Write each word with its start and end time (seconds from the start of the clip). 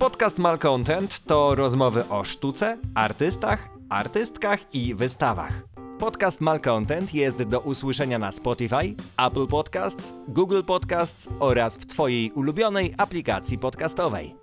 Podcast 0.00 0.38
Malcontent 0.38 1.26
to 1.26 1.54
rozmowy 1.54 2.08
o 2.08 2.24
sztuce, 2.24 2.78
artystach, 2.94 3.68
artystkach 3.88 4.74
i 4.74 4.94
wystawach. 4.94 5.62
Podcast 5.98 6.40
Malcontent 6.40 7.14
jest 7.14 7.42
do 7.42 7.60
usłyszenia 7.60 8.18
na 8.18 8.32
Spotify, 8.32 8.94
Apple 9.16 9.46
Podcasts, 9.46 10.12
Google 10.28 10.62
Podcasts 10.62 11.28
oraz 11.40 11.76
w 11.76 11.86
Twojej 11.86 12.32
ulubionej 12.32 12.94
aplikacji 12.98 13.58
podcastowej. 13.58 14.39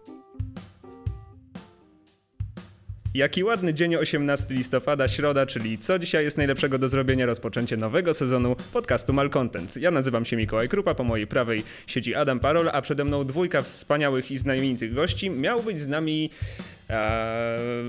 Jaki 3.18 3.44
ładny 3.44 3.74
dzień 3.74 3.96
18 3.96 4.54
listopada, 4.54 5.08
środa, 5.08 5.46
czyli 5.46 5.78
co 5.78 6.00
dzisiaj 6.00 6.24
jest 6.24 6.38
najlepszego 6.38 6.80
do 6.80 6.90
zrobienia 6.90 7.26
rozpoczęcie 7.26 7.78
nowego 7.78 8.14
sezonu 8.14 8.56
podcastu 8.74 9.14
Malcontent. 9.14 9.78
Ja 9.78 9.92
nazywam 9.92 10.26
się 10.26 10.38
Mikołaj 10.38 10.70
Krupa, 10.70 10.96
po 10.96 11.04
mojej 11.04 11.28
prawej 11.28 11.64
siedzi 11.88 12.16
Adam 12.16 12.40
Parol, 12.40 12.70
a 12.74 12.82
przede 12.82 13.06
mną 13.06 13.26
dwójka 13.26 13.62
wspaniałych 13.62 14.32
i 14.32 14.38
znamienitych 14.38 14.94
gości. 14.94 15.30
Miał 15.30 15.64
być 15.64 15.80
z 15.80 15.88
nami 15.88 16.30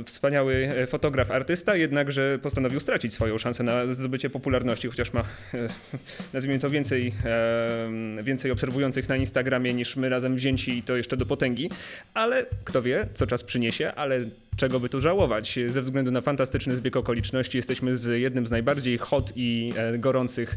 wspaniały 0.07 0.69
fotograf, 0.87 1.31
artysta, 1.31 1.77
jednakże 1.77 2.39
postanowił 2.43 2.81
stracić 2.81 3.15
swoją 3.15 3.39
szansę 3.39 3.63
na 3.63 3.95
zdobycie 3.95 4.31
popularności, 4.31 4.89
chociaż 4.89 5.13
ma, 5.13 5.21
e, 5.21 5.69
nazwijmy 6.33 6.59
to, 6.59 6.71
więcej, 6.71 7.15
e, 7.25 8.23
więcej 8.23 8.51
obserwujących 8.51 9.09
na 9.09 9.17
Instagramie 9.17 9.75
niż 9.75 9.97
my 9.97 10.09
razem 10.09 10.37
wzięci 10.37 10.79
i 10.79 10.83
to 10.83 10.97
jeszcze 10.97 11.17
do 11.17 11.27
potęgi. 11.27 11.71
Ale 12.15 12.47
kto 12.65 12.83
wie, 12.83 13.07
co 13.15 13.27
czas 13.27 13.43
przyniesie, 13.43 13.93
ale 13.95 14.21
czego 14.57 14.81
by 14.81 14.89
tu 14.89 15.01
żałować? 15.01 15.59
Ze 15.69 15.81
względu 15.81 16.11
na 16.11 16.21
fantastyczny 16.21 16.77
zbieg 16.77 16.97
okoliczności 16.97 17.59
jesteśmy 17.59 17.97
z 17.97 18.21
jednym 18.21 18.47
z 18.47 18.51
najbardziej 18.51 18.99
hot 18.99 19.33
i 19.37 19.73
e, 19.77 19.99
gorących 19.99 20.57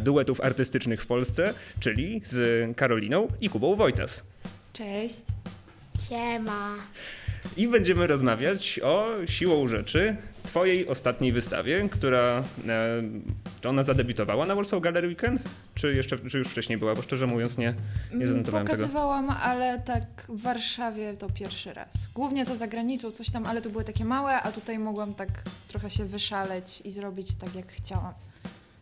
duetów 0.00 0.40
artystycznych 0.40 1.02
w 1.02 1.06
Polsce, 1.06 1.54
czyli 1.80 2.20
z 2.24 2.76
Karoliną 2.76 3.28
i 3.40 3.48
Kubą 3.48 3.76
Wojtas. 3.76 4.26
Cześć. 4.72 5.22
Siema. 6.08 6.76
I 7.56 7.68
będziemy 7.68 8.06
rozmawiać 8.06 8.80
o 8.82 9.08
siłą 9.26 9.68
rzeczy 9.68 10.16
twojej 10.42 10.88
ostatniej 10.88 11.32
wystawie, 11.32 11.88
która 11.88 12.44
e, 12.68 13.02
czy 13.60 13.68
ona 13.68 13.82
zadebiutowała 13.82 14.46
na 14.46 14.54
Warsaw 14.54 14.80
Gallery 14.80 15.08
Weekend? 15.08 15.42
Czy 15.74 15.94
jeszcze 15.94 16.18
czy 16.18 16.38
już 16.38 16.48
wcześniej 16.48 16.78
była? 16.78 16.94
Bo 16.94 17.02
szczerze 17.02 17.26
mówiąc 17.26 17.58
nie, 17.58 17.74
nie 18.14 18.26
zanotowałem. 18.26 18.66
Pokazywałam, 18.66 19.30
ale 19.30 19.78
tak 19.80 20.04
w 20.28 20.42
Warszawie 20.42 21.14
to 21.18 21.30
pierwszy 21.30 21.72
raz. 21.72 22.08
Głównie 22.14 22.46
to 22.46 22.56
za 22.56 22.66
granicą 22.66 23.10
coś 23.10 23.30
tam, 23.30 23.46
ale 23.46 23.62
to 23.62 23.70
były 23.70 23.84
takie 23.84 24.04
małe, 24.04 24.42
a 24.42 24.52
tutaj 24.52 24.78
mogłam 24.78 25.14
tak 25.14 25.28
trochę 25.68 25.90
się 25.90 26.04
wyszaleć 26.04 26.80
i 26.84 26.90
zrobić 26.90 27.34
tak 27.34 27.54
jak 27.54 27.72
chciałam. 27.72 28.14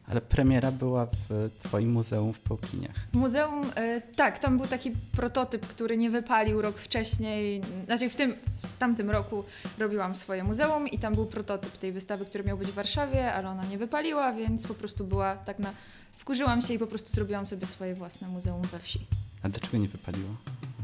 Ale 0.09 0.21
premiera 0.21 0.73
była 0.73 1.07
w 1.07 1.51
Twoim 1.59 1.93
muzeum 1.93 2.33
w 2.33 2.41
Połkiniach. 2.41 2.95
Muzeum, 3.13 3.63
y, 3.65 4.03
tak, 4.17 4.39
tam 4.39 4.59
był 4.59 4.67
taki 4.67 4.91
prototyp, 4.91 5.67
który 5.67 5.97
nie 5.97 6.11
wypalił 6.11 6.63
rok 6.63 6.79
wcześniej. 6.79 7.63
Znaczy 7.87 8.09
w 8.09 8.17
tym, 8.17 8.35
w 8.63 8.79
tamtym 8.79 9.11
roku 9.11 9.45
robiłam 9.79 10.15
swoje 10.15 10.45
muzeum 10.45 10.89
i 10.89 10.99
tam 10.99 11.15
był 11.15 11.27
prototyp 11.27 11.79
tej 11.79 11.93
wystawy, 11.93 12.25
który 12.25 12.45
miał 12.45 12.59
być 12.59 12.69
w 12.69 12.75
Warszawie, 12.75 13.33
ale 13.33 13.49
ona 13.49 13.65
nie 13.65 13.79
wypaliła, 13.79 14.33
więc 14.33 14.67
po 14.67 14.75
prostu 14.75 15.05
była 15.05 15.37
tak 15.37 15.59
na... 15.59 15.71
Wkurzyłam 16.19 16.63
się 16.63 16.75
i 16.75 16.79
po 16.79 16.87
prostu 16.87 17.11
zrobiłam 17.11 17.47
sobie 17.47 17.67
swoje 17.67 17.95
własne 17.95 18.29
muzeum 18.29 18.63
we 18.63 18.79
wsi. 18.79 19.01
A 19.43 19.49
dlaczego 19.49 19.79
nie 19.79 19.89
wypaliło? 19.89 20.29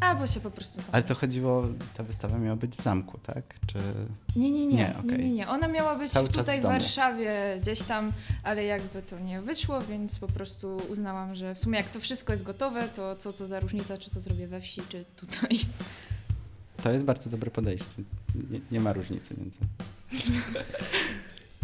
A, 0.00 0.14
bo 0.14 0.26
się 0.26 0.40
po 0.40 0.50
prostu... 0.50 0.80
Ale 0.92 1.02
to 1.02 1.14
chodziło, 1.14 1.68
ta 1.96 2.02
wystawa 2.02 2.38
miała 2.38 2.56
być 2.56 2.76
w 2.76 2.82
zamku, 2.82 3.18
tak? 3.18 3.44
Czy... 3.66 3.78
Nie, 4.36 4.50
nie, 4.50 4.66
nie, 4.66 4.76
Nie, 4.76 4.76
nie, 4.76 4.94
okej. 4.98 5.18
nie, 5.18 5.32
nie. 5.32 5.48
Ona 5.48 5.68
miała 5.68 5.96
być 5.96 6.12
Cały 6.12 6.28
tutaj 6.28 6.58
w 6.58 6.62
w. 6.62 6.66
Warszawie, 6.66 7.58
gdzieś 7.60 7.82
tam, 7.82 8.12
ale 8.42 8.64
jakby 8.64 9.02
to 9.02 9.18
nie 9.18 9.42
wyszło, 9.42 9.80
więc 9.80 10.18
po 10.18 10.28
prostu 10.28 10.82
uznałam, 10.90 11.34
że 11.34 11.54
w 11.54 11.58
sumie 11.58 11.78
jak 11.78 11.88
to 11.88 12.00
wszystko 12.00 12.32
jest 12.32 12.42
gotowe, 12.42 12.88
to 12.88 13.16
co 13.16 13.32
to 13.32 13.46
za 13.46 13.60
różnica, 13.60 13.98
czy 13.98 14.10
to 14.10 14.20
zrobię 14.20 14.46
we 14.48 14.60
wsi, 14.60 14.80
czy 14.88 15.04
tutaj. 15.16 15.58
To 16.82 16.90
jest 16.90 17.04
bardzo 17.04 17.30
dobre 17.30 17.50
podejście. 17.50 18.02
Nie, 18.50 18.60
nie 18.70 18.80
ma 18.80 18.92
różnicy 18.92 19.34
między. 19.38 19.58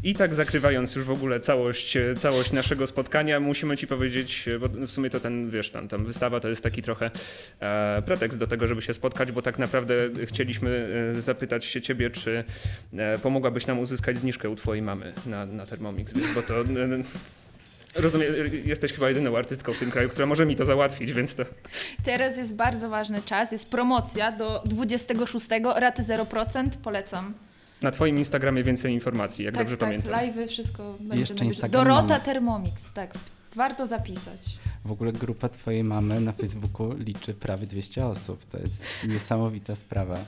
I 0.04 0.14
tak 0.14 0.34
zakrywając 0.34 0.94
już 0.94 1.04
w 1.04 1.10
ogóle 1.10 1.40
całość, 1.40 1.96
e, 1.96 2.14
całość 2.16 2.52
naszego 2.52 2.86
spotkania, 2.86 3.40
musimy 3.40 3.76
ci 3.76 3.86
powiedzieć, 3.86 4.48
e, 4.48 4.58
bo 4.58 4.68
w 4.68 4.90
sumie 4.90 5.10
to 5.10 5.20
ten, 5.20 5.50
wiesz, 5.50 5.70
tam, 5.70 5.88
tam 5.88 6.04
wystawa 6.04 6.40
to 6.40 6.48
jest 6.48 6.62
taki 6.62 6.82
trochę 6.82 7.10
e, 7.60 8.02
pretekst 8.06 8.38
do 8.38 8.46
tego, 8.46 8.66
żeby 8.66 8.82
się 8.82 8.94
spotkać, 8.94 9.32
bo 9.32 9.42
tak 9.42 9.58
naprawdę 9.58 9.94
chcieliśmy 10.24 10.88
e, 11.18 11.20
zapytać 11.22 11.64
się 11.64 11.80
ciebie, 11.82 12.10
czy 12.10 12.44
e, 12.92 13.18
pomogłabyś 13.18 13.66
nam 13.66 13.78
uzyskać 13.78 14.18
zniżkę 14.18 14.50
u 14.50 14.56
twojej 14.56 14.82
mamy 14.82 15.12
na, 15.26 15.46
na 15.46 15.66
Thermomix, 15.66 16.12
wiesz, 16.12 16.34
bo 16.34 16.42
to... 16.42 16.60
E, 16.60 16.64
Rozumiem, 17.94 18.32
jesteś 18.64 18.92
chyba 18.92 19.08
jedyną 19.08 19.36
artystką 19.36 19.72
w 19.72 19.78
tym 19.78 19.90
kraju, 19.90 20.08
która 20.08 20.26
może 20.26 20.46
mi 20.46 20.56
to 20.56 20.64
załatwić, 20.64 21.12
więc 21.12 21.34
to... 21.34 21.44
Teraz 22.04 22.36
jest 22.36 22.54
bardzo 22.54 22.88
ważny 22.88 23.22
czas, 23.22 23.52
jest 23.52 23.70
promocja 23.70 24.32
do 24.32 24.62
26, 24.66 25.46
raty 25.76 26.02
0%, 26.02 26.68
polecam. 26.82 27.34
Na 27.84 27.90
twoim 27.90 28.18
Instagramie 28.18 28.64
więcej 28.64 28.92
informacji, 28.92 29.44
jak 29.44 29.54
tak, 29.54 29.62
dobrze 29.62 29.76
tak, 29.76 29.88
pamiętam. 29.88 30.12
live'y, 30.12 30.46
wszystko 30.46 30.96
będzie 31.00 31.20
jeszcze 31.20 31.68
Dorota 31.68 32.02
mamy. 32.02 32.20
Thermomix, 32.20 32.92
tak. 32.92 33.14
Warto 33.56 33.86
zapisać. 33.86 34.58
W 34.84 34.92
ogóle 34.92 35.12
grupa 35.12 35.48
Twojej 35.48 35.84
mamy 35.84 36.20
na 36.20 36.32
Facebooku 36.32 36.92
liczy 36.98 37.34
prawie 37.34 37.66
200 37.66 38.06
osób. 38.06 38.44
To 38.44 38.58
jest 38.58 39.06
niesamowita 39.08 39.76
sprawa. 39.76 40.18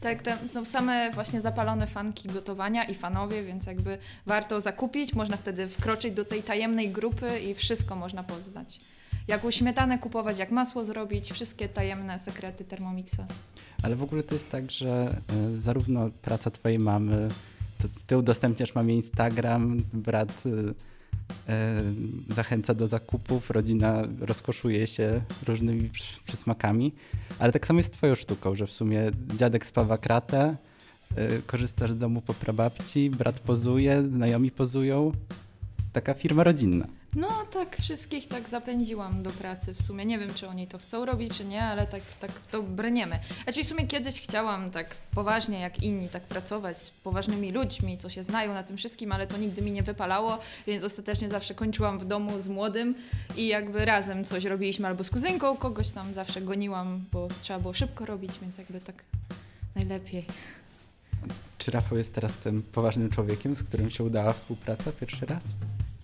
Tak, 0.00 0.22
tam 0.22 0.48
są 0.48 0.64
same 0.64 1.10
właśnie 1.10 1.40
zapalone 1.40 1.86
fanki 1.86 2.28
gotowania 2.28 2.84
i 2.84 2.94
fanowie, 2.94 3.42
więc 3.42 3.66
jakby 3.66 3.98
warto 4.26 4.60
zakupić. 4.60 5.14
Można 5.14 5.36
wtedy 5.36 5.68
wkroczyć 5.68 6.14
do 6.14 6.24
tej 6.24 6.42
tajemnej 6.42 6.90
grupy 6.90 7.40
i 7.40 7.54
wszystko 7.54 7.96
można 7.96 8.22
poznać. 8.24 8.80
Jaką 9.28 9.50
śmietanę 9.50 9.98
kupować, 9.98 10.38
jak 10.38 10.50
masło 10.50 10.84
zrobić, 10.84 11.32
wszystkie 11.32 11.68
tajemne 11.68 12.18
sekrety 12.18 12.64
Thermomixa. 12.64 13.26
Ale 13.82 13.96
w 13.96 14.02
ogóle 14.02 14.22
to 14.22 14.34
jest 14.34 14.50
tak, 14.50 14.70
że 14.70 15.16
y, 15.54 15.60
zarówno 15.60 16.10
praca 16.22 16.50
Twojej 16.50 16.78
mamy, 16.78 17.28
to 17.78 17.88
Ty 18.06 18.16
udostępniasz 18.18 18.74
mamie 18.74 18.94
Instagram, 18.94 19.82
brat 19.92 20.46
y, 20.46 20.50
y, 20.50 22.34
zachęca 22.34 22.74
do 22.74 22.86
zakupów, 22.86 23.50
rodzina 23.50 24.02
rozkoszuje 24.20 24.86
się 24.86 25.20
różnymi 25.46 25.90
przy- 25.90 26.20
przysmakami, 26.24 26.92
ale 27.38 27.52
tak 27.52 27.66
samo 27.66 27.78
jest 27.78 27.88
z 27.94 27.96
Twoją 27.96 28.14
sztuką, 28.14 28.54
że 28.54 28.66
w 28.66 28.72
sumie 28.72 29.10
dziadek 29.36 29.66
spawa 29.66 29.98
kratę, 29.98 30.56
y, 31.18 31.42
korzystasz 31.46 31.90
z 31.92 31.96
domu 31.96 32.20
po 32.22 32.34
prababci, 32.34 33.10
brat 33.10 33.40
pozuje, 33.40 34.02
znajomi 34.02 34.50
pozują. 34.50 35.12
Taka 35.92 36.14
firma 36.14 36.44
rodzinna. 36.44 36.86
No 37.16 37.28
tak, 37.52 37.76
wszystkich 37.76 38.28
tak 38.28 38.48
zapędziłam 38.48 39.22
do 39.22 39.30
pracy 39.30 39.74
w 39.74 39.82
sumie. 39.82 40.04
Nie 40.04 40.18
wiem, 40.18 40.34
czy 40.34 40.48
oni 40.48 40.66
to 40.66 40.78
chcą 40.78 41.04
robić, 41.04 41.38
czy 41.38 41.44
nie, 41.44 41.62
ale 41.62 41.86
tak, 41.86 42.02
tak 42.20 42.30
to 42.50 42.62
brniemy. 42.62 43.18
Znaczy 43.44 43.64
w 43.64 43.68
sumie 43.68 43.86
kiedyś 43.86 44.20
chciałam 44.20 44.70
tak 44.70 44.94
poważnie 45.14 45.60
jak 45.60 45.82
inni 45.82 46.08
tak 46.08 46.22
pracować 46.22 46.78
z 46.78 46.90
poważnymi 46.90 47.52
ludźmi, 47.52 47.98
co 47.98 48.10
się 48.10 48.22
znają 48.22 48.54
na 48.54 48.62
tym 48.62 48.76
wszystkim, 48.76 49.12
ale 49.12 49.26
to 49.26 49.36
nigdy 49.36 49.62
mi 49.62 49.72
nie 49.72 49.82
wypalało, 49.82 50.38
więc 50.66 50.84
ostatecznie 50.84 51.28
zawsze 51.28 51.54
kończyłam 51.54 51.98
w 51.98 52.04
domu 52.04 52.40
z 52.40 52.48
młodym 52.48 52.94
i 53.36 53.46
jakby 53.46 53.84
razem 53.84 54.24
coś 54.24 54.44
robiliśmy 54.44 54.88
albo 54.88 55.04
z 55.04 55.10
kuzynką, 55.10 55.56
kogoś 55.56 55.88
tam 55.88 56.14
zawsze 56.14 56.40
goniłam, 56.40 57.04
bo 57.12 57.28
trzeba 57.40 57.58
było 57.58 57.74
szybko 57.74 58.06
robić, 58.06 58.38
więc 58.42 58.58
jakby 58.58 58.80
tak 58.80 59.04
najlepiej. 59.74 60.26
Czy 61.58 61.70
Rafał 61.70 61.98
jest 61.98 62.14
teraz 62.14 62.34
tym 62.34 62.62
poważnym 62.62 63.10
człowiekiem, 63.10 63.56
z 63.56 63.62
którym 63.62 63.90
się 63.90 64.04
udała 64.04 64.32
współpraca 64.32 64.92
pierwszy 64.92 65.26
raz? 65.26 65.44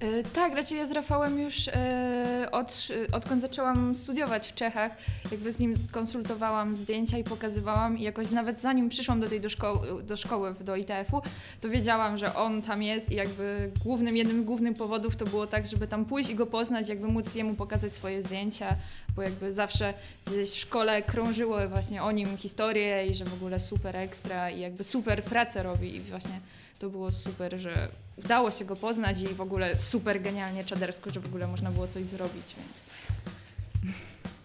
E, 0.04 0.22
Tak, 0.22 0.54
raczej 0.54 0.78
ja 0.78 0.86
z 0.86 0.90
Rafałem 0.90 1.38
już 1.38 1.68
e, 1.68 2.48
od, 2.52 2.88
odkąd 3.12 3.42
zaczęłam 3.42 3.94
studiować 3.94 4.48
w 4.48 4.54
Czechach, 4.54 4.92
jakby 5.32 5.52
z 5.52 5.58
nim 5.58 5.74
konsultowałam 5.90 6.76
zdjęcia 6.76 7.18
i 7.18 7.24
pokazywałam 7.24 7.98
i 7.98 8.02
jakoś 8.02 8.30
nawet 8.30 8.60
zanim 8.60 8.88
przyszłam 8.88 9.20
do 9.20 9.28
tej 9.28 9.40
do 9.40 9.50
szkoły, 9.50 10.02
do 10.02 10.16
szkoły 10.16 10.54
do 10.60 10.76
ITF-u, 10.76 11.22
to 11.60 11.68
wiedziałam, 11.68 12.18
że 12.18 12.34
on 12.34 12.62
tam 12.62 12.82
jest 12.82 13.12
i 13.12 13.14
jakby 13.14 13.70
głównym, 13.84 14.16
jednym 14.16 14.42
z 14.42 14.44
głównych 14.44 14.76
powodów 14.76 15.16
to 15.16 15.24
było 15.24 15.46
tak, 15.46 15.66
żeby 15.66 15.86
tam 15.86 16.04
pójść 16.04 16.30
i 16.30 16.34
go 16.34 16.46
poznać, 16.46 16.88
jakby 16.88 17.08
móc 17.08 17.34
jemu 17.34 17.54
pokazać 17.54 17.94
swoje 17.94 18.22
zdjęcia, 18.22 18.76
bo 19.16 19.22
jakby 19.22 19.52
zawsze 19.52 19.94
gdzieś 20.26 20.50
w 20.50 20.58
szkole 20.58 21.02
krążyło 21.02 21.68
właśnie 21.68 22.02
o 22.02 22.12
nim 22.12 22.36
historie 22.36 23.06
i 23.06 23.14
że 23.14 23.24
w 23.24 23.34
ogóle 23.34 23.60
super 23.60 23.96
ekstra 23.96 24.50
i 24.50 24.60
jakby 24.60 24.84
super 24.84 25.22
pracę 25.22 25.62
robi 25.62 25.96
i 25.96 26.00
właśnie 26.00 26.40
to 26.78 26.90
było 26.90 27.12
super, 27.12 27.58
że 27.58 27.88
udało 28.16 28.50
się 28.50 28.64
go 28.64 28.76
poznać 28.76 29.20
i 29.20 29.28
w 29.28 29.40
ogóle 29.40 29.80
super 29.80 30.22
genialnie 30.22 30.64
czadersko, 30.64 31.10
że 31.10 31.20
w 31.20 31.26
ogóle 31.26 31.46
można 31.46 31.70
było 31.70 31.86
coś 31.88 32.04
zrobić, 32.04 32.54
więc 32.58 32.82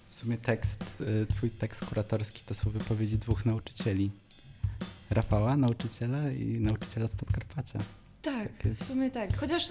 W 0.10 0.16
sumie 0.16 0.38
tekst, 0.38 1.02
y, 1.02 1.26
twój 1.26 1.50
tekst 1.50 1.86
kuratorski 1.86 2.42
to 2.46 2.54
są 2.56 2.70
wypowiedzi 2.70 3.18
dwóch 3.18 3.46
nauczycieli. 3.46 4.12
Rafała, 5.10 5.58
nauczyciela 5.58 6.32
i 6.32 6.46
nauczyciela 6.46 7.08
z 7.08 7.14
Podkarpacia. 7.14 7.80
Tak, 8.22 8.48
Tak 8.64 8.74
w 8.74 8.84
sumie 8.84 9.12
tak. 9.12 9.38
Chociaż 9.38 9.64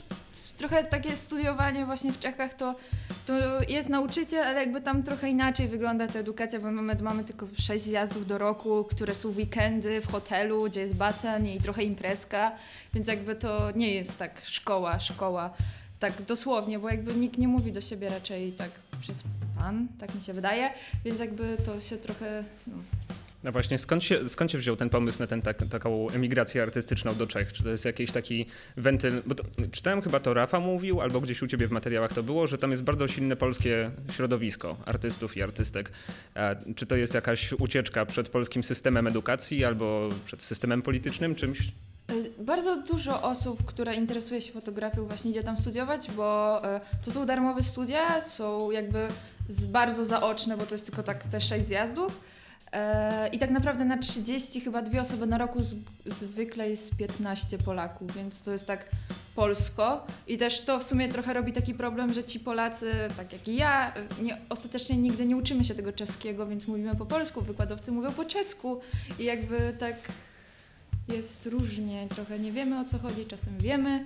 trochę 0.56 0.84
takie 0.84 1.16
studiowanie 1.16 1.86
właśnie 1.86 2.12
w 2.12 2.18
Czechach 2.18 2.54
to, 2.54 2.74
to 3.26 3.34
jest 3.68 3.88
nauczyciel, 3.88 4.44
ale 4.44 4.60
jakby 4.60 4.80
tam 4.80 5.02
trochę 5.02 5.28
inaczej 5.28 5.68
wygląda 5.68 6.08
ta 6.08 6.18
edukacja, 6.18 6.60
bo 6.60 6.70
mamy, 6.70 6.96
mamy 7.02 7.24
tylko 7.24 7.46
sześć 7.58 7.84
zjazdów 7.84 8.26
do 8.26 8.38
roku, 8.38 8.84
które 8.84 9.14
są 9.14 9.28
weekendy 9.28 10.00
w 10.00 10.06
hotelu, 10.06 10.64
gdzie 10.64 10.80
jest 10.80 10.94
basen 10.94 11.46
i 11.46 11.60
trochę 11.60 11.82
imprezka, 11.84 12.52
więc 12.94 13.08
jakby 13.08 13.34
to 13.34 13.70
nie 13.70 13.94
jest 13.94 14.18
tak 14.18 14.40
szkoła, 14.44 15.00
szkoła. 15.00 15.50
Tak 16.00 16.22
dosłownie, 16.22 16.78
bo 16.78 16.90
jakby 16.90 17.14
nikt 17.14 17.38
nie 17.38 17.48
mówi 17.48 17.72
do 17.72 17.80
siebie 17.80 18.08
raczej 18.08 18.52
tak 18.52 18.70
przez 19.00 19.24
pan, 19.58 19.88
tak 19.98 20.14
mi 20.14 20.22
się 20.22 20.32
wydaje, 20.32 20.70
więc 21.04 21.20
jakby 21.20 21.56
to 21.66 21.80
się 21.80 21.96
trochę 21.96 22.44
no, 22.66 22.76
No 23.44 23.52
właśnie, 23.52 23.79
skąd 23.79 24.05
się, 24.05 24.29
skąd 24.29 24.52
się 24.52 24.58
wziął 24.58 24.76
ten 24.76 24.90
pomysł 24.90 25.19
na 25.19 25.26
ten, 25.26 25.43
tak, 25.43 25.58
taką 25.70 26.11
emigrację 26.11 26.62
artystyczną 26.62 27.14
do 27.14 27.26
Czech? 27.26 27.52
Czy 27.52 27.62
to 27.62 27.69
jest 27.69 27.85
jakiś 27.85 28.11
taki 28.11 28.46
wentyl? 28.76 29.23
Bo 29.26 29.35
to, 29.35 29.44
czytałem 29.73 30.02
chyba 30.02 30.20
to 30.20 30.35
Rafa 30.35 30.61
mówił, 30.61 31.00
albo 31.00 31.20
gdzieś 31.20 31.43
u 31.43 31.46
ciebie 31.46 31.69
w 31.69 31.70
materiałach 31.70 32.12
to 32.12 32.23
było, 32.23 32.46
że 32.46 32.58
tam 32.58 32.70
jest 32.70 32.82
bardzo 32.82 33.08
silne 33.08 33.37
polskie 33.37 33.90
środowisko 34.12 34.76
artystów 34.87 35.37
i 35.37 35.43
artystek. 35.43 35.93
A 36.35 36.55
czy 36.76 36.87
to 36.87 36.96
jest 36.96 37.14
jakaś 37.14 37.52
ucieczka 37.52 38.06
przed 38.06 38.29
polskim 38.29 38.62
systemem 38.64 39.06
edukacji 39.06 39.64
albo 39.64 40.08
przed 40.25 40.43
systemem 40.43 40.82
politycznym, 40.82 41.34
czymś? 41.34 41.61
Y, 41.61 42.31
Bardzo 42.38 42.82
dużo 42.82 43.23
osób, 43.23 43.64
które 43.64 43.94
interesuje 43.94 44.41
się 44.43 44.52
fotografią, 44.52 45.05
właśnie 45.05 45.31
idzie 45.31 45.43
tam 45.43 45.56
studiować, 45.56 46.11
bo 46.11 46.61
y, 46.76 46.81
to 47.05 47.11
są 47.11 47.26
darmowe 47.26 47.62
studia, 47.62 48.23
są 48.23 48.70
jakby 48.70 49.08
bardzo 49.69 50.05
zaoczne, 50.05 50.56
bo 50.56 50.67
to 50.67 50.75
jest 50.75 50.87
tylko 50.87 51.02
tak 51.02 51.25
te 51.25 51.41
6 51.41 51.67
zjazdów. 51.67 52.20
E, 52.73 53.29
I 53.29 53.38
tak 53.38 53.50
naprawdę 53.50 53.85
na 53.85 53.99
30 53.99 54.61
chyba 54.61 54.82
dwie 54.82 55.00
osoby 55.00 55.26
na 55.26 55.38
roku 55.38 55.62
z, 55.62 55.75
zwykle 56.06 56.70
jest 56.70 56.97
15 56.97 57.59
Polaków, 57.59 58.15
więc 58.15 58.43
to 58.43 58.53
jest 58.53 58.67
tak 58.67 58.91
polsko. 59.35 60.06
I 60.26 60.38
też 60.38 60.61
to 60.61 60.79
w 60.79 60.82
sumie 60.82 61.09
trochę 61.09 61.32
robi 61.32 61.53
taki 61.53 61.75
problem, 61.75 62.12
że 62.12 62.25
ci 62.25 62.41
Polacy, 62.41 62.93
tak 63.17 63.32
jak 63.32 63.49
i 63.49 63.56
ja, 63.56 63.93
nie, 64.23 64.38
ostatecznie 64.49 64.97
nigdy 64.97 65.26
nie 65.26 65.37
uczymy 65.37 65.65
się 65.65 65.75
tego 65.75 65.93
czeskiego, 65.93 66.47
więc 66.47 66.67
mówimy 66.67 66.97
po 66.97 67.06
polsku, 67.06 67.43
wykładowcy 67.43 67.93
mówią 67.93 68.12
po 68.12 68.25
czesku 68.25 68.81
i 69.19 69.25
jakby 69.25 69.75
tak 69.79 69.97
jest 71.09 71.47
różnie, 71.47 72.06
trochę 72.09 72.38
nie 72.38 72.53
wiemy 72.53 72.81
o 72.81 72.85
co 72.85 72.99
chodzi, 72.99 73.26
czasem 73.26 73.59
wiemy 73.59 74.05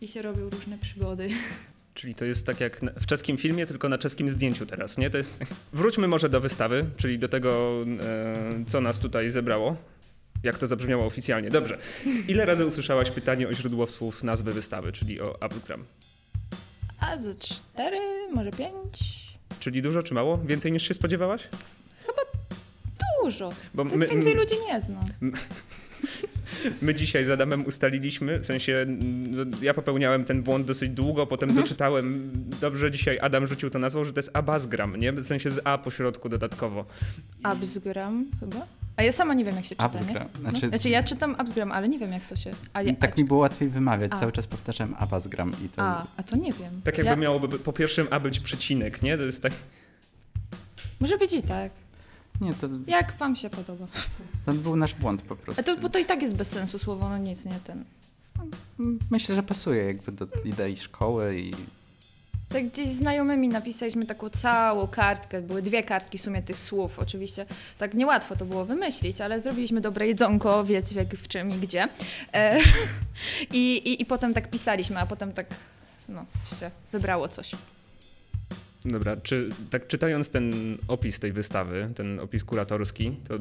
i 0.00 0.08
się 0.08 0.22
robią 0.22 0.50
różne 0.50 0.78
przygody. 0.78 1.28
Czyli 2.00 2.14
to 2.14 2.24
jest 2.24 2.46
tak 2.46 2.60
jak 2.60 2.80
w 3.00 3.06
czeskim 3.06 3.36
filmie, 3.36 3.66
tylko 3.66 3.88
na 3.88 3.98
czeskim 3.98 4.30
zdjęciu 4.30 4.66
teraz, 4.66 4.98
nie? 4.98 5.10
To 5.10 5.18
jest... 5.18 5.44
Wróćmy 5.72 6.08
może 6.08 6.28
do 6.28 6.40
wystawy, 6.40 6.86
czyli 6.96 7.18
do 7.18 7.28
tego, 7.28 7.84
e, 8.00 8.64
co 8.66 8.80
nas 8.80 8.98
tutaj 8.98 9.30
zebrało. 9.30 9.76
Jak 10.42 10.58
to 10.58 10.66
zabrzmiało 10.66 11.06
oficjalnie. 11.06 11.50
Dobrze. 11.50 11.78
Ile 12.28 12.46
razy 12.46 12.66
usłyszałaś 12.66 13.10
pytanie 13.10 13.48
o 13.48 13.52
źródło 13.52 13.86
słów 13.86 14.22
nazwy 14.22 14.52
wystawy, 14.52 14.92
czyli 14.92 15.20
o 15.20 15.42
Abgram? 15.42 15.84
A 17.00 17.18
ze 17.18 17.34
cztery, 17.34 17.98
może 18.34 18.50
pięć? 18.50 18.98
Czyli 19.60 19.82
dużo 19.82 20.02
czy 20.02 20.14
mało? 20.14 20.38
Więcej 20.38 20.72
niż 20.72 20.88
się 20.88 20.94
spodziewałaś? 20.94 21.48
Dużo. 23.24 23.52
Bo 23.74 23.84
Tak 23.84 24.10
więcej 24.10 24.34
ludzi 24.34 24.54
nie 24.68 24.80
znam. 24.80 25.04
My 26.82 26.94
dzisiaj 26.94 27.24
z 27.24 27.30
Adamem 27.30 27.66
ustaliliśmy, 27.66 28.38
w 28.38 28.46
sensie 28.46 28.86
no, 29.30 29.44
ja 29.62 29.74
popełniałem 29.74 30.24
ten 30.24 30.42
błąd 30.42 30.66
dosyć 30.66 30.90
długo, 30.90 31.26
potem 31.26 31.48
Mhm. 31.48 31.64
doczytałem, 31.66 32.30
dobrze 32.60 32.90
dzisiaj 32.90 33.18
Adam 33.22 33.46
rzucił 33.46 33.70
to 33.70 33.78
nazwą, 33.78 34.04
że 34.04 34.12
to 34.12 34.18
jest 34.18 34.30
Abazgram, 34.32 34.96
nie? 34.96 35.12
W 35.12 35.24
sensie 35.26 35.50
z 35.50 35.60
A 35.64 35.78
po 35.78 35.90
środku 35.90 36.28
dodatkowo. 36.28 36.84
Absgram 37.42 38.26
chyba? 38.40 38.66
A 38.96 39.02
ja 39.02 39.12
sama 39.12 39.34
nie 39.34 39.44
wiem 39.44 39.56
jak 39.56 39.64
się 39.64 39.68
czyta, 39.70 39.84
Absgram. 39.84 40.28
nie? 40.34 40.40
Znaczy- 40.40 40.62
no. 40.62 40.68
znaczy 40.68 40.88
ja 40.88 41.02
czytam 41.02 41.34
Absgram, 41.38 41.72
ale 41.72 41.88
nie 41.88 41.98
wiem 41.98 42.12
jak 42.12 42.26
to 42.26 42.36
się... 42.36 42.50
A, 42.72 42.82
ja, 42.82 42.94
Tak 42.94 43.18
mi 43.18 43.24
było 43.24 43.40
łatwiej 43.40 43.68
wymawiać, 43.68 44.12
A. 44.14 44.18
cały 44.18 44.32
czas 44.32 44.46
powtarzałem 44.46 44.94
Abazgram 44.98 45.52
i 45.64 45.68
to... 45.68 45.82
a, 45.82 46.06
a 46.16 46.22
to 46.22 46.36
nie 46.36 46.52
wiem. 46.52 46.80
Tak 46.84 46.98
jakby 46.98 47.10
ja, 47.10 47.16
miałoby 47.16 47.48
by- 47.48 47.58
po 47.58 47.72
pierwszym 47.72 48.06
A 48.10 48.20
być 48.20 48.40
przecinek, 48.40 49.02
nie? 49.02 49.16
To 49.16 49.22
jest 49.22 49.42
tak... 49.42 49.52
Może 51.00 51.18
być 51.18 51.32
i 51.32 51.42
tak. 51.42 51.72
Nie, 52.40 52.54
to, 52.54 52.68
Jak 52.86 53.12
wam 53.12 53.36
się 53.36 53.50
podoba? 53.50 53.86
to 54.46 54.52
był 54.52 54.76
nasz 54.76 54.94
błąd 54.94 55.22
po 55.22 55.36
prostu. 55.36 55.60
A 55.60 55.64
to, 55.64 55.76
bo 55.76 55.88
to 55.88 55.98
i 55.98 56.04
tak 56.04 56.22
jest 56.22 56.34
bez 56.34 56.48
sensu 56.48 56.78
słowo, 56.78 57.08
no 57.08 57.18
nic, 57.18 57.44
nie 57.44 57.60
ten. 57.64 57.84
Myślę, 59.10 59.34
że 59.34 59.42
pasuje 59.42 59.84
jakby 59.84 60.12
do 60.12 60.26
idei 60.44 60.76
szkoły 60.76 61.38
i 61.40 61.52
Tak 62.48 62.68
gdzieś 62.68 62.88
z 62.88 62.96
znajomymi 62.96 63.48
napisaliśmy 63.48 64.06
taką 64.06 64.30
całą 64.30 64.86
kartkę, 64.86 65.42
były 65.42 65.62
dwie 65.62 65.82
kartki 65.82 66.18
w 66.18 66.22
sumie 66.22 66.42
tych 66.42 66.60
słów, 66.60 66.98
oczywiście 66.98 67.46
tak 67.78 67.94
niełatwo 67.94 68.36
to 68.36 68.44
było 68.44 68.64
wymyślić, 68.64 69.20
ale 69.20 69.40
zrobiliśmy 69.40 69.80
dobre 69.80 70.06
jedzonko, 70.06 70.64
wiecie 70.64 70.96
jak 70.96 71.14
w 71.14 71.28
czym 71.28 71.50
i 71.50 71.54
gdzie. 71.54 71.88
E, 72.34 72.58
i, 73.52 73.76
i, 73.76 74.02
I 74.02 74.06
potem 74.06 74.34
tak 74.34 74.50
pisaliśmy, 74.50 74.98
a 75.00 75.06
potem 75.06 75.32
tak, 75.32 75.46
no, 76.08 76.24
się 76.60 76.70
wybrało 76.92 77.28
coś. 77.28 77.52
Dobra, 78.84 79.16
czy 79.16 79.48
tak 79.70 79.86
czytając 79.86 80.30
ten 80.30 80.52
opis 80.88 81.20
tej 81.20 81.32
wystawy, 81.32 81.92
ten 81.94 82.20
opis 82.20 82.44
kuratorski, 82.44 83.16
to 83.28 83.38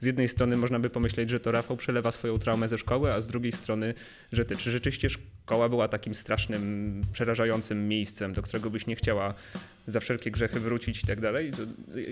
z 0.00 0.06
jednej 0.06 0.28
strony 0.28 0.56
można 0.56 0.78
by 0.78 0.90
pomyśleć, 0.90 1.30
że 1.30 1.40
to 1.40 1.52
Rafał 1.52 1.76
przelewa 1.76 2.12
swoją 2.12 2.38
traumę 2.38 2.68
ze 2.68 2.78
szkoły, 2.78 3.12
a 3.12 3.20
z 3.20 3.26
drugiej 3.26 3.52
strony, 3.52 3.94
że 4.32 4.44
ty, 4.44 4.56
czy 4.56 4.70
rzeczywiście 4.70 5.08
szkoła 5.42 5.68
była 5.68 5.88
takim 5.88 6.14
strasznym, 6.14 7.02
przerażającym 7.12 7.88
miejscem, 7.88 8.32
do 8.32 8.42
którego 8.42 8.70
byś 8.70 8.86
nie 8.86 8.96
chciała 8.96 9.34
za 9.86 10.00
wszelkie 10.00 10.30
grzechy 10.30 10.60
wrócić 10.60 11.02
i 11.02 11.06
tak 11.06 11.20
dalej? 11.20 11.50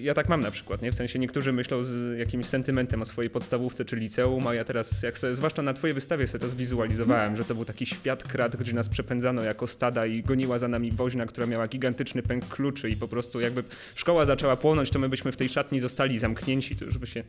Ja 0.00 0.14
tak 0.14 0.28
mam 0.28 0.40
na 0.40 0.50
przykład, 0.50 0.82
nie? 0.82 0.92
W 0.92 0.94
sensie 0.94 1.18
niektórzy 1.18 1.52
myślą 1.52 1.84
z 1.84 2.18
jakimś 2.18 2.46
sentymentem 2.46 3.02
o 3.02 3.04
swojej 3.04 3.30
podstawówce 3.30 3.84
czy 3.84 3.96
liceum, 3.96 4.46
a 4.46 4.54
ja 4.54 4.64
teraz, 4.64 5.02
jak 5.02 5.18
sobie, 5.18 5.34
zwłaszcza 5.34 5.62
na 5.62 5.72
twojej 5.72 5.94
wystawie 5.94 6.26
sobie 6.26 6.40
to 6.40 6.48
zwizualizowałem, 6.48 7.36
że 7.36 7.44
to 7.44 7.54
był 7.54 7.64
taki 7.64 7.86
świat 7.86 8.22
krat, 8.22 8.56
gdzie 8.56 8.72
nas 8.72 8.88
przepędzano 8.88 9.42
jako 9.42 9.66
stada 9.66 10.06
i 10.06 10.22
goniła 10.22 10.58
za 10.58 10.68
nami 10.68 10.92
woźna, 10.92 11.26
która 11.26 11.46
miała 11.46 11.68
gigantyczny 11.68 12.22
pęk 12.22 12.48
kluczy 12.48 12.90
i 12.90 12.96
po 12.96 13.08
prostu 13.08 13.40
jakby 13.40 13.64
szkoła 13.94 14.24
zaczęła 14.24 14.56
płonąć, 14.56 14.90
to 14.90 14.98
my 14.98 15.08
byśmy 15.08 15.32
w 15.32 15.36
tej 15.36 15.48
szatni 15.48 15.80
zostali 15.80 16.18
zamknięci, 16.18 16.76
to 16.76 16.84
już 16.84 16.98
by 16.98 17.06
się 17.06 17.24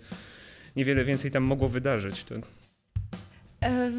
niewiele 0.76 1.06
więcej 1.06 1.32
tam 1.32 1.44
mogło 1.44 1.70
wydarzyć. 1.70 2.24
To... 2.24 2.36
E, 3.64 3.92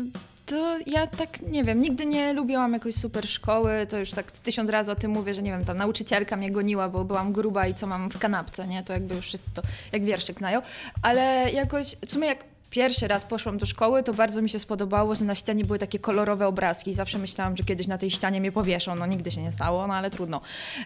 to 0.47 0.79
ja 0.87 1.06
tak 1.06 1.43
nie 1.43 1.65
wiem, 1.65 1.83
nigdy 1.83 2.06
nie 2.06 2.33
lubiłam 2.33 2.73
jakoś 2.73 2.94
super 2.94 3.29
szkoły, 3.29 3.87
to 3.89 3.99
już 3.99 4.11
tak 4.11 4.33
tysiąc 4.33 4.71
razy 4.71 4.93
o 4.93 4.97
tym 4.97 5.11
mówię, 5.11 5.35
że 5.35 5.43
nie 5.43 5.50
wiem, 5.50 5.65
tam 5.65 5.77
nauczycielka 5.77 6.37
mnie 6.37 6.50
goniła, 6.50 6.89
bo 6.89 7.05
byłam 7.05 7.33
gruba 7.33 7.67
i 7.67 7.75
co 7.75 7.87
mam 7.87 8.11
w 8.11 8.19
kanapce, 8.19 8.67
nie? 8.67 8.83
To 8.83 8.93
jakby 8.93 9.15
już 9.15 9.27
wszyscy 9.27 9.55
to 9.55 9.62
jak 9.93 10.05
wierszyk 10.05 10.39
znają, 10.39 10.62
ale 11.03 11.50
jakoś, 11.53 11.97
w 12.06 12.12
sumie 12.12 12.29
jak 12.29 12.51
pierwszy 12.73 13.09
raz 13.09 13.25
poszłam 13.25 13.59
do 13.59 13.67
szkoły, 13.67 14.03
to 14.03 14.15
bardzo 14.15 14.43
mi 14.43 14.49
się 14.49 14.59
spodobało, 14.59 15.15
że 15.15 15.25
na 15.25 15.35
ścianie 15.35 15.65
były 15.65 15.79
takie 15.79 15.99
kolorowe 15.99 16.47
obrazki 16.47 16.91
i 16.91 16.95
zawsze 16.95 17.19
myślałam, 17.19 17.57
że 17.57 17.65
kiedyś 17.65 17.87
na 17.87 17.99
tej 17.99 18.11
ścianie 18.11 18.41
mnie 18.41 18.53
powieszą, 18.53 18.95
no 18.95 19.07
nigdy 19.07 19.31
się 19.31 19.43
nie 19.43 19.53
stało, 19.53 19.87
no 19.87 19.95
ale 19.95 20.11
trudno. 20.11 20.41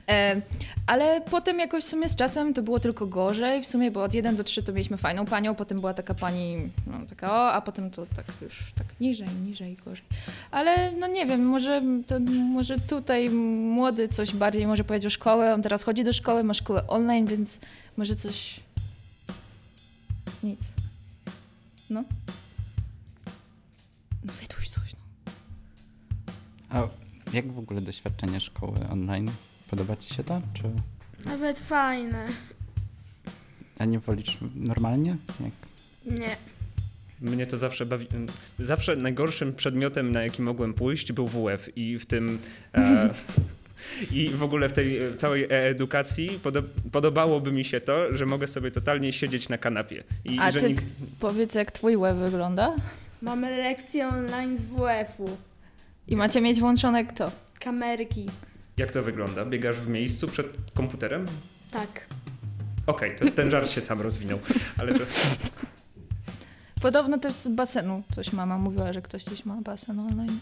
E, 0.08 0.40
ale 0.86 1.20
potem 1.30 1.58
jakoś 1.58 1.84
w 1.84 1.86
sumie 1.86 2.08
z 2.08 2.16
czasem 2.16 2.54
to 2.54 2.62
było 2.62 2.80
tylko 2.80 3.06
gorzej, 3.06 3.62
w 3.62 3.66
sumie 3.66 3.90
bo 3.90 4.02
od 4.02 4.14
1 4.14 4.36
do 4.36 4.44
3 4.44 4.62
to 4.62 4.72
mieliśmy 4.72 4.96
fajną 4.96 5.24
panią, 5.24 5.54
potem 5.54 5.80
była 5.80 5.94
taka 5.94 6.14
pani, 6.14 6.70
no 6.86 6.98
taka 7.08 7.32
o, 7.32 7.52
a 7.52 7.60
potem 7.60 7.90
to 7.90 8.06
tak 8.16 8.26
już 8.42 8.72
tak 8.78 8.86
niżej, 9.00 9.28
niżej, 9.46 9.76
gorzej. 9.84 10.04
Ale 10.50 10.92
no 10.92 11.06
nie 11.06 11.26
wiem, 11.26 11.46
może, 11.46 11.82
to, 12.06 12.20
może 12.52 12.80
tutaj 12.80 13.30
młody 13.30 14.08
coś 14.08 14.34
bardziej 14.34 14.66
może 14.66 14.84
powiedzieć 14.84 15.06
o 15.06 15.10
szkołę, 15.10 15.54
on 15.54 15.62
teraz 15.62 15.82
chodzi 15.82 16.04
do 16.04 16.12
szkoły, 16.12 16.44
ma 16.44 16.54
szkołę 16.54 16.86
online, 16.88 17.26
więc 17.26 17.60
może 17.96 18.14
coś... 18.14 18.60
Nic. 20.42 20.75
No. 21.90 22.04
No 24.24 24.32
wytuś 24.40 24.68
coś, 24.68 24.92
no. 24.92 25.32
A 26.70 26.88
jak 27.32 27.52
w 27.52 27.58
ogóle 27.58 27.80
doświadczenie 27.80 28.40
szkoły 28.40 28.76
online? 28.90 29.30
Podoba 29.70 29.96
ci 29.96 30.14
się 30.14 30.24
to? 30.24 30.40
Czy... 30.54 30.62
Nawet 31.28 31.58
fajne. 31.58 32.28
A 33.78 33.84
nie 33.84 33.98
wolisz 33.98 34.38
normalnie? 34.54 35.16
Jak... 35.40 35.52
Nie. 36.18 36.36
Mnie 37.20 37.46
to 37.46 37.58
zawsze 37.58 37.86
bawi. 37.86 38.06
Zawsze 38.58 38.96
najgorszym 38.96 39.54
przedmiotem, 39.54 40.12
na 40.12 40.22
jaki 40.22 40.42
mogłem 40.42 40.74
pójść, 40.74 41.12
był 41.12 41.28
WF 41.28 41.76
i 41.76 41.98
w 41.98 42.06
tym. 42.06 42.38
E, 42.74 43.10
I 44.12 44.28
w 44.28 44.42
ogóle 44.42 44.68
w 44.68 44.72
tej 44.72 45.02
e, 45.02 45.12
całej 45.12 45.44
e-edukacji 45.44 46.40
podo- 46.44 46.62
podobałoby 46.92 47.52
mi 47.52 47.64
się 47.64 47.80
to, 47.80 48.14
że 48.16 48.26
mogę 48.26 48.46
sobie 48.48 48.70
totalnie 48.70 49.12
siedzieć 49.12 49.48
na 49.48 49.58
kanapie. 49.58 50.04
I 50.24 50.38
A 50.40 50.50
że 50.50 50.60
ty- 50.60 50.68
nikt. 50.68 50.84
Powiedz, 51.20 51.54
jak 51.54 51.72
twój 51.72 51.96
web 51.98 52.16
wygląda? 52.16 52.74
Mamy 53.22 53.56
lekcje 53.58 54.08
online 54.08 54.56
z 54.56 54.64
WF-u. 54.64 55.36
I 56.08 56.16
macie 56.16 56.40
mieć 56.40 56.60
włączone 56.60 57.04
kto? 57.04 57.32
Kamerki. 57.60 58.26
Jak 58.76 58.92
to 58.92 59.02
wygląda? 59.02 59.44
Biegasz 59.44 59.76
w 59.76 59.88
miejscu 59.88 60.28
przed 60.28 60.46
komputerem? 60.74 61.26
Tak. 61.70 62.06
Okej, 62.86 63.16
to 63.16 63.30
ten 63.30 63.50
żart 63.50 63.70
się 63.70 63.80
sam 63.80 64.00
rozwinął, 64.00 64.38
ale 64.78 64.92
to. 64.94 65.04
Podobno 66.80 67.18
też 67.18 67.34
z 67.34 67.48
basenu 67.48 68.02
coś 68.12 68.32
mama 68.32 68.58
mówiła, 68.58 68.92
że 68.92 69.02
ktoś 69.02 69.24
gdzieś 69.24 69.44
ma 69.44 69.60
basen 69.62 69.98
online. 70.00 70.38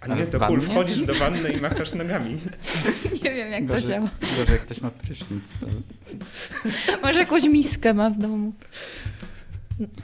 A 0.00 0.14
nie, 0.14 0.26
to 0.26 0.38
wannie? 0.38 0.60
wchodzisz 0.60 0.98
do 0.98 1.14
wanny 1.14 1.52
i 1.52 1.60
machasz 1.60 1.92
nogami. 1.92 2.36
Nie 3.24 3.34
wiem, 3.34 3.52
jak 3.52 3.70
to 3.70 3.82
działa. 3.82 4.08
gorzej 4.20 4.46
jak 4.52 4.60
ktoś 4.60 4.80
ma 4.80 4.90
prysznic, 4.90 5.44
to... 5.60 5.66
Może 7.02 7.18
jakąś 7.18 7.44
miskę 7.44 7.94
ma 7.94 8.10
w 8.10 8.18
domu. 8.18 8.52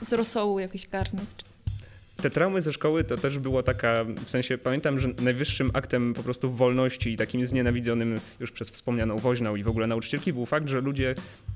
Z 0.02 0.12
rosołu 0.12 0.58
jakiś 0.58 0.88
garnek. 0.88 1.26
Te 2.16 2.30
traumy 2.30 2.62
ze 2.62 2.72
szkoły 2.72 3.04
to 3.04 3.16
też 3.16 3.38
było 3.38 3.62
taka, 3.62 4.04
w 4.24 4.30
sensie 4.30 4.58
pamiętam, 4.58 5.00
że 5.00 5.08
najwyższym 5.22 5.70
aktem 5.74 6.14
po 6.14 6.22
prostu 6.22 6.52
wolności 6.52 7.12
i 7.12 7.16
takim 7.16 7.46
znienawidzonym 7.46 8.20
już 8.40 8.52
przez 8.52 8.70
wspomnianą 8.70 9.18
woźną 9.18 9.56
i 9.56 9.62
w 9.62 9.68
ogóle 9.68 9.86
nauczycielki 9.86 10.32
był 10.32 10.46
fakt, 10.46 10.68
że 10.68 10.80
ludzie 10.80 11.14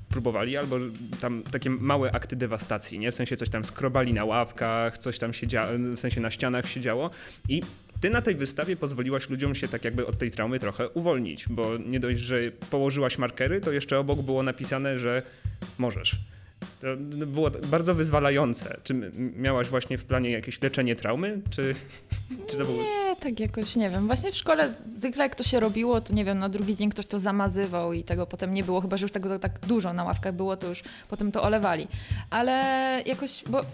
próbowali 0.09 0.57
albo 0.57 0.75
tam 1.21 1.43
takie 1.51 1.69
małe 1.69 2.11
akty 2.11 2.35
dewastacji, 2.35 2.99
nie? 2.99 3.11
W 3.11 3.15
sensie 3.15 3.37
coś 3.37 3.49
tam 3.49 3.65
skrobali 3.65 4.13
na 4.13 4.25
ławkach, 4.25 4.97
coś 4.97 5.19
tam 5.19 5.33
się 5.33 5.47
działo, 5.47 5.67
w 5.95 5.99
sensie 5.99 6.21
na 6.21 6.29
ścianach 6.29 6.69
się 6.69 6.81
działo 6.81 7.09
i 7.49 7.61
ty 8.01 8.09
na 8.09 8.21
tej 8.21 8.35
wystawie 8.35 8.75
pozwoliłaś 8.75 9.29
ludziom 9.29 9.55
się 9.55 9.67
tak 9.67 9.85
jakby 9.85 10.07
od 10.07 10.17
tej 10.17 10.31
traumy 10.31 10.59
trochę 10.59 10.89
uwolnić, 10.89 11.45
bo 11.49 11.77
nie 11.77 11.99
dość, 11.99 12.19
że 12.19 12.51
położyłaś 12.69 13.17
markery, 13.17 13.61
to 13.61 13.71
jeszcze 13.71 13.99
obok 13.99 14.21
było 14.21 14.43
napisane, 14.43 14.99
że 14.99 15.21
możesz. 15.77 16.15
To 16.81 16.87
było 17.25 17.51
bardzo 17.51 17.95
wyzwalające. 17.95 18.77
Czy 18.83 18.93
miałaś 19.35 19.67
właśnie 19.67 19.97
w 19.97 20.05
planie 20.05 20.29
jakieś 20.31 20.61
leczenie 20.61 20.95
traumy? 20.95 21.41
Czy, 21.49 21.75
czy 22.47 22.57
to 22.57 22.65
było... 22.65 22.83
Nie, 22.83 23.15
tak 23.15 23.39
jakoś, 23.39 23.75
nie 23.75 23.89
wiem. 23.89 24.07
Właśnie 24.07 24.31
w 24.31 24.35
szkole 24.35 24.69
zwykle 24.85 25.23
jak 25.23 25.35
to 25.35 25.43
się 25.43 25.59
robiło, 25.59 26.01
to 26.01 26.13
nie 26.13 26.25
wiem, 26.25 26.39
na 26.39 26.49
drugi 26.49 26.75
dzień 26.75 26.89
ktoś 26.89 27.05
to 27.05 27.19
zamazywał 27.19 27.93
i 27.93 28.03
tego 28.03 28.27
potem 28.27 28.53
nie 28.53 28.63
było, 28.63 28.81
chyba 28.81 28.97
że 28.97 29.03
już 29.03 29.11
tego 29.11 29.39
tak 29.39 29.59
dużo 29.59 29.93
na 29.93 30.03
ławkach 30.03 30.35
było, 30.35 30.57
to 30.57 30.67
już 30.67 30.83
potem 31.09 31.31
to 31.31 31.43
olewali. 31.43 31.87
Ale 32.29 32.53
jakoś, 33.05 33.43
bo 33.49 33.65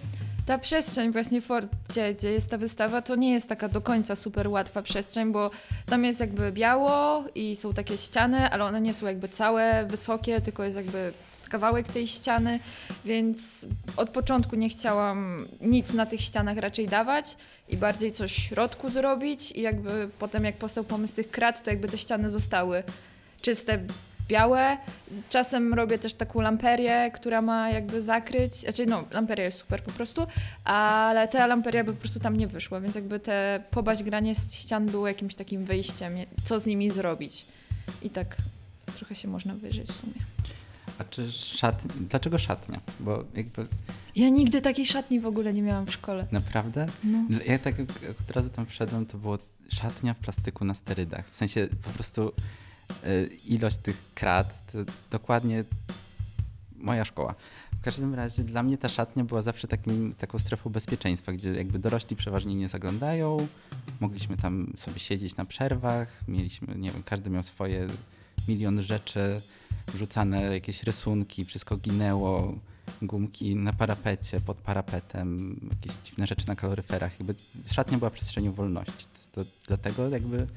ta 0.48 0.58
przestrzeń 0.58 1.12
właśnie 1.12 1.42
w 1.42 1.46
Forcie, 1.46 2.14
gdzie 2.14 2.32
jest 2.32 2.50
ta 2.50 2.58
wystawa, 2.58 3.02
to 3.02 3.16
nie 3.16 3.32
jest 3.32 3.50
taka 3.50 3.70
do 3.70 3.82
końca 3.82 4.16
super 4.16 4.48
łatwa 4.48 4.82
przestrzeń, 4.82 5.32
bo 5.32 5.52
tam 5.86 6.06
jest 6.06 6.20
jakby 6.20 6.52
biało 6.52 7.24
i 7.36 7.56
są 7.56 7.74
takie 7.74 7.98
ściany, 7.98 8.50
ale 8.50 8.66
one 8.66 8.82
nie 8.82 8.94
są 8.94 9.06
jakby 9.06 9.30
całe, 9.30 9.86
wysokie, 9.86 10.42
tylko 10.42 10.64
jest 10.64 10.78
jakby 10.78 11.14
kawałek 11.50 11.88
tej 11.88 12.08
ściany, 12.08 12.60
więc 13.06 13.68
od 13.98 14.10
początku 14.10 14.56
nie 14.56 14.70
chciałam 14.70 15.46
nic 15.62 15.94
na 15.94 16.06
tych 16.06 16.22
ścianach 16.22 16.58
raczej 16.58 16.88
dawać 16.88 17.38
i 17.70 17.78
bardziej 17.78 18.12
coś 18.12 18.34
w 18.34 18.40
środku 18.40 18.90
zrobić 18.90 19.52
i 19.52 19.62
jakby 19.62 20.10
potem 20.20 20.46
jak 20.46 20.56
powstał 20.56 20.84
pomysł 20.84 21.16
tych 21.16 21.32
krat, 21.32 21.64
to 21.64 21.70
jakby 21.70 21.88
te 21.88 21.98
ściany 21.98 22.30
zostały 22.30 22.84
czyste, 23.42 23.80
białe. 24.28 24.78
Czasem 25.30 25.74
robię 25.74 26.00
też 26.00 26.14
taką 26.14 26.42
lamperię, 26.42 27.12
która 27.14 27.42
ma 27.42 27.70
jakby 27.70 28.02
zakryć, 28.02 28.56
znaczy 28.56 28.86
no, 28.86 29.04
lamperia 29.12 29.46
jest 29.46 29.58
super 29.58 29.84
po 29.84 29.92
prostu, 29.92 30.28
ale 30.64 31.28
ta 31.28 31.48
lamperia 31.48 31.84
by 31.84 31.94
po 31.94 32.00
prostu 32.00 32.20
tam 32.20 32.38
nie 32.38 32.48
wyszła, 32.48 32.82
więc 32.82 32.96
jakby 32.96 33.20
te 33.20 33.64
pobaźgranie 33.72 34.36
z 34.36 34.54
ścian 34.54 34.86
było 34.86 35.08
jakimś 35.08 35.36
takim 35.36 35.66
wyjściem, 35.66 36.14
co 36.44 36.60
z 36.60 36.66
nimi 36.66 36.90
zrobić. 36.92 37.46
I 38.02 38.10
tak 38.10 38.36
trochę 38.96 39.16
się 39.16 39.28
można 39.28 39.54
wyżyć 39.54 39.88
w 39.88 39.96
sumie. 40.00 40.14
A 41.00 41.04
czy 41.04 41.32
szatnia? 41.32 41.92
Dlaczego 42.10 42.38
szatnia? 42.38 42.80
Bo 43.00 43.24
jakby 43.36 43.68
Ja 44.16 44.30
nigdy 44.30 44.62
takiej 44.62 44.86
szatni 44.86 45.20
w 45.20 45.28
ogóle 45.28 45.54
nie 45.54 45.62
miałam 45.62 45.86
w 45.86 45.92
szkole. 45.94 46.28
naprawdę. 46.32 46.86
No. 47.04 47.18
Ja 47.46 47.60
tak 47.60 47.78
jak 47.80 47.90
od 48.22 48.32
razu 48.32 48.50
tam 48.50 48.66
wszedłem, 48.66 49.06
to 49.06 49.18
było 49.18 49.38
szatnia 49.70 50.14
w 50.14 50.18
plastyku 50.18 50.66
na 50.66 50.74
sterydach. 50.74 51.30
W 51.30 51.36
sensie 51.36 51.68
po 51.84 51.90
prostu 51.90 52.32
ilość 53.46 53.78
tych 53.78 54.14
krat 54.16 54.72
to 54.72 54.78
dokładnie 55.12 55.64
moja 56.76 57.06
szkoła. 57.06 57.36
W 57.80 57.82
każdym 57.82 58.14
razie 58.14 58.44
dla 58.44 58.64
mnie 58.64 58.78
ta 58.78 58.90
szatnia 58.90 59.24
była 59.24 59.42
zawsze 59.42 59.68
takim, 59.68 60.14
taką 60.14 60.40
strefą 60.40 60.70
bezpieczeństwa, 60.70 61.32
gdzie 61.32 61.54
jakby 61.54 61.80
dorośli 61.80 62.16
przeważnie 62.16 62.56
nie 62.56 62.70
zaglądają. 62.70 63.48
Mogliśmy 64.00 64.38
tam 64.38 64.74
sobie 64.78 65.00
siedzieć 65.00 65.36
na 65.36 65.46
przerwach, 65.46 66.24
mieliśmy, 66.28 66.76
nie 66.76 66.92
wiem, 66.92 67.04
każdy 67.04 67.30
miał 67.30 67.44
swoje 67.44 67.88
milion 68.48 68.82
rzeczy, 68.82 69.42
wrzucane 69.94 70.42
jakieś 70.42 70.84
rysunki, 70.84 71.46
wszystko 71.46 71.78
ginęło, 71.78 72.60
gumki 73.02 73.56
na 73.56 73.74
parapecie, 73.74 74.42
pod 74.42 74.58
parapetem, 74.58 75.60
jakieś 75.70 75.98
dziwne 76.04 76.28
rzeczy 76.28 76.48
na 76.48 76.56
kaloryferach. 76.56 77.20
Jakby 77.20 77.36
szatnia 77.66 77.98
była 77.98 78.10
przestrzenią 78.10 78.52
wolności. 78.52 79.06
To, 79.32 79.46
to 79.46 79.52
dlatego 79.68 80.10
jakby, 80.10 80.48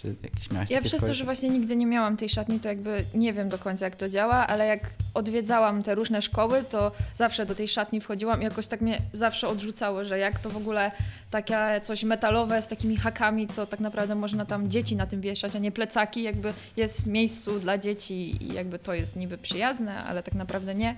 czy 0.00 0.14
jakieś 0.22 0.50
miałaś 0.50 0.70
Ja 0.70 0.82
przez 0.82 1.00
to, 1.04 1.14
że 1.14 1.24
właśnie 1.24 1.48
nigdy 1.48 1.76
nie 1.76 1.86
miałam 1.86 2.16
tej 2.16 2.28
szatni, 2.28 2.60
to 2.60 2.68
jakby 2.68 3.04
nie 3.14 3.32
wiem 3.32 3.48
do 3.48 3.58
końca 3.58 3.84
jak 3.84 3.96
to 3.96 4.08
działa, 4.08 4.46
ale 4.46 4.66
jak 4.66 4.80
odwiedzałam 5.14 5.82
te 5.82 5.94
różne 5.94 6.22
szkoły, 6.22 6.64
to 6.70 6.92
zawsze 7.14 7.46
do 7.46 7.54
tej 7.54 7.68
szatni 7.68 8.00
wchodziłam 8.00 8.40
i 8.40 8.44
jakoś 8.44 8.66
tak 8.66 8.80
mnie 8.80 8.98
zawsze 9.12 9.48
odrzucało, 9.48 10.04
że 10.04 10.18
jak 10.18 10.38
to 10.38 10.50
w 10.50 10.56
ogóle 10.56 10.92
takie 11.30 11.80
coś 11.82 12.04
metalowe 12.04 12.62
z 12.62 12.68
takimi 12.68 12.96
hakami, 12.96 13.46
co 13.46 13.66
tak 13.66 13.80
naprawdę 13.80 14.14
można 14.14 14.44
tam 14.44 14.70
dzieci 14.70 14.96
na 14.96 15.06
tym 15.06 15.20
wieszać, 15.20 15.56
a 15.56 15.58
nie 15.58 15.72
plecaki, 15.72 16.22
jakby 16.22 16.54
jest 16.76 17.02
w 17.02 17.06
miejscu 17.06 17.60
dla 17.60 17.78
dzieci 17.78 18.44
i 18.44 18.52
jakby 18.54 18.78
to 18.78 18.94
jest 18.94 19.16
niby 19.16 19.38
przyjazne, 19.38 20.04
ale 20.04 20.22
tak 20.22 20.34
naprawdę 20.34 20.74
nie. 20.74 20.94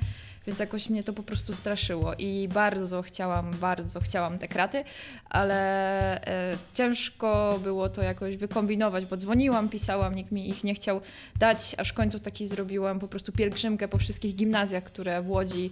Więc 0.46 0.60
jakoś 0.60 0.90
mnie 0.90 1.02
to 1.02 1.12
po 1.12 1.22
prostu 1.22 1.52
straszyło 1.52 2.14
i 2.18 2.48
bardzo 2.48 3.02
chciałam, 3.02 3.50
bardzo 3.50 4.00
chciałam 4.00 4.38
te 4.38 4.48
kraty, 4.48 4.84
ale 5.30 6.26
e, 6.26 6.56
ciężko 6.74 7.60
było 7.62 7.88
to 7.88 8.02
jakoś 8.02 8.36
wykombinować, 8.36 9.06
bo 9.06 9.16
dzwoniłam, 9.16 9.68
pisałam, 9.68 10.14
nikt 10.14 10.32
mi 10.32 10.50
ich 10.50 10.64
nie 10.64 10.74
chciał 10.74 11.00
dać, 11.38 11.74
aż 11.78 11.88
w 11.88 11.94
końcu 11.94 12.18
taki 12.18 12.46
zrobiłam 12.46 12.98
po 12.98 13.08
prostu 13.08 13.32
pielgrzymkę 13.32 13.88
po 13.88 13.98
wszystkich 13.98 14.34
gimnazjach, 14.34 14.84
które 14.84 15.22
w 15.22 15.30
Łodzi 15.30 15.70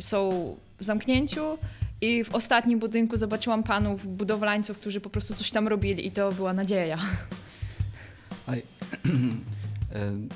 są 0.00 0.30
w 0.78 0.84
zamknięciu. 0.84 1.58
I 2.02 2.24
w 2.24 2.34
ostatnim 2.34 2.78
budynku 2.78 3.16
zobaczyłam 3.16 3.62
panów 3.62 4.16
budowlańców, 4.16 4.78
którzy 4.78 5.00
po 5.00 5.10
prostu 5.10 5.34
coś 5.34 5.50
tam 5.50 5.68
robili 5.68 6.06
i 6.06 6.10
to 6.10 6.32
była 6.32 6.52
nadzieja. 6.52 6.98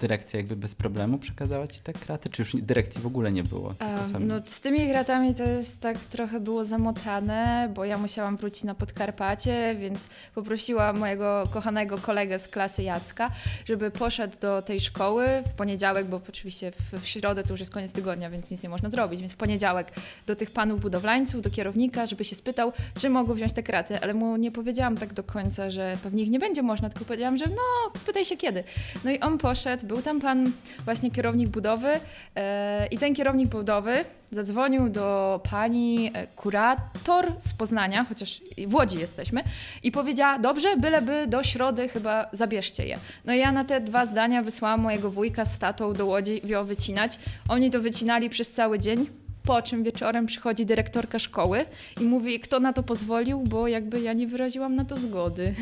dyrekcja 0.01 0.37
jakby 0.37 0.57
bez 0.57 0.75
problemu 0.75 1.19
przekazała 1.19 1.67
ci 1.67 1.81
te 1.81 1.93
kraty? 1.93 2.31
Czy 2.31 2.43
już 2.43 2.57
dyrekcji 2.57 3.03
w 3.03 3.07
ogóle 3.07 3.33
nie 3.33 3.45
było? 3.45 3.75
sami? 4.13 4.25
No 4.25 4.35
z 4.45 4.61
tymi 4.61 4.89
gratami 4.89 5.35
to 5.35 5.45
jest 5.45 5.81
tak 5.81 5.99
trochę 5.99 6.41
było 6.41 6.65
zamotane, 6.65 7.71
bo 7.75 7.85
ja 7.85 7.99
musiałam 7.99 8.37
wrócić 8.37 8.65
na 8.65 8.75
Podkarpacie, 8.75 9.77
więc 9.79 10.09
poprosiłam 10.35 10.99
mojego 10.99 11.49
kochanego 11.51 11.99
kolegę 11.99 12.39
z 12.39 12.49
klasy 12.49 12.83
Jacka, 12.83 13.31
żeby 13.65 13.91
poszedł 13.91 14.37
do 14.41 14.63
tej 14.63 14.81
szkoły 14.81 15.27
w 15.53 15.55
poniedziałek, 15.55 16.07
bo 16.07 16.21
oczywiście 16.29 16.73
w, 16.73 17.01
w 17.01 17.07
środę 17.07 17.43
to 17.43 17.51
już 17.51 17.61
jest 17.61 17.73
koniec 17.73 17.93
tygodnia, 17.93 18.31
więc 18.31 18.51
nic 18.51 18.63
nie 18.63 18.69
można 18.69 18.91
zrobić, 18.91 19.21
więc 19.21 19.33
w 19.33 19.37
poniedziałek 19.37 19.93
do 20.27 20.37
tych 20.37 20.51
panów 20.51 20.81
budowlańców, 20.81 21.43
do 21.43 21.51
kierownika, 21.51 22.07
żeby 22.07 22.25
się 22.25 22.37
spytał, 22.37 22.73
czy 22.99 23.11
mogą 23.11 23.35
wziąć 23.35 23.53
te 23.53 23.63
kraty, 23.63 24.01
ale 24.01 24.15
mu 24.15 24.37
nie 24.37 24.53
powiedziałam 24.53 24.97
tak 24.97 25.13
do 25.13 25.25
końca, 25.25 25.71
że 25.71 25.97
pewnie 26.03 26.23
ich 26.23 26.31
nie 26.31 26.39
będzie 26.39 26.63
można, 26.63 26.91
tylko 26.91 27.05
powiedziałam, 27.05 27.37
że 27.37 27.45
no, 27.47 28.01
spytaj 28.01 28.25
się 28.25 28.37
kiedy. 28.37 28.65
No 29.05 29.11
i 29.11 29.21
on 29.21 29.39
poszedł, 29.45 29.87
był 29.87 30.03
tam 30.03 30.21
pan 30.21 30.53
właśnie 30.85 31.11
kierownik 31.11 31.49
budowy 31.49 32.01
e, 32.37 32.87
i 32.87 32.99
ten 32.99 33.15
kierownik 33.15 33.49
budowy 33.49 34.05
zadzwonił 34.31 34.89
do 34.89 35.41
pani 35.51 36.11
e, 36.15 36.27
kurator 36.27 37.33
z 37.39 37.53
Poznania, 37.53 38.05
chociaż 38.09 38.41
w 38.67 38.75
Łodzi 38.75 38.99
jesteśmy, 38.99 39.45
i 39.83 39.93
powiedziała, 39.93 40.39
dobrze, 40.39 40.77
byleby 40.77 41.27
do 41.27 41.43
środy 41.43 41.89
chyba 41.89 42.27
zabierzcie 42.33 42.87
je. 42.87 42.99
No 43.25 43.33
i 43.35 43.39
ja 43.39 43.53
na 43.53 43.65
te 43.65 43.81
dwa 43.81 44.07
zdania 44.07 44.43
wysłałam 44.43 44.81
mojego 44.81 45.11
wujka 45.11 45.45
z 45.45 45.59
tatą 45.59 45.93
do 45.93 46.07
Łodzi 46.07 46.41
wio 46.45 46.65
wycinać. 46.65 47.19
Oni 47.49 47.71
to 47.71 47.81
wycinali 47.81 48.31
przez 48.31 48.53
cały 48.53 48.79
dzień. 48.79 49.07
Po 49.43 49.63
czym 49.63 49.83
wieczorem 49.83 50.27
przychodzi 50.27 50.67
dyrektorka 50.67 51.19
szkoły 51.19 51.65
i 52.01 52.05
mówi, 52.05 52.41
kto 52.41 52.61
na 52.61 52.73
to 52.73 52.83
pozwolił, 52.83 53.41
bo 53.41 53.69
jakby 53.69 54.01
ja 54.01 54.13
nie 54.13 54.27
wyraziłam 54.27 54.75
na 54.75 54.85
to 54.85 54.97
zgody. 54.97 55.55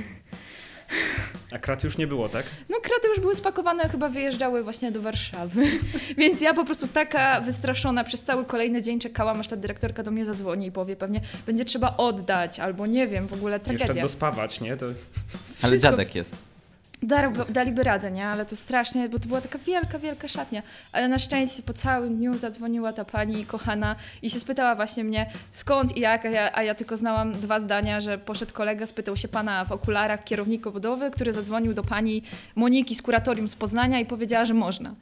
A 1.52 1.58
krat 1.58 1.84
już 1.84 1.98
nie 1.98 2.06
było, 2.06 2.28
tak? 2.28 2.46
No 2.68 2.76
kraty 2.82 3.08
już 3.08 3.20
były 3.20 3.34
spakowane, 3.34 3.88
chyba 3.88 4.08
wyjeżdżały 4.08 4.64
właśnie 4.64 4.92
do 4.92 5.02
Warszawy. 5.02 5.62
Więc 6.18 6.40
ja 6.40 6.54
po 6.54 6.64
prostu 6.64 6.88
taka 6.88 7.40
wystraszona 7.40 8.04
przez 8.04 8.22
cały 8.24 8.44
kolejny 8.44 8.82
dzień 8.82 9.00
czekałam, 9.00 9.40
aż 9.40 9.48
ta 9.48 9.56
dyrektorka 9.56 10.02
do 10.02 10.10
mnie 10.10 10.24
zadzwoni 10.24 10.66
i 10.66 10.72
powie 10.72 10.96
pewnie, 10.96 11.20
będzie 11.46 11.64
trzeba 11.64 11.96
oddać, 11.96 12.60
albo 12.60 12.86
nie 12.86 13.06
wiem, 13.06 13.26
w 13.26 13.32
ogóle 13.32 13.56
Jeszcze 13.56 13.76
tragedia. 13.78 14.02
dospawać, 14.02 14.60
nie? 14.60 14.76
To 14.76 14.86
jest... 14.86 15.06
Ale 15.62 15.70
wszystko- 15.70 15.90
dziadek 15.90 16.14
jest. 16.14 16.51
Daliby 17.48 17.84
radę, 17.84 18.10
nie? 18.10 18.26
Ale 18.26 18.46
to 18.46 18.56
strasznie, 18.56 19.08
bo 19.08 19.18
to 19.18 19.28
była 19.28 19.40
taka 19.40 19.58
wielka, 19.58 19.98
wielka 19.98 20.28
szatnia. 20.28 20.62
Ale 20.92 21.08
na 21.08 21.18
szczęście 21.18 21.62
po 21.62 21.72
całym 21.72 22.16
dniu 22.16 22.38
zadzwoniła 22.38 22.92
ta 22.92 23.04
pani 23.04 23.46
kochana 23.46 23.96
i 24.22 24.30
się 24.30 24.40
spytała 24.40 24.74
właśnie 24.74 25.04
mnie 25.04 25.30
skąd 25.52 25.96
i 25.96 26.00
jak, 26.00 26.24
a 26.24 26.28
ja, 26.28 26.50
a 26.56 26.62
ja 26.62 26.74
tylko 26.74 26.96
znałam 26.96 27.32
dwa 27.32 27.60
zdania, 27.60 28.00
że 28.00 28.18
poszedł 28.18 28.52
kolega, 28.52 28.86
spytał 28.86 29.16
się 29.16 29.28
pana 29.28 29.64
w 29.64 29.72
okularach 29.72 30.24
kierownika 30.24 30.70
budowy, 30.70 31.10
który 31.10 31.32
zadzwonił 31.32 31.74
do 31.74 31.84
pani 31.84 32.22
Moniki 32.56 32.94
z 32.94 33.02
kuratorium 33.02 33.48
z 33.48 33.56
Poznania 33.56 34.00
i 34.00 34.06
powiedziała, 34.06 34.44
że 34.44 34.54
można. 34.54 34.94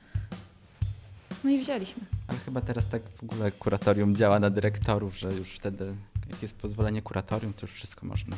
No 1.44 1.50
i 1.50 1.58
wzięliśmy. 1.58 2.02
Ale 2.28 2.38
chyba 2.38 2.60
teraz 2.60 2.86
tak 2.88 3.02
w 3.02 3.22
ogóle 3.22 3.50
kuratorium 3.50 4.16
działa 4.16 4.40
na 4.40 4.50
dyrektorów, 4.50 5.18
że 5.18 5.32
już 5.32 5.48
wtedy, 5.48 5.94
jak 6.30 6.42
jest 6.42 6.54
pozwolenie 6.54 7.02
kuratorium, 7.02 7.52
to 7.52 7.66
już 7.66 7.72
wszystko 7.72 8.06
można. 8.06 8.36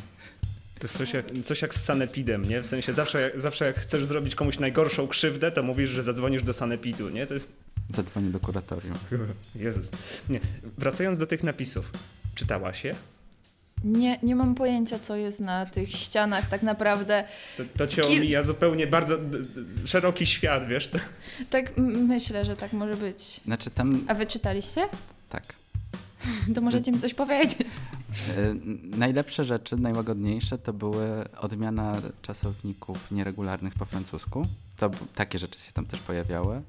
To 0.83 0.87
jest 0.87 0.99
coś 0.99 1.13
jak, 1.13 1.27
coś 1.45 1.63
jak 1.63 1.75
z 1.75 1.85
sanepidem, 1.85 2.49
nie? 2.49 2.61
W 2.63 2.67
sensie 2.67 2.93
zawsze, 2.93 3.21
jak- 3.21 3.41
zawsze 3.41 3.65
jak 3.65 3.77
chcesz 3.81 4.05
zrobić 4.07 4.35
komuś 4.35 4.59
najgorszą 4.59 5.09
krzywdę, 5.09 5.53
to 5.53 5.63
mówisz, 5.63 5.91
że 5.91 6.03
zadzwonisz 6.03 6.43
do 6.43 6.53
sanepidu, 6.53 7.09
nie? 7.09 7.27
To 7.27 7.35
jest... 7.35 7.53
Zadzwonię 7.91 8.31
do 8.31 8.41
kuratorium. 8.41 8.95
Jezus. 9.57 9.91
Nie. 10.29 10.41
Wracając 10.79 11.19
do 11.19 11.27
tych 11.27 11.43
napisów. 11.43 11.91
Czytałaś 12.35 12.85
je? 12.85 12.95
Nie, 13.85 14.19
nie 14.23 14.37
mam 14.37 14.55
pojęcia, 14.55 14.99
co 14.99 15.17
jest 15.17 15.41
na 15.41 15.67
tych 15.67 15.91
ścianach 15.91 16.47
tak 16.49 16.63
naprawdę. 16.63 17.25
To, 17.57 17.63
to 17.77 17.87
cię 17.87 18.03
Kil- 18.03 18.17
omija 18.19 18.43
zupełnie 18.43 18.87
bardzo 18.87 19.19
szeroki 19.85 20.27
świat, 20.27 20.69
wiesz? 20.69 20.89
To... 20.89 20.99
Tak 21.51 21.73
myślę, 21.87 22.45
że 22.45 22.57
tak 22.57 22.73
może 22.73 22.97
być. 22.97 23.41
Znaczy 23.45 23.71
tam, 23.71 24.05
A 24.09 24.15
wy 24.15 24.27
czytaliście? 24.27 24.89
tak. 25.31 25.43
To 26.55 26.61
możecie 26.61 26.93
mi 26.93 26.99
coś 26.99 27.15
powiedzieć. 27.15 27.69
N- 28.37 28.81
Najlepsze 28.99 29.45
rzeczy, 29.45 29.77
najłagodniejsze 29.77 30.59
to 30.59 30.73
były 30.73 31.31
odmiana 31.39 32.03
czasowników 32.23 33.11
nieregularnych 33.11 33.75
po 33.75 33.85
francusku. 33.85 34.47
To 34.77 34.91
takie 35.15 35.39
rzeczy 35.39 35.61
się 35.61 35.73
tam 35.73 35.87
też 35.87 36.01
pojawiały. 36.01 36.63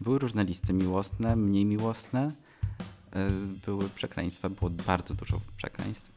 Były 0.00 0.18
różne 0.18 0.44
listy 0.44 0.72
miłosne, 0.72 1.36
mniej 1.36 1.64
miłosne. 1.64 2.32
E, 3.12 3.30
Były 3.66 3.88
przekleństwa, 3.88 4.48
było 4.48 4.70
bardzo 4.70 5.14
dużo 5.14 5.40
przekleństw. 5.56 6.10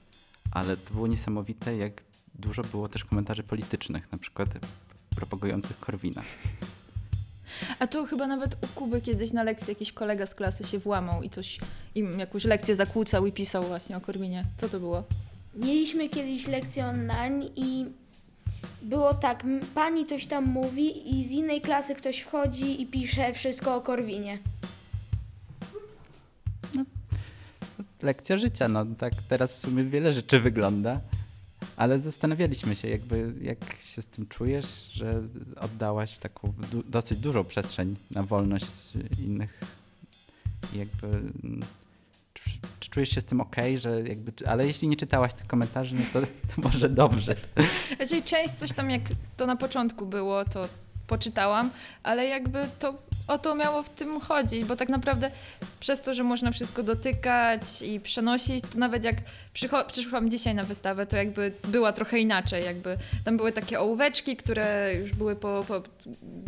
Ale 0.52 0.78
to 0.78 0.94
było 0.94 1.08
niesamowite, 1.08 1.78
jak 1.78 2.02
dużo 2.36 2.62
było 2.64 2.90
też 2.90 3.06
komentarzy 3.06 3.44
politycznych, 3.44 4.12
na 4.12 4.18
przykład 4.18 4.50
propagujących 5.16 5.80
Korwina. 5.80 6.22
A 7.80 7.88
to 7.88 8.06
chyba 8.06 8.28
nawet 8.28 8.56
u 8.64 8.68
Kuby 8.68 9.02
kiedyś 9.02 9.32
na 9.32 9.44
lekcji 9.44 9.72
jakiś 9.72 9.92
kolega 9.92 10.26
z 10.26 10.36
klasy 10.36 10.64
się 10.64 10.80
włamał 10.80 11.24
i 11.24 11.30
coś 11.30 11.60
im 11.96 12.20
jakąś 12.20 12.44
lekcję 12.44 12.76
zakłócał 12.76 13.26
i 13.26 13.32
pisał 13.32 13.64
właśnie 13.64 13.98
o 13.98 14.02
Korwinie. 14.02 14.46
Co 14.58 14.70
to 14.70 14.80
było? 14.80 15.04
Mieliśmy 15.56 16.10
kiedyś 16.10 16.48
lekcję 16.48 16.86
online 16.86 17.44
i 17.56 17.86
było 18.82 19.14
tak, 19.14 19.46
pani 19.76 20.06
coś 20.06 20.26
tam 20.26 20.46
mówi 20.46 21.20
i 21.20 21.24
z 21.24 21.32
innej 21.32 21.62
klasy 21.62 21.96
ktoś 21.96 22.20
wchodzi 22.20 22.82
i 22.82 22.86
pisze 22.86 23.34
wszystko 23.34 23.76
o 23.76 23.82
Korwinie. 23.82 24.38
Lekcja 28.02 28.38
życia, 28.38 28.68
no 28.68 28.86
tak 28.98 29.14
teraz 29.30 29.54
w 29.54 29.60
sumie 29.60 29.84
wiele 29.84 30.14
rzeczy 30.14 30.40
wygląda, 30.40 31.00
ale 31.82 32.00
zastanawialiśmy 32.00 32.76
się 32.76 32.88
jakby, 32.88 33.34
jak 33.42 33.76
się 33.76 34.02
z 34.02 34.08
tym 34.08 34.28
czujesz, 34.28 34.92
że 34.94 35.22
oddałaś 35.62 36.18
taką 36.18 36.54
du- 36.72 36.84
dosyć 36.84 37.20
dużą 37.20 37.44
przestrzeń 37.44 37.96
na 38.12 38.24
wolność 38.24 38.74
innych 39.20 39.60
jakby... 40.74 41.08
Czy, 42.34 42.50
czy 42.80 42.90
czujesz 42.90 43.10
się 43.10 43.22
z 43.22 43.26
tym 43.26 43.42
ok, 43.42 43.56
że 43.80 44.02
jakby, 44.02 44.48
ale 44.48 44.68
jeśli 44.68 44.88
nie 44.88 44.96
czytałaś 44.96 45.34
tych 45.34 45.48
komentarzy, 45.48 45.96
no 45.96 46.02
to, 46.14 46.22
to 46.22 46.62
może 46.62 46.90
dobrze. 46.90 47.36
Raczej 48.00 48.24
część 48.24 48.54
coś 48.54 48.74
tam 48.74 48.90
jak 48.90 49.02
to 49.38 49.46
na 49.46 49.56
początku 49.56 50.06
było, 50.06 50.46
to 50.46 50.68
poczytałam, 51.08 51.72
ale 52.04 52.26
jakby 52.26 52.70
to 52.80 52.94
o 53.32 53.40
to 53.40 53.56
miało 53.56 53.84
w 53.84 53.90
tym 53.90 54.20
chodzić, 54.20 54.66
bo 54.66 54.76
tak 54.76 54.90
naprawdę 54.90 55.32
przez 55.80 56.02
to, 56.02 56.14
że 56.14 56.24
można 56.24 56.52
wszystko 56.52 56.84
dotykać 56.84 57.82
i 57.82 58.00
przenosić, 58.00 58.64
to 58.74 58.78
nawet 58.78 59.04
jak 59.04 59.16
przyszłam 59.88 60.30
dzisiaj 60.30 60.56
na 60.56 60.64
wystawę, 60.64 61.06
to 61.06 61.18
jakby 61.18 61.54
była 61.68 61.94
trochę 61.94 62.20
inaczej, 62.20 62.66
jakby 62.66 62.98
tam 63.24 63.38
były 63.38 63.52
takie 63.52 63.80
ołóweczki, 63.80 64.38
które 64.38 64.96
już 64.96 65.14
były 65.14 65.36
po, 65.36 65.66
po 65.68 65.84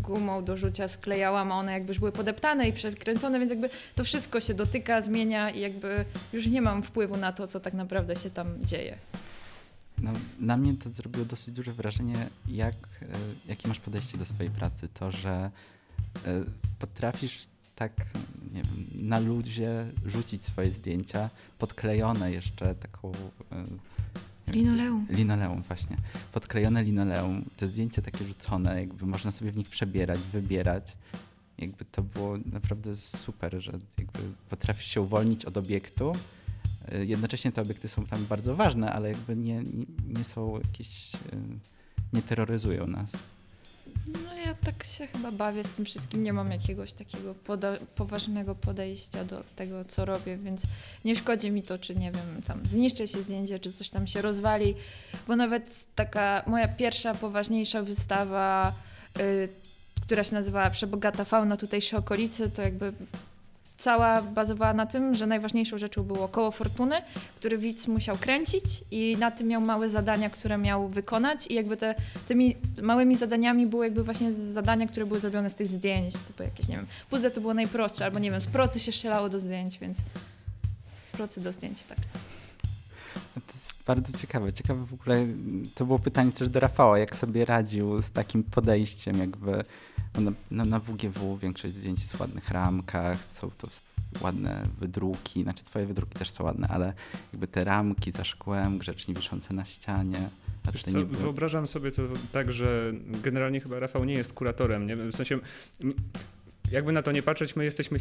gumą 0.02 0.46
do 0.46 0.58
rzucia 0.58 0.88
sklejałam, 0.88 1.52
a 1.52 1.56
one 1.56 1.72
jakby 1.72 1.88
już 1.88 2.00
były 2.00 2.12
podeptane 2.12 2.70
i 2.70 2.74
przekręcone, 2.74 3.40
więc 3.40 3.52
jakby 3.52 3.70
to 3.96 4.04
wszystko 4.04 4.40
się 4.40 4.54
dotyka, 4.54 5.02
zmienia 5.02 5.50
i 5.50 5.60
jakby 5.60 6.06
już 6.34 6.48
nie 6.48 6.62
mam 6.62 6.84
wpływu 6.84 7.18
na 7.18 7.32
to, 7.32 7.48
co 7.48 7.60
tak 7.60 7.74
naprawdę 7.74 8.16
się 8.16 8.30
tam 8.30 8.66
dzieje. 8.66 8.98
No, 9.98 10.12
na 10.40 10.58
mnie 10.58 10.74
to 10.84 10.90
zrobiło 10.90 11.26
dosyć 11.26 11.56
duże 11.56 11.74
wrażenie, 11.74 12.28
jak, 12.48 12.76
e, 13.02 13.06
jakie 13.48 13.68
masz 13.68 13.80
podejście 13.80 14.18
do 14.18 14.26
swojej 14.26 14.52
pracy. 14.52 14.88
To, 14.94 15.12
że 15.12 15.52
potrafisz 16.80 17.48
tak 17.76 17.92
nie 18.54 18.64
wiem, 18.64 19.08
na 19.08 19.20
ludzie 19.20 19.86
rzucić 20.06 20.46
swoje 20.46 20.72
zdjęcia, 20.72 21.30
podklejone 21.58 22.32
jeszcze 22.32 22.76
taką... 22.76 23.12
e, 23.12 23.64
wiem, 24.48 24.56
Linoleum. 24.56 25.08
Linoleum, 25.10 25.62
właśnie. 25.62 25.98
Podklejone 26.32 26.84
linoleum, 26.84 27.46
te 27.58 27.68
zdjęcia 27.68 28.02
takie 28.02 28.26
rzucone, 28.26 28.80
jakby 28.80 29.06
można 29.06 29.32
sobie 29.32 29.52
w 29.52 29.58
nich 29.58 29.70
przebierać, 29.70 30.20
wybierać. 30.20 30.98
Jakby 31.58 31.86
to 31.86 32.02
było 32.02 32.38
naprawdę 32.38 32.96
super, 32.96 33.62
że 33.62 33.72
jakby 33.98 34.20
potrafisz 34.50 34.86
się 34.88 35.02
uwolnić 35.02 35.46
od 35.46 35.58
obiektu. 35.58 36.12
Y, 36.94 37.06
Jednocześnie 37.06 37.52
te 37.52 37.62
obiekty 37.62 37.88
są 37.88 38.06
tam 38.06 38.26
bardzo 38.26 38.56
ważne, 38.56 38.94
ale 38.94 39.10
jakby 39.10 39.36
nie, 39.36 39.58
nie, 39.64 39.86
nie 40.08 40.24
są 40.24 40.60
jakieś, 40.60 41.12
nie 42.14 42.22
terroryzują 42.22 42.88
nas. 42.88 43.12
No 44.08 44.34
ja 44.46 44.54
tak 44.66 44.84
się 44.84 45.08
chyba 45.08 45.32
bawię 45.32 45.64
z 45.64 45.70
tym 45.70 45.86
wszystkim, 45.86 46.24
nie 46.24 46.34
mam 46.34 46.52
jakiegoś 46.52 46.94
takiego 46.94 47.36
poda- 47.48 47.78
poważnego 47.96 48.56
podejścia 48.56 49.26
do 49.26 49.44
tego, 49.56 49.86
co 49.86 50.06
robię, 50.06 50.38
więc 50.38 50.62
nie 51.06 51.16
szkodzi 51.16 51.52
mi 51.52 51.64
to, 51.64 51.80
czy 51.80 51.96
nie 51.96 52.12
wiem, 52.12 52.42
tam 52.48 52.68
zniszczy 52.68 53.08
się 53.08 53.22
zdjęcie, 53.22 53.60
czy 53.60 53.72
coś 53.72 53.90
tam 53.90 54.08
się 54.08 54.22
rozwali, 54.22 54.76
bo 55.28 55.36
nawet 55.36 55.88
taka 55.96 56.44
moja 56.48 56.68
pierwsza, 56.68 57.16
poważniejsza 57.16 57.82
wystawa, 57.84 58.74
y, 59.20 59.50
która 60.02 60.24
się 60.24 60.36
nazywała 60.36 60.70
Przebogata 60.70 61.26
fauna 61.26 61.58
tutejszej 61.58 62.00
okolicy, 62.00 62.50
to 62.50 62.62
jakby 62.62 62.94
cała 63.84 64.22
bazowała 64.22 64.74
na 64.74 64.86
tym, 64.86 65.16
że 65.16 65.28
najważniejszą 65.28 65.78
rzeczą 65.78 66.04
było 66.04 66.28
koło 66.28 66.52
fortuny, 66.52 67.02
który 67.36 67.58
widz 67.58 67.88
musiał 67.88 68.18
kręcić 68.18 68.64
i 68.92 69.18
na 69.20 69.32
tym 69.32 69.48
miał 69.48 69.62
małe 69.62 69.90
zadania, 69.90 70.30
które 70.30 70.58
miał 70.58 70.90
wykonać 70.90 71.48
i 71.48 71.54
jakby 71.54 71.78
te, 71.78 71.96
tymi 72.28 72.56
małymi 72.82 73.16
zadaniami 73.16 73.68
były 73.68 73.86
jakby 73.86 74.04
właśnie 74.04 74.34
zadania, 74.34 74.88
które 74.88 75.06
były 75.06 75.20
zrobione 75.20 75.50
z 75.50 75.56
tych 75.56 75.68
zdjęć, 75.68 76.14
typu 76.14 76.44
jakieś, 76.44 76.68
nie 76.68 76.76
wiem, 76.76 76.86
puzzle 77.10 77.32
to 77.32 77.42
było 77.42 77.54
najprostsze, 77.54 78.06
albo 78.06 78.20
nie 78.20 78.32
wiem, 78.32 78.42
z 78.42 78.48
procy 78.48 78.80
się 78.80 78.92
strzelało 78.92 79.30
do 79.30 79.40
zdjęć, 79.40 79.80
więc 79.80 79.98
procy 81.12 81.42
do 81.42 81.52
zdjęć, 81.52 81.84
tak. 81.84 81.98
To 83.34 83.54
jest 83.54 83.74
bardzo 83.88 84.18
ciekawe. 84.18 84.54
Ciekawe 84.54 84.86
w 84.86 84.94
ogóle, 84.94 85.26
to 85.76 85.86
było 85.86 86.00
pytanie 86.00 86.32
też 86.32 86.50
do 86.50 86.60
Rafała, 86.60 87.00
jak 87.00 87.16
sobie 87.16 87.46
radził 87.46 88.02
z 88.02 88.12
takim 88.12 88.44
podejściem, 88.44 89.20
jakby 89.20 89.64
no 90.20 90.32
na, 90.52 90.66
na 90.66 90.80
WGW 90.80 91.38
większość 91.38 91.74
zdjęć 91.74 92.00
jest 92.02 92.16
w 92.16 92.22
ładnych 92.22 92.50
ramkach, 92.52 93.18
są 93.32 93.52
to 93.52 93.68
ładne 94.22 94.68
wydruki, 94.80 95.44
znaczy 95.44 95.64
twoje 95.64 95.86
wydruki 95.86 96.14
też 96.14 96.32
są 96.32 96.44
ładne, 96.44 96.68
ale 96.68 96.94
jakby 97.34 97.48
te 97.48 97.64
ramki 97.64 98.12
za 98.12 98.24
szkłem, 98.24 98.78
grzecznie 98.78 99.14
wiszące 99.14 99.54
na 99.54 99.66
ścianie. 99.66 100.30
Wiesz 100.74 100.84
co, 100.84 101.06
wyobrażam 101.06 101.68
sobie 101.68 101.92
to 101.92 102.02
tak, 102.32 102.52
że 102.52 102.94
generalnie 103.24 103.60
chyba 103.60 103.80
Rafał 103.80 104.06
nie 104.06 104.14
jest 104.14 104.34
kuratorem, 104.34 104.88
nie? 104.88 104.96
W 104.96 105.16
sensie, 105.16 105.40
jakby 106.74 106.92
na 106.92 107.02
to 107.02 107.12
nie 107.12 107.24
patrzeć, 107.24 107.56
my 107.56 107.66
jesteśmy 107.66 108.00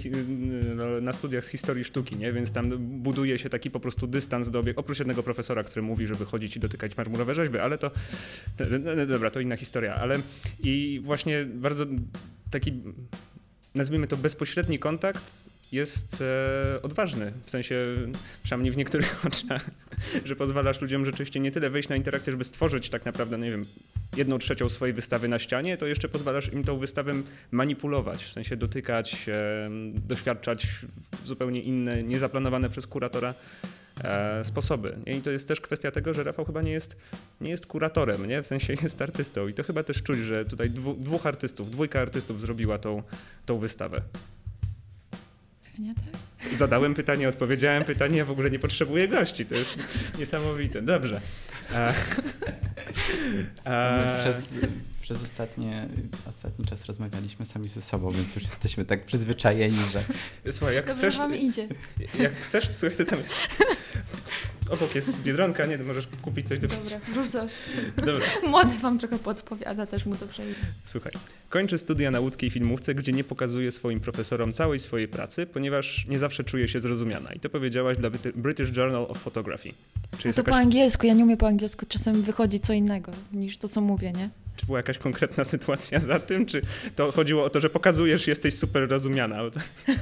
no, 0.76 1.00
na 1.00 1.12
studiach 1.12 1.44
z 1.44 1.48
historii 1.48 1.84
sztuki, 1.84 2.16
nie? 2.16 2.32
Więc 2.32 2.52
tam 2.52 2.78
buduje 2.78 3.38
się 3.38 3.48
taki 3.50 3.70
po 3.70 3.80
prostu 3.80 4.06
dystans 4.06 4.50
do 4.50 4.58
obiektu, 4.58 4.80
oprócz 4.80 4.98
jednego 4.98 5.22
profesora, 5.22 5.64
który 5.64 5.82
mówi, 5.82 6.06
żeby 6.06 6.24
chodzić 6.24 6.56
i 6.56 6.60
dotykać 6.60 6.96
marmurowe 6.96 7.34
rzeźby, 7.34 7.58
ale 7.58 7.78
to, 7.78 7.90
no, 8.60 8.94
no, 8.96 9.06
dobra, 9.06 9.30
to 9.30 9.40
inna 9.40 9.56
historia, 9.56 9.94
ale 9.94 10.18
i 10.60 11.00
właśnie 11.04 11.44
bardzo 11.44 11.86
taki, 12.50 12.72
nazwijmy 13.74 14.06
to 14.06 14.16
bezpośredni 14.16 14.78
kontakt 14.78 15.51
jest 15.72 16.22
e, 16.22 16.82
odważny, 16.82 17.32
w 17.44 17.50
sensie, 17.50 17.76
przynajmniej 18.42 18.72
w 18.72 18.76
niektórych 18.76 19.20
oczach, 19.26 19.70
że 20.24 20.36
pozwalasz 20.36 20.80
ludziom 20.80 21.04
rzeczywiście 21.04 21.40
nie 21.40 21.50
tyle 21.50 21.70
wejść 21.70 21.88
na 21.88 21.96
interakcję, 21.96 22.30
żeby 22.30 22.44
stworzyć 22.44 22.90
tak 22.90 23.04
naprawdę, 23.04 23.38
no 23.38 23.44
nie 23.44 23.50
wiem, 23.50 23.64
jedną 24.16 24.38
trzecią 24.38 24.68
swojej 24.68 24.92
wystawy 24.92 25.28
na 25.28 25.38
ścianie, 25.38 25.76
to 25.76 25.86
jeszcze 25.86 26.08
pozwalasz 26.08 26.52
im 26.52 26.64
tą 26.64 26.78
wystawę 26.78 27.14
manipulować, 27.50 28.24
w 28.24 28.32
sensie 28.32 28.56
dotykać, 28.56 29.28
e, 29.28 29.70
doświadczać 29.94 30.66
zupełnie 31.24 31.60
inne, 31.60 32.02
niezaplanowane 32.02 32.70
przez 32.70 32.86
kuratora 32.86 33.34
e, 34.04 34.44
sposoby. 34.44 34.96
I 35.06 35.20
to 35.20 35.30
jest 35.30 35.48
też 35.48 35.60
kwestia 35.60 35.90
tego, 35.90 36.14
że 36.14 36.24
Rafał 36.24 36.44
chyba 36.44 36.62
nie 36.62 36.72
jest, 36.72 36.96
nie 37.40 37.50
jest 37.50 37.66
kuratorem, 37.66 38.26
nie? 38.26 38.42
w 38.42 38.46
sensie 38.46 38.74
jest 38.82 39.02
artystą. 39.02 39.48
I 39.48 39.54
to 39.54 39.62
chyba 39.62 39.82
też 39.82 40.02
czuć, 40.02 40.18
że 40.18 40.44
tutaj 40.44 40.70
dwóch 40.98 41.26
artystów, 41.26 41.70
dwójka 41.70 42.00
artystów 42.00 42.40
zrobiła 42.40 42.78
tą, 42.78 43.02
tą 43.46 43.58
wystawę. 43.58 44.02
Pewnie 45.72 45.94
tak. 45.94 46.54
Zadałem 46.54 46.94
pytanie, 46.94 47.28
odpowiedziałem 47.28 47.84
pytanie, 47.84 48.18
ja 48.18 48.24
w 48.24 48.30
ogóle 48.30 48.50
nie 48.50 48.58
potrzebuję 48.58 49.08
gości. 49.08 49.46
To 49.46 49.54
jest 49.54 49.78
niesamowite. 50.18 50.82
Dobrze. 50.82 51.20
A, 51.74 51.92
a, 53.64 54.04
Przez, 54.20 54.54
przez 55.14 55.30
ostatnie, 55.30 55.88
ostatni 56.30 56.64
czas 56.64 56.84
rozmawialiśmy 56.84 57.46
sami 57.46 57.68
ze 57.68 57.82
sobą, 57.82 58.10
więc 58.10 58.34
już 58.34 58.44
jesteśmy 58.44 58.84
tak 58.84 59.04
przyzwyczajeni, 59.04 59.76
że 59.92 60.02
Słuchaj, 60.52 60.74
jak 60.74 60.86
Dobrze 60.86 60.98
chcesz, 61.00 61.16
wam 61.18 61.36
idzie. 61.36 61.68
jak 62.18 62.32
chcesz, 62.34 62.68
to 62.68 62.74
słuchaj, 62.74 62.96
to 62.98 63.04
tam 63.04 63.18
jest. 63.18 63.32
Obok 64.70 64.94
jest 64.94 65.22
Biedronka, 65.22 65.66
nie, 65.66 65.78
możesz 65.78 66.08
kupić 66.22 66.48
coś 66.48 66.58
do 66.58 66.68
Dobra, 66.68 67.00
coś. 67.28 67.50
Dobra, 67.96 68.26
Młody 68.46 68.78
wam 68.78 68.98
trochę 68.98 69.18
podpowiada, 69.18 69.86
też 69.86 70.06
mu 70.06 70.16
to 70.16 70.26
przejdzie. 70.26 70.54
słuchaj. 70.84 71.12
Kończę 71.48 71.78
studia 71.78 72.10
na 72.10 72.20
łódzkiej 72.20 72.50
filmówce, 72.50 72.94
gdzie 72.94 73.12
nie 73.12 73.24
pokazuję 73.24 73.72
swoim 73.72 74.00
profesorom 74.00 74.52
całej 74.52 74.78
swojej 74.78 75.08
pracy, 75.08 75.46
ponieważ 75.46 76.06
nie 76.08 76.18
zawsze 76.18 76.44
czuję 76.44 76.68
się 76.68 76.80
zrozumiana. 76.80 77.32
I 77.32 77.40
to 77.40 77.50
powiedziałaś 77.50 77.96
dla 77.98 78.10
British 78.34 78.76
Journal 78.76 79.06
of 79.08 79.18
Photography. 79.18 79.70
Czy, 80.18 80.24
A 80.24 80.28
jest 80.28 80.36
to 80.36 80.44
po 80.44 80.50
jakaś, 80.50 80.62
angielsku, 80.64 81.06
ja 81.06 81.14
nie 81.14 81.24
umiem 81.24 81.36
po 81.38 81.46
angielsku, 81.48 81.86
czasem 81.86 82.22
wychodzi 82.22 82.60
co 82.60 82.72
innego 82.72 83.12
niż 83.32 83.58
to, 83.58 83.68
co 83.68 83.80
mówię, 83.80 84.12
nie? 84.12 84.30
Czy 84.62 84.66
była 84.66 84.78
jakaś 84.78 84.98
konkretna 84.98 85.44
sytuacja 85.44 86.00
za 86.00 86.20
tym, 86.20 86.46
czy 86.46 86.62
to 86.96 87.12
chodziło 87.12 87.44
o 87.44 87.50
to, 87.50 87.60
że 87.60 87.70
pokazujesz, 87.70 88.26
jesteś 88.26 88.58
super 88.58 88.88
rozumiana? 88.88 89.36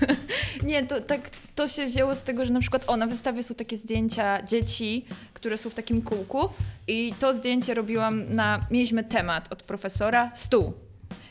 Nie, 0.62 0.87
to 0.87 1.01
tak 1.01 1.31
to 1.55 1.68
się 1.68 1.87
wzięło 1.87 2.14
z 2.14 2.23
tego, 2.23 2.46
że 2.46 2.53
na 2.53 2.61
przykład 2.61 2.85
o, 2.87 2.96
na 2.96 3.07
wystawie 3.07 3.42
są 3.42 3.55
takie 3.55 3.77
zdjęcia 3.77 4.42
dzieci, 4.42 5.07
które 5.35 5.59
są 5.59 5.70
w 5.70 5.75
takim 5.75 6.03
kółku 6.03 6.49
i 6.88 7.14
to 7.18 7.35
zdjęcie 7.35 7.75
robiłam 7.75 8.31
na, 8.31 8.66
mieliśmy 8.70 9.05
temat 9.05 9.53
od 9.53 9.62
profesora, 9.62 10.31
stół. 10.35 10.73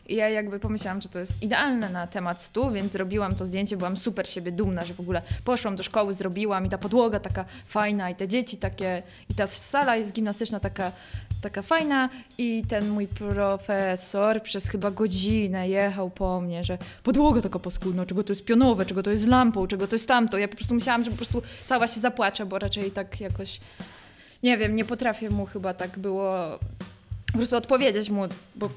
I 0.07 0.15
ja 0.15 0.29
jakby 0.29 0.59
pomyślałam, 0.59 1.01
że 1.01 1.09
to 1.09 1.19
jest 1.19 1.43
idealne 1.43 1.89
na 1.89 2.07
temat 2.07 2.41
stół, 2.41 2.71
więc 2.71 2.91
zrobiłam 2.91 3.35
to 3.35 3.45
zdjęcie, 3.45 3.77
byłam 3.77 3.97
super 3.97 4.27
siebie 4.27 4.51
dumna, 4.51 4.85
że 4.85 4.93
w 4.93 4.99
ogóle 4.99 5.21
poszłam 5.43 5.75
do 5.75 5.83
szkoły, 5.83 6.13
zrobiłam 6.13 6.65
i 6.65 6.69
ta 6.69 6.77
podłoga 6.77 7.19
taka 7.19 7.45
fajna 7.65 8.09
i 8.09 8.15
te 8.15 8.27
dzieci 8.27 8.57
takie, 8.57 9.03
i 9.29 9.35
ta 9.35 9.47
sala 9.47 9.95
jest 9.95 10.13
gimnastyczna 10.13 10.59
taka, 10.59 10.91
taka 11.41 11.61
fajna 11.61 12.09
i 12.37 12.63
ten 12.67 12.89
mój 12.89 13.07
profesor 13.07 14.43
przez 14.43 14.69
chyba 14.69 14.91
godzinę 14.91 15.69
jechał 15.69 16.09
po 16.09 16.41
mnie, 16.41 16.63
że 16.63 16.77
podłoga 17.03 17.41
taka 17.41 17.59
paskudna, 17.59 18.05
czego 18.05 18.23
to 18.23 18.31
jest 18.31 18.45
pionowe, 18.45 18.85
czego 18.85 19.03
to 19.03 19.11
jest 19.11 19.27
lampą, 19.27 19.67
czego 19.67 19.87
to 19.87 19.95
jest 19.95 20.07
tamto. 20.07 20.37
Ja 20.37 20.47
po 20.47 20.55
prostu 20.55 20.75
myślałam, 20.75 21.03
że 21.03 21.11
po 21.11 21.17
prostu 21.17 21.41
cała 21.65 21.87
się 21.87 21.99
zapłaczę, 21.99 22.45
bo 22.45 22.59
raczej 22.59 22.91
tak 22.91 23.21
jakoś, 23.21 23.59
nie 24.43 24.57
wiem, 24.57 24.75
nie 24.75 24.85
potrafię 24.85 25.29
mu 25.29 25.45
chyba 25.45 25.73
tak 25.73 25.99
było 25.99 26.59
po 27.31 27.37
prostu 27.37 27.57
odpowiedzieć 27.57 28.09
mu, 28.09 28.21
bo 28.55 28.69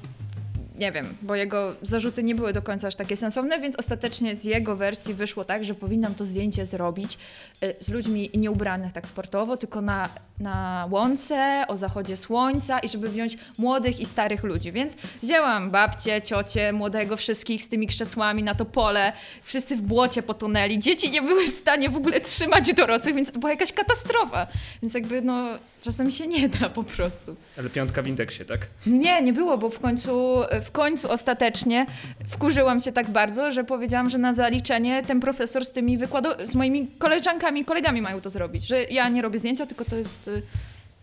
nie 0.75 0.91
wiem, 0.91 1.17
bo 1.21 1.35
jego 1.35 1.75
zarzuty 1.81 2.23
nie 2.23 2.35
były 2.35 2.53
do 2.53 2.61
końca 2.61 2.87
aż 2.87 2.95
takie 2.95 3.17
sensowne, 3.17 3.59
więc 3.59 3.75
ostatecznie 3.75 4.35
z 4.35 4.43
jego 4.43 4.75
wersji 4.75 5.13
wyszło 5.13 5.43
tak, 5.43 5.63
że 5.63 5.75
powinnam 5.75 6.15
to 6.15 6.25
zdjęcie 6.25 6.65
zrobić 6.65 7.17
y, 7.63 7.75
z 7.79 7.89
ludźmi 7.89 8.29
nieubranych 8.33 8.93
tak 8.93 9.07
sportowo, 9.07 9.57
tylko 9.57 9.81
na, 9.81 10.09
na 10.39 10.87
łące, 10.91 11.65
o 11.67 11.77
zachodzie 11.77 12.17
słońca 12.17 12.79
i 12.79 12.89
żeby 12.89 13.09
wziąć 13.09 13.37
młodych 13.57 13.99
i 13.99 14.05
starych 14.05 14.43
ludzi. 14.43 14.71
Więc 14.71 14.95
wzięłam 15.23 15.71
babcię, 15.71 16.21
ciocie, 16.21 16.73
młodego, 16.73 17.17
wszystkich 17.17 17.63
z 17.63 17.69
tymi 17.69 17.87
krzesłami 17.87 18.43
na 18.43 18.55
to 18.55 18.65
pole, 18.65 19.13
wszyscy 19.43 19.77
w 19.77 19.81
błocie 19.81 20.23
potonęli, 20.23 20.79
dzieci 20.79 21.11
nie 21.11 21.21
były 21.21 21.47
w 21.47 21.53
stanie 21.55 21.89
w 21.89 21.97
ogóle 21.97 22.21
trzymać 22.21 22.73
dorosłych, 22.73 23.15
więc 23.15 23.31
to 23.31 23.39
była 23.39 23.51
jakaś 23.51 23.73
katastrofa. 23.73 24.47
Więc 24.81 24.93
jakby 24.93 25.21
no 25.21 25.49
czasem 25.83 26.11
się 26.11 26.27
nie 26.27 26.49
da 26.49 26.69
po 26.69 26.83
prostu. 26.83 27.35
Ale 27.57 27.69
piątka 27.69 28.01
w 28.01 28.07
indeksie, 28.07 28.45
tak? 28.45 28.67
No 28.85 28.97
Nie, 28.97 29.21
nie 29.21 29.33
było, 29.33 29.57
bo 29.57 29.69
w 29.69 29.79
końcu, 29.79 30.41
w 30.63 30.71
końcu 30.71 31.11
ostatecznie 31.11 31.85
wkurzyłam 32.27 32.79
się 32.79 32.91
tak 32.91 33.09
bardzo, 33.09 33.51
że 33.51 33.63
powiedziałam, 33.63 34.09
że 34.09 34.17
na 34.17 34.33
zaliczenie 34.33 35.03
ten 35.03 35.19
profesor 35.19 35.65
z 35.65 35.71
tymi 35.71 35.97
wykładu, 35.97 36.29
z 36.43 36.55
moimi 36.55 36.87
koleżankami 36.87 37.61
i 37.61 37.65
kolegami 37.65 38.01
mają 38.01 38.21
to 38.21 38.29
zrobić, 38.29 38.67
że 38.67 38.83
ja 38.83 39.09
nie 39.09 39.21
robię 39.21 39.39
zdjęcia, 39.39 39.65
tylko 39.65 39.85
to 39.85 39.95
jest 39.95 40.27
y, 40.27 40.41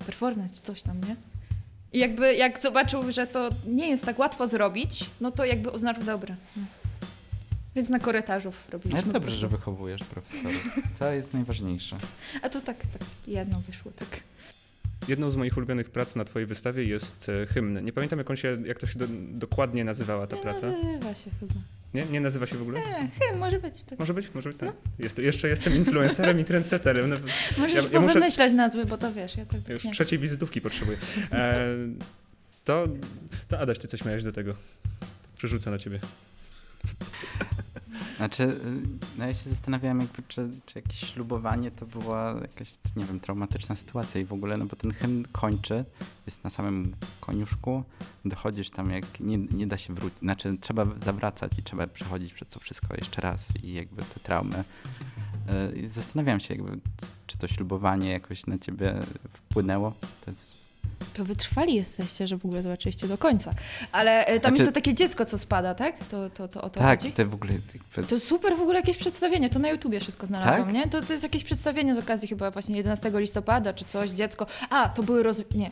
performance, 0.07 0.55
czy 0.55 0.61
coś 0.63 0.83
tam, 0.83 1.01
nie? 1.09 1.17
I 1.93 1.99
jakby 1.99 2.35
jak 2.35 2.59
zobaczył, 2.59 3.13
że 3.13 3.27
to 3.27 3.51
nie 3.67 3.89
jest 3.89 4.05
tak 4.05 4.19
łatwo 4.19 4.47
zrobić, 4.47 5.05
no 5.21 5.31
to 5.31 5.45
jakby 5.45 5.71
uznał, 5.71 5.95
dobra. 6.07 6.35
no. 6.57 6.63
Więc 7.77 7.89
na 7.89 7.99
korytarzów 7.99 8.69
robiliśmy. 8.71 8.99
Ale 8.99 9.07
po 9.07 9.13
dobrze, 9.13 9.35
że 9.35 9.49
wychowujesz 9.49 10.05
profesorów. 10.05 10.79
To 10.99 11.13
jest 11.13 11.35
najważniejsze. 11.35 11.97
A 12.43 12.49
to 12.49 12.61
tak, 12.61 12.77
tak, 12.77 13.03
jedno 13.27 13.61
wyszło, 13.61 13.93
tak. 13.97 14.09
Jedną 15.09 15.31
z 15.31 15.37
moich 15.37 15.57
ulubionych 15.57 15.91
prac 15.91 16.17
na 16.17 16.25
twojej 16.25 16.47
wystawie 16.47 16.85
jest 16.85 17.29
e, 17.29 17.47
hymn. 17.47 17.85
Nie 17.85 17.93
pamiętam, 17.93 18.19
jak, 18.19 18.31
on 18.31 18.37
się, 18.37 18.59
jak 18.65 18.79
to 18.79 18.87
się 18.87 18.99
do, 18.99 19.07
dokładnie 19.29 19.85
nazywała 19.85 20.27
ta 20.27 20.37
Nie 20.37 20.43
praca. 20.43 20.67
nazywa 20.67 21.15
się 21.15 21.31
chyba. 21.41 21.55
Nie? 21.95 22.05
Nie 22.05 22.21
nazywa 22.21 22.47
się 22.47 22.57
w 22.57 22.63
ogóle? 22.63 22.81
Nie, 22.81 23.09
chyba 23.21 23.39
może 23.41 23.59
być. 23.61 23.85
Tak. 23.85 23.99
Może 23.99 24.15
być, 24.15 24.35
może 24.35 24.49
być. 24.49 24.59
Tak. 24.59 24.73
Jest, 24.99 25.19
jeszcze 25.19 25.49
jestem 25.49 25.77
influencerem 25.77 26.41
i 26.41 26.45
trendsetterem. 26.45 27.11
No, 27.11 27.17
Możesz 27.59 27.85
Ja- 27.85 27.91
ja 27.93 28.01
muszę- 28.01 28.15
wymyślać 28.15 28.53
nazwy, 28.53 28.85
bo 28.87 28.99
to 28.99 29.13
wiesz, 29.13 29.37
ja 29.37 29.45
tak, 29.47 29.55
ja 29.55 29.61
tak 29.61 29.71
już 29.71 29.85
nie. 29.85 29.93
trzeciej 29.93 30.19
wizytówki 30.19 30.61
potrzebuję. 30.61 30.99
E, 31.33 31.67
to, 32.65 32.89
to 33.49 33.59
Adaś, 33.59 33.79
ty 33.79 33.89
coś 33.89 34.05
miałeś 34.05 34.23
do 34.25 34.33
tego. 34.33 34.55
Przerzucę 35.39 35.71
na 35.71 35.79
ciebie. 35.79 36.01
Znaczy, 38.21 38.43
y, 38.43 38.59
no 39.19 39.27
ja 39.27 39.35
się 39.35 39.51
zastanawiałem, 39.51 40.01
jakby, 40.01 40.23
czy, 40.29 40.51
czy 40.67 40.79
jakieś 40.79 40.99
ślubowanie 40.99 41.71
to 41.71 41.87
była 41.87 42.35
jakaś, 42.43 42.73
nie 42.97 43.05
wiem, 43.05 43.21
traumatyczna 43.21 43.75
sytuacja 43.75 44.21
i 44.21 44.25
w 44.25 44.33
ogóle, 44.33 44.57
no 44.57 44.67
bo 44.67 44.77
ten 44.77 44.93
hymn 44.93 45.25
kończy, 45.33 45.85
jest 46.27 46.45
na 46.45 46.51
samym 46.51 46.97
koniuszku, 47.21 47.85
dochodzisz 48.25 48.71
tam, 48.71 48.91
jak 48.91 49.21
nie, 49.21 49.39
nie 49.39 49.67
da 49.67 49.79
się 49.79 49.95
wrócić, 49.95 50.19
znaczy 50.19 50.57
trzeba 50.61 50.87
zawracać 51.05 51.53
i 51.59 51.63
trzeba 51.63 51.87
przechodzić 51.87 52.33
przez 52.33 52.49
to 52.49 52.61
wszystko 52.61 52.95
jeszcze 52.95 53.21
raz 53.21 53.49
i 53.63 53.73
jakby 53.73 54.03
te 54.03 54.21
traumy. 54.21 54.65
Y, 55.75 55.79
I 55.79 55.87
zastanawiam 55.87 56.41
się, 56.41 56.55
jakby, 56.55 56.81
czy 57.27 57.39
to 57.39 57.49
ślubowanie 57.49 58.11
jakoś 58.11 58.47
na 58.47 58.59
ciebie 58.59 58.95
wpłynęło. 59.33 59.95
To 60.25 60.31
jest, 60.31 60.60
To 61.15 61.25
wytrwali 61.25 61.75
jesteście, 61.75 62.27
że 62.27 62.37
w 62.37 62.45
ogóle 62.45 62.63
zobaczyliście 62.63 63.09
do 63.09 63.19
końca. 63.19 63.55
Ale 63.93 64.27
e, 64.27 64.41
tam 64.41 64.51
Znaczy- 64.51 64.63
jest 64.63 64.71
to 64.71 64.75
takie 64.75 64.95
dziecko, 64.95 65.25
co 65.25 65.39
spada, 65.39 65.75
tak? 65.75 65.99
To, 66.05 66.31
to, 66.31 66.49
to 66.49 66.63
o 66.63 66.71
to 66.71 66.81
tak, 66.81 67.01
chodzi? 67.01 67.13
te 67.13 67.25
w 67.25 67.35
ogóle, 67.35 67.53
To 68.09 68.21
super 68.21 68.57
w 68.57 68.61
ogóle 68.61 68.79
jakieś 68.79 68.97
przedstawienie, 68.97 69.51
to 69.51 69.59
na 69.59 69.69
YouTubie 69.69 70.01
wszystko 70.01 70.27
znalazłam, 70.27 70.65
Tak? 70.65 70.75
nie? 70.75 70.89
To, 70.89 71.03
to 71.03 71.13
jest 71.13 71.23
jakieś 71.25 71.45
przedstawienie 71.45 71.95
z 71.95 71.99
okazji 71.99 72.29
chyba 72.29 72.51
właśnie 72.51 72.77
11 72.77 73.11
listopada 73.15 73.73
czy 73.73 73.85
coś, 73.85 74.11
dziecko. 74.11 74.47
A, 74.71 74.89
to 74.89 75.03
były 75.03 75.23
roz... 75.23 75.43
nie. 75.55 75.71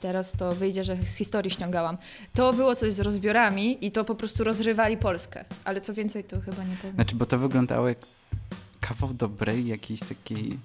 Teraz 0.00 0.32
to 0.32 0.54
wyjdzie, 0.54 0.84
że 0.84 0.96
z 0.96 1.16
historii 1.16 1.50
ściągałam. 1.50 1.98
To 2.34 2.52
było 2.52 2.74
coś 2.74 2.94
z 2.94 3.00
rozbiorami 3.00 3.86
i 3.86 3.90
to 3.90 4.04
po 4.04 4.14
prostu 4.14 4.44
rozrywali 4.44 4.96
Polskę. 4.96 5.44
Ale 5.64 5.80
co 5.80 5.94
więcej, 5.94 6.24
to 6.24 6.40
chyba 6.40 6.64
nie 6.64 6.76
powiem. 6.76 6.94
Znaczy, 6.94 7.16
bo 7.16 7.26
to 7.26 7.38
wyglądało 7.38 7.88
jak 7.88 7.98
kawał 8.80 9.14
dobrej 9.14 9.66
jakiejś 9.66 10.00
takiej... 10.00 10.58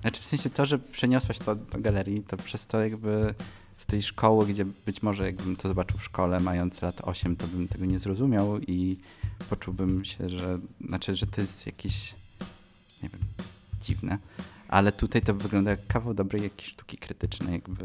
Znaczy 0.00 0.22
w 0.22 0.24
sensie 0.24 0.50
to, 0.50 0.66
że 0.66 0.78
przeniosłaś 0.78 1.38
to 1.38 1.54
do 1.54 1.78
galerii, 1.78 2.22
to 2.22 2.36
przez 2.36 2.66
to 2.66 2.80
jakby 2.80 3.34
z 3.78 3.86
tej 3.86 4.02
szkoły, 4.02 4.46
gdzie 4.46 4.64
być 4.64 5.02
może 5.02 5.26
jakbym 5.26 5.56
to 5.56 5.68
zobaczył 5.68 5.98
w 5.98 6.04
szkole 6.04 6.40
mając 6.40 6.82
lat 6.82 7.00
8, 7.02 7.36
to 7.36 7.46
bym 7.46 7.68
tego 7.68 7.84
nie 7.84 7.98
zrozumiał 7.98 8.58
i 8.60 8.96
poczułbym 9.50 10.04
się, 10.04 10.28
że 10.28 10.58
znaczy, 10.86 11.14
że 11.14 11.26
to 11.26 11.40
jest 11.40 11.66
jakieś 11.66 12.14
nie 13.02 13.08
wiem, 13.08 13.20
dziwne. 13.82 14.18
Ale 14.68 14.92
tutaj 14.92 15.22
to 15.22 15.34
wygląda 15.34 15.70
jak 15.70 15.86
kawał 15.86 16.14
dobrej 16.14 16.42
jakiejś 16.42 16.68
sztuki 16.68 16.98
krytycznej, 16.98 17.52
jakby 17.52 17.84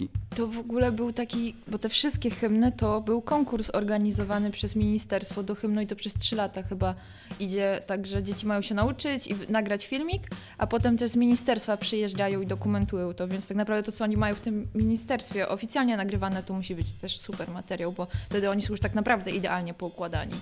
taki 0.00 0.36
To 0.36 0.46
w 0.46 0.58
ogóle 0.58 0.92
był 0.92 1.12
taki, 1.12 1.54
bo 1.68 1.78
te 1.78 1.88
wszystkie 1.88 2.30
hymny 2.30 2.72
to 2.72 3.00
był 3.00 3.22
konkurs 3.22 3.70
organizowany 3.70 4.50
przez 4.50 4.76
ministerstwo 4.76 5.42
do 5.42 5.54
hymnu 5.54 5.80
i 5.80 5.86
to 5.86 5.96
przez 5.96 6.14
trzy 6.14 6.36
lata 6.36 6.62
chyba 6.62 6.94
idzie 7.40 7.80
tak, 7.86 8.06
że 8.06 8.22
dzieci 8.22 8.46
mają 8.46 8.62
się 8.62 8.74
nauczyć 8.74 9.26
i 9.26 9.34
nagrać 9.48 9.86
filmik, 9.86 10.28
a 10.58 10.66
potem 10.66 10.96
też 10.96 11.10
z 11.10 11.16
ministerstwa 11.16 11.76
przyjeżdżają 11.76 12.40
i 12.40 12.46
dokumentują 12.46 13.14
to, 13.14 13.28
więc 13.28 13.48
tak 13.48 13.56
naprawdę 13.56 13.82
to, 13.82 13.92
co 13.92 14.04
oni 14.04 14.16
mają 14.16 14.34
w 14.34 14.40
tym 14.40 14.68
ministerstwie 14.74 15.48
oficjalnie 15.48 15.96
nagrywane, 15.96 16.42
to 16.42 16.54
musi 16.54 16.74
być 16.74 16.92
też 16.92 17.18
super 17.18 17.50
materiał, 17.50 17.92
bo 17.92 18.06
wtedy 18.28 18.50
oni 18.50 18.62
są 18.62 18.72
już 18.72 18.80
tak 18.80 18.94
naprawdę 18.94 19.30
idealnie 19.30 19.74
poukładani. 19.74 20.34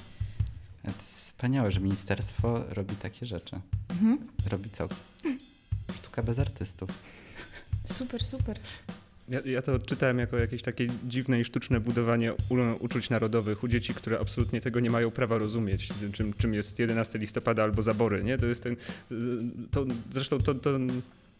To 0.85 0.93
wspaniałe, 0.99 1.71
że 1.71 1.81
ministerstwo 1.81 2.65
robi 2.69 2.97
takie 2.97 3.27
rzeczy. 3.27 3.61
Mhm. 3.89 4.19
Robi 4.51 4.71
co? 4.71 4.89
Sztuka 5.99 6.23
bez 6.23 6.39
artystów. 6.39 6.91
Super, 7.85 8.25
super. 8.25 8.59
Ja, 9.29 9.41
ja 9.45 9.63
to 9.63 9.79
czytałem 9.79 10.19
jako 10.19 10.39
jakieś 10.39 10.63
takie 10.63 10.87
dziwne 11.05 11.41
i 11.41 11.45
sztuczne 11.45 11.81
budowanie 11.81 12.33
uczuć 12.81 13.11
narodowych 13.11 13.65
u 13.65 13.69
dzieci, 13.69 13.95
które 13.95 14.21
absolutnie 14.21 14.61
tego 14.61 14.81
nie 14.81 14.91
mają 14.91 15.11
prawa 15.11 15.39
rozumieć, 15.39 15.89
czym, 16.13 16.35
czym 16.35 16.55
jest 16.55 16.79
11 16.79 17.19
listopada 17.19 17.63
albo 17.63 17.83
zabory, 17.83 18.25
nie? 18.25 18.39
To 18.39 18.47
jest 18.47 18.63
ten, 18.63 18.77
to, 19.71 19.87
zresztą 20.11 20.39
to, 20.39 20.55
to, 20.55 20.79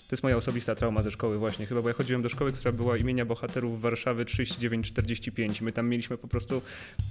to 0.09 0.15
jest 0.15 0.23
moja 0.23 0.37
osobista 0.37 0.75
trauma 0.75 1.03
ze 1.03 1.11
szkoły 1.11 1.39
właśnie 1.39 1.67
chyba, 1.67 1.83
bo 1.83 1.89
ja 1.89 1.95
chodziłem 1.95 2.23
do 2.23 2.29
szkoły, 2.29 2.53
która 2.53 2.73
była 2.73 2.97
imienia 2.97 3.25
bohaterów 3.25 3.81
Warszawy 3.81 4.25
3945. 4.25 5.61
My 5.61 5.73
tam 5.73 5.89
mieliśmy 5.89 6.19
po 6.19 6.29
prostu, 6.29 6.63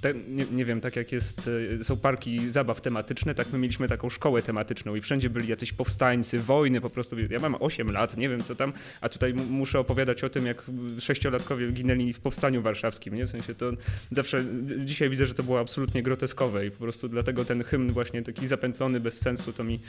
te, 0.02 0.14
nie, 0.14 0.46
nie 0.52 0.66
wiem, 0.66 0.82
tak 0.82 0.96
jak 0.96 1.12
jest, 1.12 1.50
e, 1.80 1.84
są 1.84 1.98
parki 1.98 2.52
zabaw 2.52 2.82
tematyczne, 2.82 3.36
tak 3.36 3.48
my 3.54 3.60
mieliśmy 3.60 3.88
taką 3.88 4.10
szkołę 4.10 4.42
tematyczną 4.42 4.96
i 4.96 5.02
wszędzie 5.02 5.30
byli 5.30 5.48
jacyś 5.48 5.74
powstańcy, 5.74 6.40
wojny 6.40 6.82
po 6.82 6.90
prostu. 6.90 7.16
Ja 7.20 7.40
mam 7.40 7.56
8 7.60 7.92
lat, 7.92 8.18
nie 8.18 8.30
wiem 8.30 8.44
co 8.44 8.56
tam, 8.56 8.74
a 9.02 9.10
tutaj 9.10 9.34
muszę 9.34 9.80
opowiadać 9.80 10.24
o 10.24 10.30
tym, 10.30 10.46
jak 10.46 10.64
sześciolatkowie 11.00 11.72
ginęli 11.72 12.14
w 12.14 12.20
powstaniu 12.20 12.62
warszawskim, 12.62 13.16
nie? 13.16 13.26
W 13.26 13.30
sensie 13.30 13.56
to 13.56 13.72
zawsze, 14.12 14.46
dzisiaj 14.86 15.10
widzę, 15.10 15.26
że 15.26 15.34
to 15.34 15.44
było 15.44 15.60
absolutnie 15.60 16.04
groteskowe 16.04 16.66
i 16.66 16.72
po 16.72 16.78
prostu 16.78 17.10
dlatego 17.10 17.46
ten 17.46 17.64
hymn 17.64 17.92
właśnie 17.92 18.24
taki 18.24 18.48
zapętlony, 18.48 19.00
bez 19.00 19.22
sensu, 19.22 19.54
to 19.54 19.64
mi 19.64 19.80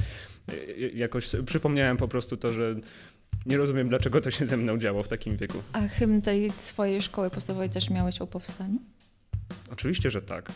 e, 0.49 0.53
jakoś 0.95 1.27
przypomniałem 1.47 1.97
po 1.97 2.09
prostu 2.09 2.37
to, 2.37 2.53
że 2.53 2.77
nie 3.49 3.57
rozumiem, 3.57 3.89
dlaczego 3.89 4.21
to 4.21 4.31
się 4.31 4.47
ze 4.47 4.57
mną 4.57 4.79
działo 4.79 5.03
w 5.03 5.09
takim 5.09 5.37
wieku. 5.37 5.63
A 5.73 5.89
hymn 5.89 6.23
tej 6.23 6.51
swojej 6.51 7.03
szkoły 7.03 7.31
podstawowej 7.31 7.71
też 7.71 7.91
miałeś 7.91 8.21
o 8.21 8.27
powstaniu? 8.27 8.79
Oczywiście, 9.73 10.11
że 10.11 10.23
tak. 10.23 10.53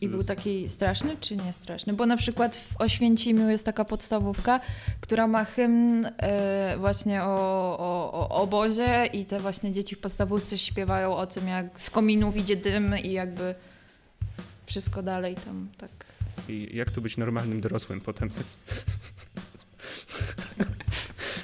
I 0.00 0.08
był 0.08 0.24
taki 0.24 0.68
straszny 0.68 1.16
czy 1.20 1.36
nie 1.36 1.52
straszny? 1.52 1.92
Bo 1.92 2.06
na 2.06 2.16
przykład 2.16 2.56
w 2.56 2.80
Oświęcimiu 2.80 3.50
jest 3.50 3.64
taka 3.64 3.84
podstawówka, 3.84 4.60
która 5.00 5.26
ma 5.26 5.44
hymn 5.44 6.06
e, 6.06 6.76
właśnie 6.78 7.22
o, 7.22 7.78
o, 7.78 8.12
o 8.12 8.28
obozie 8.28 9.06
i 9.12 9.24
te 9.24 9.40
właśnie 9.40 9.72
dzieci 9.72 9.96
w 9.96 9.98
podstawówce 9.98 10.58
śpiewają 10.58 11.16
o 11.16 11.26
tym, 11.26 11.48
jak 11.48 11.80
z 11.80 11.90
kominów 11.90 12.36
idzie 12.36 12.56
dym 12.56 12.98
i 12.98 13.12
jakby 13.12 13.54
wszystko 14.66 15.02
dalej 15.02 15.36
tam 15.36 15.68
tak. 15.78 15.90
I 16.48 16.70
jak 16.76 16.90
tu 16.90 17.00
być 17.00 17.16
normalnym 17.16 17.60
dorosłym 17.60 18.00
potem? 18.00 18.30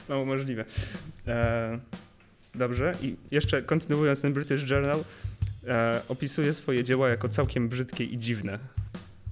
Mało 0.09 0.25
możliwe. 0.25 0.65
E, 1.27 1.79
dobrze. 2.55 2.95
I 3.03 3.17
jeszcze 3.31 3.63
kontynuując 3.63 4.21
ten 4.23 4.33
British 4.33 4.71
Journal, 4.71 5.05
e, 5.67 6.03
opisuje 6.09 6.53
swoje 6.53 6.85
dzieła 6.85 7.09
jako 7.09 7.29
całkiem 7.29 7.69
brzydkie 7.69 8.05
i 8.05 8.19
dziwne. 8.19 8.59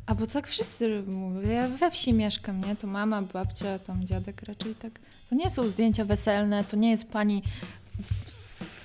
A 0.06 0.14
bo 0.14 0.26
tak 0.26 0.48
wszyscy 0.48 1.02
mówią, 1.06 1.50
ja 1.50 1.68
we 1.68 1.90
wsi 1.90 2.12
mieszkam, 2.12 2.60
nie? 2.60 2.76
To 2.76 2.86
mama, 2.86 3.22
babcia, 3.22 3.78
tam 3.78 4.06
dziadek 4.06 4.42
raczej 4.42 4.74
tak. 4.74 4.92
To 5.30 5.34
nie 5.34 5.50
są 5.50 5.68
zdjęcia 5.68 6.04
weselne, 6.04 6.64
to 6.64 6.76
nie 6.76 6.90
jest 6.90 7.08
pani 7.08 7.42
w, 8.02 8.12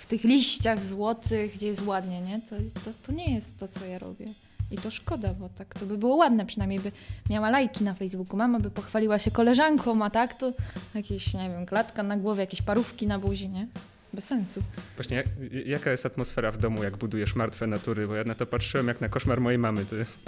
w 0.04 0.06
tych 0.06 0.24
liściach 0.24 0.84
złotych, 0.84 1.54
gdzie 1.54 1.68
jest 1.68 1.86
ładnie, 1.86 2.22
nie? 2.22 2.42
To, 2.42 2.56
to, 2.84 2.92
to 3.04 3.12
nie 3.12 3.34
jest 3.34 3.60
to, 3.60 3.68
co 3.68 3.86
ja 3.86 4.00
robię. 4.00 4.26
I 4.72 4.78
to 4.78 4.92
szkoda, 4.92 5.34
bo 5.34 5.50
tak 5.50 5.74
to 5.74 5.86
by 5.86 5.98
było 5.98 6.16
ładne, 6.16 6.46
przynajmniej 6.46 6.80
by 6.80 6.92
miała 7.30 7.50
lajki 7.50 7.84
na 7.84 7.94
Facebooku. 7.94 8.38
Mama 8.38 8.60
by 8.60 8.70
pochwaliła 8.72 9.20
się 9.20 9.32
koleżanką, 9.32 10.06
a 10.06 10.10
tak 10.10 10.34
to 10.34 10.54
jakieś, 10.96 11.34
nie 11.34 11.50
wiem, 11.50 11.66
klatka 11.66 12.04
na 12.04 12.18
głowie, 12.18 12.42
jakieś 12.42 12.62
parówki 12.62 13.08
na 13.08 13.20
buzi, 13.20 13.50
nie? 13.50 13.68
Bez 14.14 14.26
sensu. 14.26 14.64
Właśnie 14.96 15.18
jak, 15.18 15.26
jaka 15.66 15.92
jest 15.92 16.06
atmosfera 16.06 16.52
w 16.52 16.58
domu, 16.58 16.84
jak 16.84 16.98
budujesz 16.98 17.36
martwe 17.36 17.68
natury? 17.68 18.08
Bo 18.08 18.16
ja 18.16 18.24
na 18.24 18.36
to 18.36 18.46
patrzyłem 18.46 18.88
jak 18.88 19.02
na 19.02 19.10
koszmar 19.10 19.42
mojej 19.42 19.58
mamy. 19.58 19.86
To 19.86 19.96
jest 19.96 20.20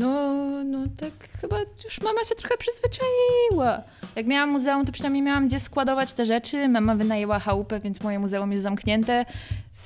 No, 0.00 0.64
no 0.64 0.78
tak 0.96 1.12
chyba 1.40 1.56
już 1.84 2.00
mama 2.00 2.24
się 2.24 2.34
trochę 2.34 2.54
przyzwyczaiła. 2.58 3.82
Jak 4.16 4.26
miałam 4.26 4.50
muzeum, 4.50 4.86
to 4.86 4.92
przynajmniej 4.92 5.22
miałam 5.22 5.48
gdzie 5.48 5.58
składować 5.58 6.12
te 6.12 6.24
rzeczy. 6.26 6.68
Mama 6.68 6.94
wynajęła 6.94 7.38
chałupę, 7.38 7.80
więc 7.80 8.00
moje 8.00 8.18
muzeum 8.18 8.52
jest 8.52 8.62
zamknięte. 8.62 9.24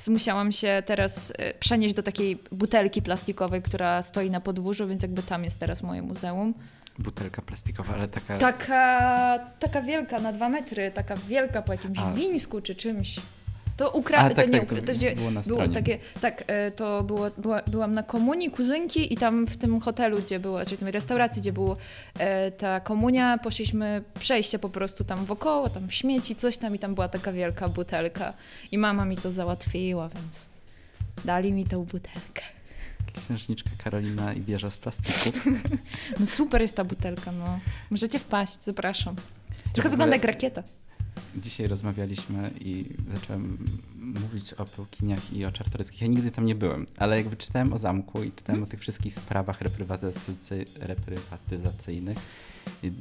Musiałam 0.07 0.51
się 0.51 0.83
teraz 0.85 1.33
e, 1.37 1.53
przenieść 1.53 1.95
do 1.95 2.03
takiej 2.03 2.39
butelki 2.51 3.01
plastikowej, 3.01 3.61
która 3.61 4.01
stoi 4.01 4.29
na 4.29 4.41
podwórzu, 4.41 4.87
więc 4.87 5.01
jakby 5.01 5.23
tam 5.23 5.43
jest 5.43 5.59
teraz 5.59 5.83
moje 5.83 6.01
muzeum. 6.01 6.53
Butelka 6.99 7.41
plastikowa, 7.41 7.93
ale 7.93 8.07
taka... 8.07 8.37
Taka, 8.37 9.39
taka 9.59 9.81
wielka, 9.81 10.19
na 10.19 10.31
dwa 10.31 10.49
metry, 10.49 10.91
taka 10.91 11.15
wielka 11.15 11.61
po 11.61 11.71
jakimś 11.71 11.99
A. 11.99 12.11
wińsku 12.13 12.61
czy 12.61 12.75
czymś. 12.75 13.15
To 13.77 13.91
ukradł, 13.91 14.35
tak, 14.35 14.45
to 14.45 14.51
nie 14.51 14.59
tak, 14.59 14.69
to 14.69 14.75
ukradł, 14.75 14.87
to 14.87 14.93
gdzie 14.93 15.15
było 15.15 15.31
na 15.31 15.41
było 15.41 15.59
stronie. 15.59 15.73
takie, 15.73 15.99
tak, 16.21 16.43
e, 16.47 16.71
to 16.71 17.03
było, 17.03 17.31
była, 17.37 17.61
byłam 17.67 17.93
na 17.93 18.03
komunii 18.03 18.51
kuzynki 18.51 19.13
i 19.13 19.17
tam 19.17 19.47
w 19.47 19.57
tym 19.57 19.79
hotelu, 19.79 20.17
gdzie 20.21 20.39
było, 20.39 20.65
czy 20.65 20.75
w 20.77 20.79
tej 20.79 20.91
restauracji, 20.91 21.41
gdzie 21.41 21.53
było 21.53 21.77
e, 22.19 22.51
ta 22.51 22.79
komunia, 22.79 23.37
poszliśmy 23.37 24.03
przejście 24.19 24.59
po 24.59 24.69
prostu 24.69 25.03
tam 25.03 25.25
wokoło, 25.25 25.69
tam 25.69 25.91
śmieci, 25.91 26.35
coś 26.35 26.57
tam 26.57 26.75
i 26.75 26.79
tam 26.79 26.95
była 26.95 27.07
taka 27.07 27.31
wielka 27.31 27.69
butelka 27.69 28.33
i 28.71 28.77
mama 28.77 29.05
mi 29.05 29.17
to 29.17 29.31
załatwiła, 29.31 30.09
więc 30.09 30.45
dali 31.25 31.53
mi 31.53 31.65
tą 31.65 31.85
butelkę. 31.85 32.41
Księżniczka 33.25 33.69
Karolina 33.83 34.33
i 34.33 34.41
wieża 34.41 34.69
z 34.71 34.77
plastiku. 34.77 35.29
No 36.19 36.25
super 36.25 36.61
jest 36.61 36.75
ta 36.75 36.83
butelka, 36.83 37.31
no. 37.31 37.59
Możecie 37.91 38.19
wpaść, 38.19 38.63
zapraszam. 38.63 39.15
Trochę 39.73 39.89
wygląda 39.89 40.15
jak 40.15 40.25
rakieta. 40.25 40.63
Dzisiaj 41.37 41.67
rozmawialiśmy 41.67 42.51
i 42.59 42.85
zacząłem 43.13 43.57
mówić 43.97 44.53
o 44.53 44.65
pełkiniach 44.65 45.33
i 45.33 45.45
o 45.45 45.51
czartoryskich. 45.51 46.01
Ja 46.01 46.07
nigdy 46.07 46.31
tam 46.31 46.45
nie 46.45 46.55
byłem, 46.55 46.85
ale 46.97 47.17
jakby 47.17 47.35
czytałem 47.37 47.73
o 47.73 47.77
zamku 47.77 48.23
i 48.23 48.31
czytałem 48.31 48.63
o 48.63 48.65
tych 48.65 48.79
wszystkich 48.79 49.13
sprawach 49.15 49.61
reprywatycy- 49.61 50.65
reprywatyzacyjnych. 50.79 52.17
I 52.83 52.91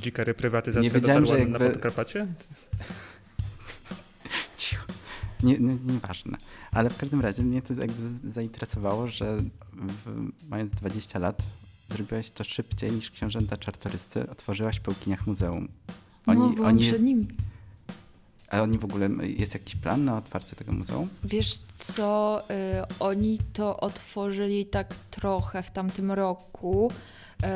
Dzika 0.00 0.24
reprywatyzacja 0.24 0.82
Nie 0.82 0.90
wiedziałem, 0.90 1.26
że 1.26 1.32
na 1.32 1.38
jakby- 1.38 1.70
Podkarpacie? 1.70 2.26
Cicho. 4.56 4.84
Nie, 5.42 5.58
nie, 5.58 5.76
nieważne. 5.86 6.38
Ale 6.72 6.90
w 6.90 6.96
każdym 6.96 7.20
razie 7.20 7.42
mnie 7.42 7.62
to 7.62 7.74
jakby 7.74 8.30
zainteresowało, 8.30 9.08
że 9.08 9.42
w, 9.72 10.28
mając 10.48 10.72
20 10.72 11.18
lat 11.18 11.42
zrobiłaś 11.90 12.30
to 12.30 12.44
szybciej 12.44 12.92
niż 12.92 13.10
książęta 13.10 13.56
czartoryscy. 13.56 14.30
Otworzyłaś 14.30 14.76
w 14.76 14.80
Pełkiniach 14.80 15.26
muzeum. 15.26 15.68
Oni, 16.28 16.40
no, 16.40 16.48
byłam 16.48 16.68
oni, 16.68 16.82
przed 16.82 17.02
nimi. 17.02 17.26
a 18.50 18.60
oni 18.62 18.78
w 18.78 18.84
ogóle, 18.84 19.08
jest 19.22 19.54
jakiś 19.54 19.76
plan 19.76 20.04
na 20.04 20.16
otwarcie 20.18 20.56
tego 20.56 20.72
muzeum? 20.72 21.08
Wiesz 21.24 21.58
co, 21.76 22.40
y, 22.50 22.54
oni 23.00 23.38
to 23.52 23.80
otworzyli 23.80 24.66
tak 24.66 24.94
trochę 25.10 25.62
w 25.62 25.70
tamtym 25.70 26.12
roku, 26.12 26.92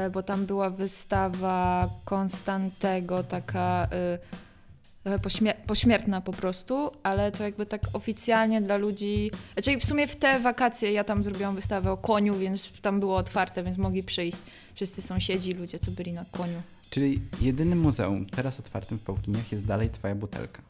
y, 0.06 0.10
bo 0.10 0.22
tam 0.22 0.46
była 0.46 0.70
wystawa 0.70 1.88
Konstantego, 2.04 3.22
taka 3.22 3.88
y, 5.06 5.18
pośmier- 5.18 5.54
pośmiertna 5.66 6.20
po 6.20 6.32
prostu, 6.32 6.90
ale 7.02 7.32
to 7.32 7.42
jakby 7.42 7.66
tak 7.66 7.82
oficjalnie 7.92 8.60
dla 8.62 8.76
ludzi. 8.76 9.30
Znaczy 9.52 9.78
w 9.78 9.84
sumie 9.84 10.06
w 10.06 10.16
te 10.16 10.40
wakacje 10.40 10.92
ja 10.92 11.04
tam 11.04 11.22
zrobiłam 11.24 11.54
wystawę 11.54 11.92
o 11.92 11.96
koniu, 11.96 12.34
więc 12.34 12.70
tam 12.82 13.00
było 13.00 13.16
otwarte, 13.16 13.62
więc 13.62 13.78
mogli 13.78 14.02
przyjść 14.02 14.38
wszyscy 14.74 15.02
sąsiedzi, 15.02 15.52
ludzie, 15.52 15.78
co 15.78 15.90
byli 15.90 16.12
na 16.12 16.24
koniu. 16.30 16.62
Czyli 16.92 17.20
jedynym 17.40 17.80
muzeum 17.80 18.26
teraz 18.26 18.60
otwartym 18.60 18.98
w 18.98 19.02
Pełkiniach 19.02 19.52
jest 19.52 19.64
dalej 19.64 19.90
twoja 19.90 20.14
butelka. 20.14 20.62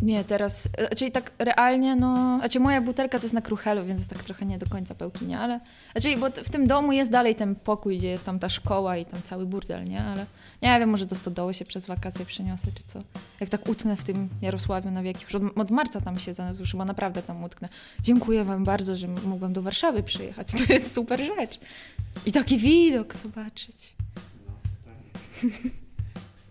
Nie, 0.00 0.24
teraz, 0.24 0.68
e, 0.78 0.96
czyli 0.96 1.12
tak 1.12 1.32
realnie, 1.38 1.96
no, 1.96 2.38
znaczy 2.38 2.60
moja 2.60 2.80
butelka 2.80 3.18
to 3.18 3.24
jest 3.24 3.34
na 3.34 3.40
kruchelu, 3.42 3.86
więc 3.86 4.00
jest 4.00 4.10
tak 4.10 4.22
trochę 4.22 4.46
nie 4.46 4.58
do 4.58 4.66
końca 4.66 4.94
pełkinia, 4.94 5.40
ale, 5.40 5.60
znaczy, 5.92 6.16
bo 6.16 6.30
w 6.30 6.50
tym 6.50 6.66
domu 6.66 6.92
jest 6.92 7.10
dalej 7.10 7.34
ten 7.34 7.54
pokój, 7.54 7.98
gdzie 7.98 8.08
jest 8.08 8.24
tam 8.24 8.38
ta 8.38 8.48
szkoła 8.48 8.96
i 8.96 9.06
tam 9.06 9.22
cały 9.22 9.46
burdel, 9.46 9.84
nie, 9.84 10.04
ale 10.04 10.26
nie 10.62 10.78
wiem, 10.78 10.90
może 10.90 11.06
do 11.06 11.14
stodoły 11.14 11.54
się 11.54 11.64
przez 11.64 11.86
wakacje 11.86 12.24
przeniosę, 12.24 12.66
czy 12.74 12.82
co. 12.86 13.02
Jak 13.40 13.50
tak 13.50 13.68
utnę 13.68 13.96
w 13.96 14.04
tym 14.04 14.28
Jarosławiu 14.42 14.90
na 14.90 15.02
wieki, 15.02 15.24
już 15.24 15.34
od, 15.34 15.42
od 15.58 15.70
marca 15.70 16.00
tam 16.00 16.18
siedzę, 16.18 16.52
no 16.52 16.58
już 16.60 16.70
chyba 16.70 16.84
naprawdę 16.84 17.22
tam 17.22 17.44
utknę. 17.44 17.68
Dziękuję 18.00 18.44
wam 18.44 18.64
bardzo, 18.64 18.96
że 18.96 19.08
mogłam 19.08 19.52
do 19.52 19.62
Warszawy 19.62 20.02
przyjechać, 20.02 20.48
to 20.66 20.72
jest 20.72 20.92
super 20.92 21.20
rzecz. 21.20 21.60
I 22.26 22.32
taki 22.32 22.58
widok 22.58 23.14
zobaczyć. 23.14 23.93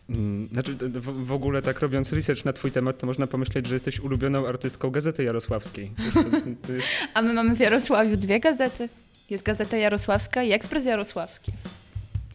Mm, 0.10 0.48
Znaczy, 0.54 0.76
w, 0.76 1.26
w 1.26 1.32
ogóle 1.32 1.62
tak 1.62 1.80
robiąc 1.80 2.14
research 2.14 2.46
na 2.46 2.54
twój 2.54 2.72
temat, 2.72 2.98
to 3.00 3.08
można 3.08 3.28
pomyśleć, 3.28 3.68
że 3.68 3.74
jesteś 3.74 4.00
ulubioną 4.00 4.48
artystką 4.48 4.90
Gazety 4.90 5.24
Jarosławskiej. 5.24 5.92
To, 6.14 6.24
to 6.68 6.74
jest, 6.74 6.88
A 7.14 7.22
my 7.22 7.34
mamy 7.34 7.56
w 7.56 7.60
Jarosławiu 7.60 8.18
dwie 8.18 8.40
gazety. 8.40 8.90
Jest 9.30 9.44
Gazeta 9.44 9.78
Jarosławska 9.78 10.44
i 10.44 10.52
Ekspres 10.52 10.86
Jarosławski. 10.86 11.52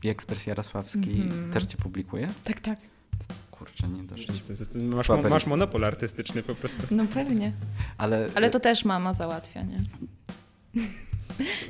I 0.04 0.08
Ekspres 0.08 0.46
Jarosławski 0.46 1.10
Mhm. 1.22 1.52
też 1.52 1.64
cię 1.66 1.76
publikuje? 1.76 2.28
Tak, 2.44 2.60
tak. 2.60 2.78
Kurczę, 3.50 3.88
nie 3.88 4.02
jest, 4.48 4.74
masz, 4.76 5.08
masz 5.30 5.46
monopol 5.46 5.84
artystyczny 5.84 6.42
po 6.42 6.54
prostu. 6.54 6.82
No 6.90 7.06
pewnie. 7.06 7.52
Ale, 7.98 8.28
Ale 8.34 8.50
to 8.50 8.60
też 8.60 8.84
mama 8.84 9.14
załatwia, 9.14 9.62
nie? 9.62 9.80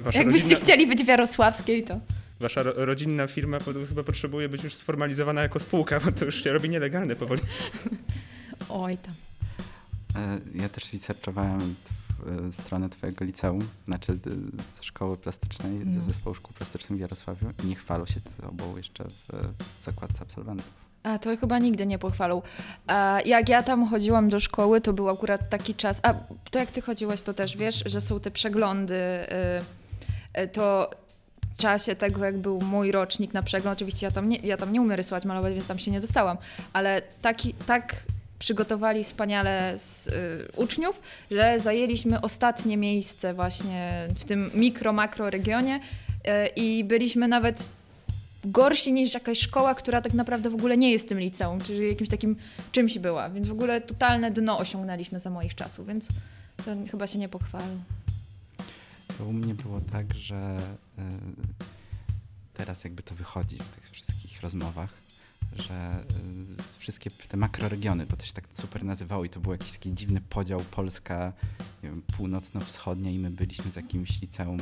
Wasza 0.00 0.18
Jakbyście 0.18 0.48
rodzinna, 0.48 0.64
chcieli 0.64 0.86
być 0.86 1.04
w 1.04 1.06
Jarosławskiej, 1.08 1.84
to... 1.84 2.00
wasza 2.40 2.62
ro, 2.62 2.72
rodzinna 2.76 3.26
firma 3.26 3.58
po, 3.60 3.72
chyba 3.88 4.04
potrzebuje 4.04 4.48
być 4.48 4.64
już 4.64 4.74
sformalizowana 4.76 5.42
jako 5.42 5.60
spółka, 5.60 6.00
bo 6.00 6.12
to 6.12 6.24
już 6.24 6.44
się 6.44 6.52
robi 6.52 6.68
nielegalne 6.70 7.16
powoli. 7.16 7.40
Oj 8.68 8.98
tam. 8.98 9.14
E, 10.22 10.38
Ja 10.54 10.68
też 10.68 10.92
researchowałem 10.92 11.74
e, 12.48 12.52
stronę 12.52 12.88
twojego 12.88 13.24
liceum, 13.24 13.68
znaczy 13.84 14.18
ze 14.76 14.82
szkoły 14.84 15.16
plastycznej, 15.16 15.72
No. 15.84 16.00
ze 16.00 16.06
zespołu 16.06 16.34
szkół 16.34 16.52
plastycznych 16.52 16.98
w 16.98 17.00
Jarosławiu 17.00 17.46
i 17.64 17.66
nie 17.66 17.74
chwalą 17.76 18.06
się 18.06 18.20
tobą 18.40 18.76
jeszcze 18.76 19.04
w, 19.04 19.12
w 19.80 19.84
zakładce 19.84 20.20
absolwentów. 20.22 20.66
A 21.02 21.18
to 21.18 21.36
chyba 21.36 21.58
nigdy 21.58 21.86
nie 21.86 21.98
pochwalą. 21.98 22.42
A 22.86 23.18
jak 23.26 23.48
ja 23.48 23.62
tam 23.62 23.86
chodziłam 23.88 24.28
do 24.28 24.40
szkoły, 24.40 24.80
to 24.80 24.92
był 24.92 25.08
akurat 25.10 25.48
taki 25.48 25.74
czas. 25.74 26.00
A 26.02 26.14
to 26.50 26.58
jak 26.58 26.70
ty 26.70 26.80
chodziłaś, 26.82 27.22
to 27.22 27.34
też 27.34 27.56
wiesz, 27.56 27.82
że 27.86 28.00
są 28.00 28.20
te 28.20 28.30
przeglądy. 28.30 28.94
y, 28.94 30.40
y, 30.42 30.48
to 30.48 30.90
czasie 31.58 31.96
tego, 31.96 32.24
jak 32.24 32.38
był 32.38 32.60
mój 32.60 32.92
rocznik 32.92 33.34
na 33.34 33.42
przegląd, 33.42 33.78
oczywiście 33.78 34.06
ja 34.06 34.10
tam 34.10 34.28
nie, 34.28 34.36
ja 34.36 34.56
tam 34.56 34.72
nie 34.72 34.80
umiem 34.80 34.96
rysować, 34.96 35.24
malować, 35.24 35.54
więc 35.54 35.66
tam 35.66 35.78
się 35.78 35.90
nie 35.90 36.00
dostałam, 36.00 36.36
ale 36.72 37.02
taki, 37.22 37.54
tak 37.66 37.96
przygotowali 38.38 39.04
wspaniale 39.04 39.78
z 39.78 40.06
y, 40.06 40.12
uczniów, 40.56 41.00
że 41.30 41.60
zajęliśmy 41.60 42.20
ostatnie 42.20 42.76
miejsce 42.76 43.34
właśnie 43.34 44.08
w 44.14 44.24
tym 44.24 44.50
mikro, 44.54 44.92
makro 44.92 45.30
regionie 45.30 45.76
y, 45.76 46.30
i 46.56 46.84
byliśmy 46.84 47.28
nawet 47.28 47.68
gorsi 48.44 48.92
niż 48.92 49.14
jakaś 49.14 49.38
szkoła, 49.38 49.74
która 49.74 50.00
tak 50.00 50.14
naprawdę 50.14 50.50
w 50.50 50.54
ogóle 50.54 50.76
nie 50.76 50.92
jest 50.92 51.08
tym 51.08 51.20
liceum, 51.20 51.60
czyli 51.60 51.88
jakimś 51.88 52.10
takim 52.10 52.36
czymś 52.72 52.98
była, 52.98 53.30
więc 53.30 53.48
w 53.48 53.52
ogóle 53.52 53.80
totalne 53.80 54.30
dno 54.30 54.58
osiągnęliśmy 54.58 55.18
za 55.18 55.30
moich 55.30 55.54
czasów, 55.54 55.86
więc 55.86 56.08
chyba 56.90 57.06
się 57.06 57.18
nie 57.18 57.28
pochwalą. 57.28 57.78
To 59.18 59.24
u 59.24 59.32
mnie 59.32 59.54
było 59.54 59.80
tak, 59.80 60.14
że 60.14 60.60
e, 60.98 61.18
teraz 62.54 62.84
jakby 62.84 63.02
to 63.02 63.14
wychodzi 63.14 63.58
w 63.58 63.68
tych 63.68 63.90
wszystkich 63.90 64.40
rozmowach, 64.40 64.90
że 65.56 65.74
e, 65.74 66.04
wszystkie 66.78 67.10
te 67.10 67.36
makroregiony, 67.36 68.06
bo 68.06 68.16
to 68.16 68.26
się 68.26 68.32
tak 68.32 68.44
super 68.52 68.84
nazywało 68.84 69.24
i 69.24 69.30
to 69.30 69.40
był 69.40 69.52
jakiś 69.52 69.72
taki 69.72 69.94
dziwny 69.94 70.20
podział 70.20 70.60
Polska 70.60 71.32
północno-wschodnia 72.16 73.10
i 73.10 73.18
my 73.18 73.30
byliśmy 73.30 73.72
z 73.72 73.76
jakimś 73.76 74.20
liceum 74.20 74.58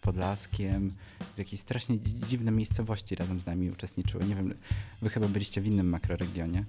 Podlaskiem, 0.00 0.92
w 1.34 1.38
jakiejś 1.38 1.60
strasznie 1.60 1.98
dzi- 1.98 2.26
dziwne 2.26 2.50
miejscowości 2.50 3.14
razem 3.14 3.40
z 3.40 3.46
nami 3.46 3.70
uczestniczyły. 3.70 4.24
Nie 4.24 4.34
wiem, 4.34 4.54
wy 5.02 5.10
chyba 5.10 5.28
byliście 5.28 5.60
w 5.60 5.66
innym 5.66 5.88
makroregionie. 5.88 6.64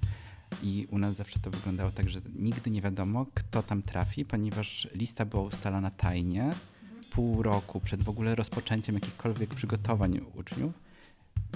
I 0.64 0.88
u 0.92 0.98
nas 0.98 1.16
zawsze 1.16 1.40
to 1.40 1.52
wyglądało 1.52 1.92
tak, 1.92 2.10
że 2.10 2.22
nigdy 2.36 2.70
nie 2.70 2.82
wiadomo, 2.82 3.26
kto 3.34 3.64
tam 3.64 3.82
trafi, 3.82 4.26
ponieważ 4.26 4.88
lista 4.94 5.26
była 5.26 5.44
ustalana 5.44 5.92
tajnie, 5.92 6.52
pół 7.12 7.44
roku 7.44 7.80
przed 7.80 8.04
w 8.04 8.10
ogóle 8.10 8.36
rozpoczęciem 8.36 8.96
jakichkolwiek 8.96 9.56
przygotowań 9.56 10.22
uczniów. 10.36 10.74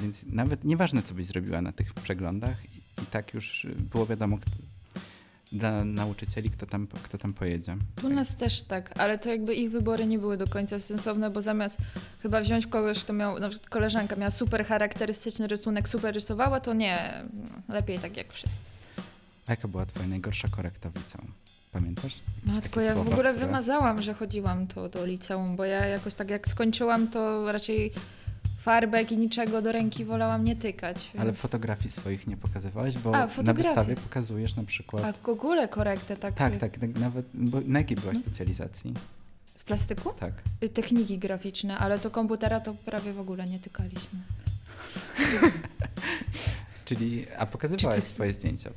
Więc 0.01 0.23
nawet 0.27 0.63
nieważne, 0.63 1.03
co 1.03 1.13
byś 1.13 1.25
zrobiła 1.25 1.61
na 1.61 1.71
tych 1.71 1.93
przeglądach, 1.93 2.65
i, 2.65 3.05
tak 3.11 3.33
już 3.33 3.65
y, 3.65 3.75
było 3.75 4.05
wiadomo 4.05 4.37
kto, 4.37 4.51
dla 5.51 5.85
nauczycieli, 5.85 6.49
kto 6.49 6.65
tam, 6.65 6.87
kto 6.87 7.17
tam 7.17 7.33
pojedzie. 7.33 7.77
U 8.03 8.09
nas 8.09 8.35
też 8.35 8.61
tak, 8.61 8.99
ale 8.99 9.17
to 9.17 9.29
jakby 9.29 9.55
ich 9.55 9.71
wybory 9.71 10.05
nie 10.05 10.19
były 10.19 10.37
do 10.37 10.47
końca 10.47 10.79
sensowne, 10.79 11.29
bo 11.29 11.41
zamiast 11.41 11.77
chyba 12.19 12.41
wziąć 12.41 12.67
kogoś, 12.67 13.03
kto 13.03 13.13
miał, 13.13 13.39
na 13.39 13.49
przykład 13.49 13.69
koleżanka 13.69 14.15
miała 14.15 14.31
super 14.31 14.65
charakterystyczny 14.65 15.47
rysunek, 15.47 15.89
super 15.89 16.15
rysowała, 16.15 16.59
to 16.59 16.73
nie, 16.73 17.23
lepiej 17.69 17.99
tak 17.99 18.17
jak 18.17 18.33
wszyscy. 18.33 18.71
A 19.47 19.51
jaka 19.51 19.67
była 19.67 19.85
twoja 19.85 20.07
najgorsza 20.07 20.47
korekta 20.47 20.89
w 20.89 20.95
liceum? 20.95 21.44
Pamiętasz? 21.75 22.15
No 22.45 22.53
tylko 22.61 22.75
takie 22.75 22.85
ja 22.85 22.95
w 22.95 22.99
ogóle 22.99 23.15
które- 23.15 23.33
wymazałam, 23.33 24.01
że 24.01 24.13
chodziłam 24.13 24.67
to 24.67 24.89
do 24.89 25.05
liceum, 25.05 25.55
bo 25.55 25.65
ja 25.65 25.85
jakoś 25.85 26.13
tak 26.13 26.29
jak 26.29 26.47
skończyłam, 26.47 27.07
to 27.07 27.51
raczej 27.51 27.91
farbek 28.59 29.11
i 29.11 29.17
niczego 29.17 29.61
do 29.61 29.71
ręki 29.71 30.05
wolałam 30.05 30.43
nie 30.43 30.55
tykać. 30.55 31.11
Ale 31.17 31.25
więc- 31.25 31.39
fotografii 31.39 31.89
swoich 31.91 32.27
nie 32.27 32.38
pokazywałeś, 32.38 32.97
bo 32.97 33.15
A, 33.15 33.27
na 33.43 33.53
wystawie 33.53 33.95
pokazujesz 33.95 34.55
na 34.55 34.63
przykład... 34.63 35.03
A 35.05 35.13
w 35.13 35.29
ogóle 35.29 35.67
korektę 35.67 36.17
tak. 36.17 36.33
Tak, 36.33 36.57
tak, 36.57 36.77
tak 36.77 36.95
nawet, 36.99 37.25
bo 37.33 37.61
na 37.65 37.79
jakiej 37.79 37.97
byłaś 37.97 38.15
No. 38.15 38.21
specjalizacji? 38.21 38.93
W 39.57 39.63
plastyku? 39.63 40.13
Tak. 40.19 40.33
Y, 40.63 40.69
Techniki 40.69 41.17
graficzne, 41.17 41.77
ale 41.77 41.99
to 41.99 42.11
komputera 42.11 42.59
to 42.59 42.73
prawie 42.73 43.13
w 43.13 43.19
ogóle 43.19 43.45
nie 43.45 43.59
tykaliśmy. 43.59 44.19
Czyli, 46.85 47.25
a 47.38 47.45
pokazywałaś 47.45 47.95
Czy 47.95 48.01
ty- 48.01 48.07
swoje 48.07 48.33
zdjęcia 48.33 48.69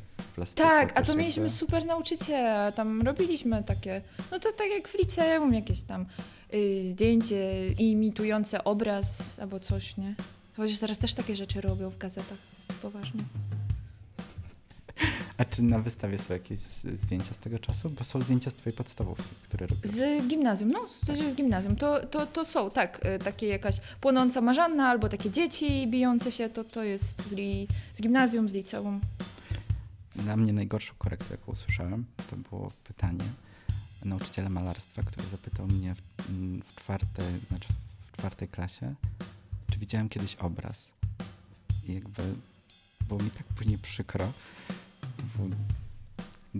w 0.46 0.54
plastyku? 0.54 0.68
Tak, 0.68 0.90
a 0.90 0.94
to 0.94 1.00
jakby- 1.12 1.14
mieliśmy 1.22 1.50
super 1.50 1.86
nauczyciela, 1.86 2.72
tam 2.72 3.02
robiliśmy 3.02 3.62
takie, 3.64 4.00
no 4.30 4.38
to 4.38 4.52
tak 4.52 4.66
jak 4.70 4.88
w 4.88 4.98
liceum, 4.98 5.54
jakieś 5.54 5.82
tam 5.82 6.06
y, 6.54 6.80
zdjęcie 6.84 7.72
imitujące 7.72 8.64
obraz 8.64 9.38
albo 9.40 9.60
coś, 9.60 9.96
nie? 9.96 10.14
Chociaż 10.56 10.78
teraz 10.78 10.98
też 10.98 11.14
takie 11.14 11.36
rzeczy 11.36 11.60
robią 11.60 11.90
w 11.90 11.98
gazetach, 11.98 12.38
poważnie. 12.82 13.20
A 15.36 15.44
czy 15.44 15.62
na 15.62 15.78
wystawie 15.78 16.18
są 16.18 16.34
jakieś 16.34 16.58
zdjęcia 16.94 17.34
z 17.34 17.38
tego 17.38 17.58
czasu? 17.58 17.88
Bo 17.98 18.04
są 18.04 18.20
zdjęcia 18.20 18.50
z 18.50 18.54
twojej 18.54 18.76
podstawówki, 18.76 19.34
które 19.42 19.66
robisz. 19.66 19.90
Z 19.90 20.26
gimnazjum, 20.26 20.70
no 20.70 20.78
też 21.06 21.18
z 21.18 21.34
gimnazjum, 21.34 21.76
to, 21.76 22.06
to, 22.06 22.26
to 22.26 22.44
są, 22.44 22.70
tak, 22.70 23.06
y, 23.06 23.18
takie 23.18 23.46
jakaś 23.46 23.80
płonąca 24.00 24.40
marzanna 24.40 24.88
albo 24.88 25.08
takie 25.08 25.30
dzieci 25.30 25.86
bijące 25.86 26.32
się, 26.32 26.48
to, 26.48 26.64
to 26.64 26.82
jest 26.82 27.28
z, 27.28 27.32
li, 27.32 27.68
z 27.94 28.00
gimnazjum, 28.02 28.48
z 28.48 28.52
liceum. 28.52 29.00
Dla 30.18 30.36
mnie 30.36 30.52
najgorszą 30.52 30.94
korektą, 30.98 31.26
jaką 31.30 31.52
usłyszałem, 31.52 32.04
to 32.30 32.36
było 32.36 32.72
pytanie 32.84 33.24
nauczyciela 34.04 34.48
malarstwa, 34.48 35.02
który 35.02 35.28
zapytał 35.28 35.66
mnie 35.66 35.94
w, 35.94 36.30
mm, 36.30 36.62
w, 36.62 36.74
czwartej, 36.74 37.40
znaczy 37.48 37.68
w 38.06 38.16
czwartej 38.16 38.48
klasie, 38.48 38.94
czy 39.70 39.78
widziałem 39.78 40.08
kiedyś 40.08 40.34
obraz. 40.34 40.92
I 41.88 41.94
jakby 41.94 42.22
było 43.08 43.22
mi 43.22 43.30
tak 43.30 43.44
później 43.44 43.78
przykro, 43.78 44.32
bo 45.36 45.44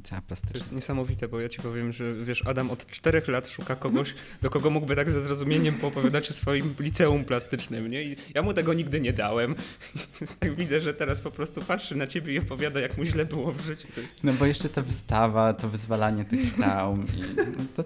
cała 0.05 0.21
To 0.21 0.27
plastyczna. 0.27 0.59
jest 0.59 0.73
niesamowite, 0.73 1.29
bo 1.29 1.41
ja 1.41 1.49
ci 1.49 1.63
powiem, 1.63 1.93
że 1.93 2.15
wiesz, 2.15 2.43
Adam 2.47 2.71
od 2.71 2.87
czterech 2.87 3.29
lat 3.29 3.49
szuka 3.49 3.77
kogoś, 3.77 4.15
do 4.43 4.51
kogo 4.51 4.71
mógłby 4.71 4.97
tak 4.97 5.11
ze 5.11 5.23
zrozumieniem 5.23 5.75
poopowiadać 5.75 6.31
o 6.31 6.33
swoim 6.33 6.75
liceum 6.81 7.25
plastycznym, 7.25 7.89
nie? 7.91 8.03
I 8.03 8.17
ja 8.35 8.43
mu 8.43 8.55
tego 8.55 8.75
nigdy 8.75 9.01
nie 9.01 9.13
dałem. 9.13 9.55
Więc 10.21 10.39
tak 10.39 10.55
widzę, 10.55 10.81
że 10.81 10.95
teraz 10.95 11.21
po 11.21 11.31
prostu 11.31 11.61
patrzy 11.63 11.97
na 11.97 12.07
ciebie 12.07 12.33
i 12.35 12.39
opowiada, 12.39 12.81
jak 12.81 12.99
mu 12.99 13.05
źle 13.05 13.25
było 13.25 13.53
w 13.53 13.61
życiu. 13.61 13.89
To 13.95 14.01
jest... 14.01 14.25
No 14.25 14.33
bo 14.33 14.47
jeszcze 14.47 14.69
ta 14.69 14.83
wystawa, 14.83 15.53
to 15.55 15.69
wyzwalanie 15.69 16.25
tych 16.25 16.55
traum 16.55 17.07
i 17.17 17.21
no 17.37 17.65
to 17.77 17.85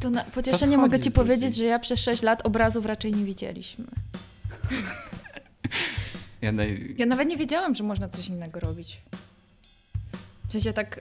To 0.00 0.10
na 0.10 0.24
pocieszenie 0.24 0.78
mogę 0.78 1.00
ci 1.00 1.10
powiedzieć, 1.10 1.56
że 1.56 1.64
ja 1.64 1.78
przez 1.78 2.00
6 2.00 2.22
lat 2.22 2.46
obrazów 2.46 2.86
raczej 2.86 3.12
nie 3.12 3.24
widzieliśmy. 3.24 3.84
ja 6.42 6.52
naj... 6.52 6.94
Ja 6.98 7.06
nawet 7.06 7.28
nie 7.28 7.36
wiedziałam, 7.36 7.74
że 7.74 7.84
można 7.84 8.08
coś 8.08 8.28
innego 8.28 8.60
robić. 8.60 9.02
W 10.52 10.54
sensie 10.54 10.72
tak, 10.72 11.00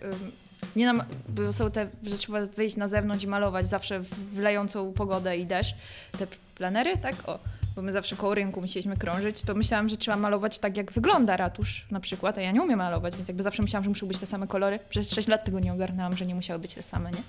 nie 0.75 0.85
nam, 0.85 1.03
bo 1.29 1.53
są 1.53 1.71
te, 1.71 1.89
że 2.03 2.17
trzeba 2.17 2.45
wyjść 2.45 2.75
na 2.75 2.87
zewnątrz 2.87 3.23
i 3.23 3.27
malować 3.27 3.69
zawsze 3.69 3.99
w 3.99 4.37
lejącą 4.37 4.93
pogodę 4.93 5.37
i 5.37 5.45
deszcz. 5.45 5.75
Te 6.17 6.27
planery, 6.55 6.97
tak? 6.97 7.15
O, 7.25 7.39
bo 7.75 7.81
my 7.81 7.91
zawsze 7.91 8.15
koło 8.15 8.35
rynku 8.35 8.61
musieliśmy 8.61 8.97
krążyć, 8.97 9.41
to 9.41 9.55
myślałam, 9.55 9.89
że 9.89 9.97
trzeba 9.97 10.17
malować 10.17 10.59
tak, 10.59 10.77
jak 10.77 10.91
wygląda 10.91 11.37
ratusz 11.37 11.85
na 11.91 11.99
przykład, 11.99 12.37
a 12.37 12.41
ja 12.41 12.51
nie 12.51 12.61
umiem 12.61 12.77
malować, 12.79 13.15
więc 13.15 13.27
jakby 13.27 13.43
zawsze 13.43 13.61
myślałam, 13.63 13.83
że 13.83 13.89
muszą 13.89 14.07
być 14.07 14.17
te 14.19 14.25
same 14.25 14.47
kolory. 14.47 14.79
Przez 14.89 15.11
6 15.11 15.27
lat 15.27 15.45
tego 15.45 15.59
nie 15.59 15.73
ogarnęłam, 15.73 16.17
że 16.17 16.25
nie 16.25 16.35
musiały 16.35 16.59
być 16.59 16.73
te 16.73 16.81
same, 16.81 17.11
nie? 17.11 17.21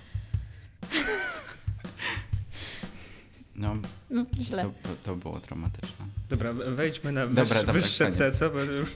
No, 3.57 3.77
No, 4.11 4.25
źle. 4.41 4.63
to, 4.63 4.89
to, 5.03 5.17
było 5.17 5.41
traumatyczne. 5.41 6.07
Dobra, 6.31 6.53
wejdźmy 6.53 7.13
na 7.13 7.27
wyż, 7.27 7.37
Dobra, 7.37 7.59
dobra, 7.61 7.73
wyższe. 7.73 8.11
C, 8.13 8.33
co? 8.33 8.51
Bo 8.51 8.61
już, 8.61 8.89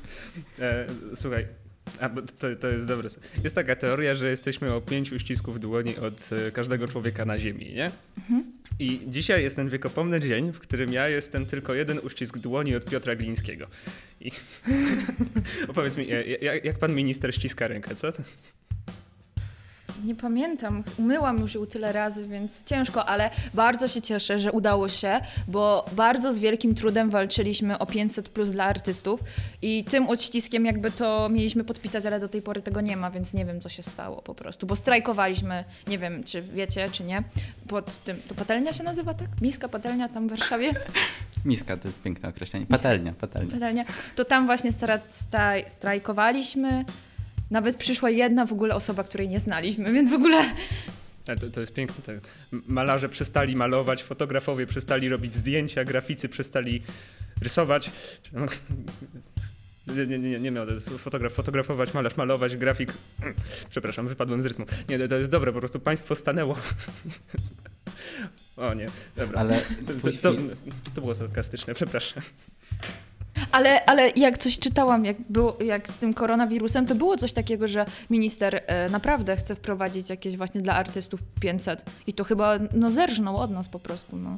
e, 0.59 0.87
słuchaj, 1.15 1.47
a, 2.01 2.09
to, 2.09 2.57
to 2.61 2.69
jest 2.69 2.87
dobre. 2.87 3.09
Jest 3.45 3.55
taka 3.55 3.77
teoria, 3.77 4.15
że 4.15 4.31
jesteśmy 4.31 4.75
o 4.75 4.81
pięć 4.81 5.13
uścisków 5.13 5.61
dłoni 5.61 5.97
od 5.97 6.31
e, 6.33 6.53
każdego 6.53 6.89
człowieka 6.89 7.25
na 7.25 7.39
Ziemi, 7.39 7.75
nie? 7.75 7.91
I 8.79 9.01
dzisiaj 9.07 9.43
jest 9.43 9.57
ten 9.57 9.69
wiekopomny 9.69 10.21
dzień, 10.21 10.53
w 10.53 10.59
którym 10.59 10.93
ja 10.93 11.09
jestem 11.09 11.47
tylko 11.47 11.75
jeden 11.75 11.99
uścisk 11.99 12.39
dłoni 12.39 12.77
od 12.77 12.85
Piotra 12.85 13.17
Glińskiego. 13.17 13.67
I 14.21 14.31
opowiedz 15.69 15.99
mi, 15.99 16.13
e, 16.13 16.27
jak, 16.27 16.65
jak 16.65 16.79
pan 16.79 16.95
minister 16.95 17.35
ściska 17.35 17.69
rękę, 17.69 17.95
co? 17.95 18.13
Nie 20.05 20.15
pamiętam, 20.15 20.83
umyłam 20.99 21.39
już 21.39 21.55
ją 21.55 21.67
tyle 21.67 21.93
razy, 21.93 22.29
więc 22.29 22.65
ciężko, 22.65 23.05
ale 23.05 23.31
bardzo 23.55 23.89
się 23.89 24.03
cieszę, 24.03 24.39
że 24.39 24.53
udało 24.53 24.89
się, 24.89 25.21
bo 25.49 25.85
bardzo 25.93 26.33
z 26.33 26.39
wielkim 26.39 26.75
trudem 26.75 27.11
walczyliśmy 27.11 27.79
o 27.79 27.87
500 27.87 28.29
plus 28.29 28.51
dla 28.51 28.65
artystów 28.65 29.21
i 29.63 29.85
tym 29.85 30.09
odściskiem 30.09 30.65
jakby 30.65 30.91
to 30.91 31.29
mieliśmy 31.29 31.65
podpisać, 31.65 32.07
ale 32.07 32.21
do 32.21 32.29
tej 32.29 32.43
pory 32.43 32.63
tego 32.63 32.81
nie 32.81 32.97
ma, 32.97 33.11
więc 33.11 33.35
nie 33.35 33.45
wiem, 33.45 33.61
co 33.61 33.69
się 33.69 33.83
stało 33.83 34.23
po 34.23 34.35
prostu, 34.35 34.67
bo 34.67 34.77
strajkowaliśmy, 34.77 35.65
nie 35.87 35.99
wiem, 35.99 36.25
czy 36.25 36.43
wiecie, 36.43 36.91
czy 36.93 37.05
nie, 37.05 37.23
pod 37.69 38.05
tym, 38.05 38.17
to 38.29 38.35
patelnia 38.35 38.73
się 38.73 38.85
nazywa, 38.85 39.15
tak? 39.15 39.29
Miska 39.41 39.69
patelnia 39.69 40.09
tam 40.09 40.27
w 40.29 40.31
Warszawie? 40.31 40.75
Miska 41.45 41.77
to 41.77 41.89
jest 41.89 42.03
piękne 42.03 42.29
określenie. 42.29 42.67
Patelnia, 42.67 43.13
patelnia. 43.13 43.53
Patelnia. 43.53 43.85
To 44.17 44.25
tam 44.25 44.47
właśnie 44.47 44.71
strajkowaliśmy, 45.67 46.85
nawet 47.51 47.77
przyszła 47.77 48.11
jedna 48.11 48.47
w 48.47 48.53
ogóle 48.53 48.75
osoba, 48.75 49.05
której 49.05 49.29
nie 49.29 49.41
znaliśmy, 49.41 49.93
więc 49.93 50.11
w 50.11 50.15
ogóle 50.15 50.43
To, 51.25 51.51
to 51.53 51.61
jest 51.61 51.73
piękne. 51.75 52.03
Tak. 52.05 52.17
Malarze 52.67 53.09
przestali 53.09 53.57
malować, 53.57 54.03
fotografowie 54.03 54.67
przestali 54.67 55.09
robić 55.09 55.35
zdjęcia, 55.35 55.85
graficy 55.85 56.29
przestali 56.29 56.83
rysować. 57.43 57.91
Nie, 59.87 60.07
nie, 60.07 60.19
nie, 60.19 60.41
nie 60.41 60.51
miał, 60.51 60.67
fotograf, 60.99 61.33
fotografować, 61.33 61.95
malarz 61.95 62.17
malować, 62.17 62.57
grafik. 62.57 62.93
Przepraszam, 63.71 64.09
wypadłem 64.09 64.43
z 64.43 64.47
rytmu. 64.47 64.67
Nie, 64.89 65.09
to- 65.09 65.15
jest 65.19 65.31
dobre, 65.31 65.53
po 65.53 65.59
prostu 65.59 65.81
państwo 65.81 66.15
stanęło. 66.15 66.57
O 68.57 68.75
nie, 68.75 68.87
dobra. 69.17 69.41
Ale 69.41 69.61
To, 70.03 70.13
to, 70.33 70.39
to 70.95 71.01
było 71.01 71.15
sarkastyczne, 71.15 71.75
przepraszam. 71.75 72.23
Ale, 73.53 73.85
ale 73.85 74.11
jak 74.17 74.39
coś 74.39 74.59
czytałam, 74.59 75.05
jak, 75.05 75.17
było, 75.29 75.57
jak 75.65 75.89
z 75.89 75.99
tym 75.99 76.15
koronawirusem, 76.15 76.87
to 76.87 76.95
było 76.95 77.17
coś 77.17 77.33
takiego, 77.33 77.69
że 77.69 77.87
minister 78.11 78.63
e, 78.67 78.89
naprawdę 78.91 79.37
chce 79.37 79.55
wprowadzić 79.55 80.11
jakieś 80.11 80.37
właśnie 80.37 80.61
dla 80.61 80.75
artystów 80.75 81.23
500 81.41 81.85
i 82.07 82.13
to 82.13 82.25
chyba 82.25 82.59
no 82.75 82.91
zerżnął 82.91 83.37
od 83.37 83.51
nas 83.51 83.69
po 83.69 83.79
prostu. 83.79 84.17
No. 84.17 84.37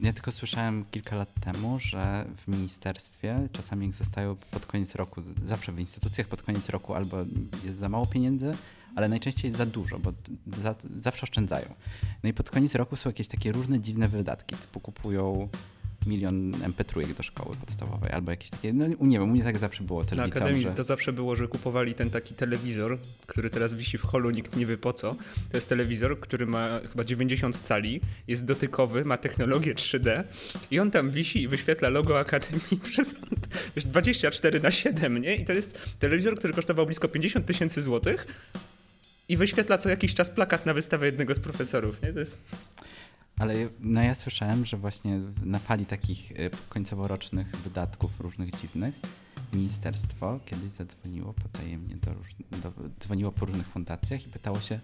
ja 0.00 0.12
tylko 0.12 0.32
słyszałem 0.32 0.84
kilka 0.90 1.16
lat 1.16 1.28
temu, 1.40 1.78
że 1.80 2.24
w 2.36 2.48
ministerstwie 2.48 3.48
czasami 3.52 3.92
zostają 3.92 4.36
pod 4.50 4.66
koniec 4.66 4.94
roku, 4.94 5.22
zawsze 5.44 5.72
w 5.72 5.80
instytucjach 5.80 6.26
pod 6.26 6.42
koniec 6.42 6.68
roku 6.68 6.94
albo 6.94 7.16
jest 7.64 7.78
za 7.78 7.88
mało 7.88 8.06
pieniędzy, 8.06 8.54
ale 8.96 9.08
najczęściej 9.08 9.44
jest 9.44 9.58
za 9.58 9.66
dużo, 9.66 9.98
bo 9.98 10.12
za, 10.62 10.74
zawsze 11.00 11.22
oszczędzają. 11.22 11.66
No 12.22 12.28
i 12.28 12.32
pod 12.32 12.50
koniec 12.50 12.74
roku 12.74 12.96
są 12.96 13.10
jakieś 13.10 13.28
takie 13.28 13.52
różne 13.52 13.80
dziwne 13.80 14.08
wydatki, 14.08 14.56
typu 14.56 14.80
kupują 14.80 15.48
milion 16.06 16.52
MP3 16.52 17.14
do 17.14 17.22
szkoły 17.22 17.56
podstawowej, 17.56 18.10
albo 18.10 18.30
jakieś 18.30 18.50
takie, 18.50 18.72
no 18.72 18.86
nie 19.00 19.18
wiem, 19.18 19.22
u 19.22 19.32
mnie 19.32 19.44
tak 19.44 19.58
zawsze 19.58 19.82
było 19.82 20.04
też 20.04 20.18
Na 20.18 20.24
liceum, 20.24 20.42
Akademii 20.42 20.66
że... 20.66 20.70
to 20.70 20.84
zawsze 20.84 21.12
było, 21.12 21.36
że 21.36 21.48
kupowali 21.48 21.94
ten 21.94 22.10
taki 22.10 22.34
telewizor, 22.34 22.98
który 23.26 23.50
teraz 23.50 23.74
wisi 23.74 23.98
w 23.98 24.02
holu, 24.02 24.30
nikt 24.30 24.56
nie 24.56 24.66
wie 24.66 24.78
po 24.78 24.92
co. 24.92 25.14
To 25.50 25.56
jest 25.56 25.68
telewizor, 25.68 26.20
który 26.20 26.46
ma 26.46 26.80
chyba 26.92 27.04
90 27.04 27.58
cali, 27.58 28.00
jest 28.28 28.44
dotykowy, 28.44 29.04
ma 29.04 29.16
technologię 29.16 29.74
3D 29.74 30.24
i 30.70 30.78
on 30.78 30.90
tam 30.90 31.10
wisi 31.10 31.42
i 31.42 31.48
wyświetla 31.48 31.88
logo 31.88 32.18
Akademii 32.18 32.80
przez 32.92 33.14
wiesz, 33.76 33.84
24 33.84 34.60
na 34.60 34.70
7, 34.70 35.18
nie? 35.18 35.36
I 35.36 35.44
to 35.44 35.52
jest 35.52 35.96
telewizor, 35.98 36.36
który 36.36 36.54
kosztował 36.54 36.86
blisko 36.86 37.08
50 37.08 37.46
tysięcy 37.46 37.82
złotych 37.82 38.26
i 39.28 39.36
wyświetla 39.36 39.78
co 39.78 39.88
jakiś 39.88 40.14
czas 40.14 40.30
plakat 40.30 40.66
na 40.66 40.74
wystawę 40.74 41.06
jednego 41.06 41.34
z 41.34 41.40
profesorów, 41.40 42.02
nie? 42.02 42.12
To 42.12 42.20
jest... 42.20 42.38
Ale 43.38 43.54
no 43.80 44.02
ja 44.02 44.14
słyszałem, 44.14 44.64
że 44.64 44.76
właśnie 44.76 45.20
na 45.42 45.58
fali 45.58 45.86
takich 45.86 46.30
y, 46.30 46.50
końcoworocznych 46.68 47.56
wydatków 47.56 48.20
różnych 48.20 48.60
dziwnych 48.60 48.94
ministerstwo 49.52 50.40
kiedyś 50.46 50.72
zadzwoniło 50.72 51.32
potajemnie 51.32 51.96
do, 51.96 52.10
do 52.58 52.72
dzwoniło 53.00 53.32
po 53.32 53.46
różnych 53.46 53.66
fundacjach 53.66 54.26
i 54.26 54.30
pytało 54.30 54.60
się, 54.60 54.80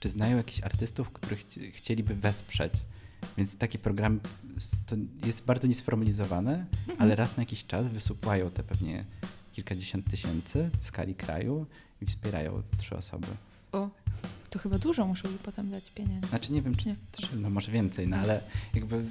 czy 0.00 0.08
znają 0.08 0.36
jakichś 0.36 0.62
artystów, 0.62 1.10
których 1.10 1.46
chci- 1.46 1.72
chcieliby 1.72 2.14
wesprzeć. 2.14 2.72
Więc 3.36 3.56
taki 3.56 3.78
program 3.78 4.20
to 4.86 4.96
jest 5.26 5.44
bardzo 5.44 5.66
niesformalizowany, 5.66 6.66
ale 6.98 7.16
raz 7.16 7.36
na 7.36 7.42
jakiś 7.42 7.66
czas 7.66 7.86
wysuwają 7.86 8.50
te 8.50 8.62
pewnie 8.62 9.04
kilkadziesiąt 9.52 10.10
tysięcy 10.10 10.70
w 10.80 10.86
skali 10.86 11.14
kraju 11.14 11.66
i 12.00 12.06
wspierają 12.06 12.62
trzy 12.78 12.96
osoby. 12.96 13.26
O, 13.72 13.88
to 14.50 14.58
chyba 14.58 14.78
dużo 14.78 15.06
muszą 15.06 15.30
mi 15.30 15.38
potem 15.38 15.70
dać 15.70 15.90
pieniędzy. 15.90 16.28
Znaczy 16.28 16.52
nie 16.52 16.62
wiem, 16.62 16.76
czy 16.76 16.88
Nie. 16.88 16.96
trzy, 17.12 17.36
no 17.36 17.50
może 17.50 17.72
więcej, 17.72 18.08
no 18.08 18.16
ale 18.16 18.40
jakby 18.74 19.04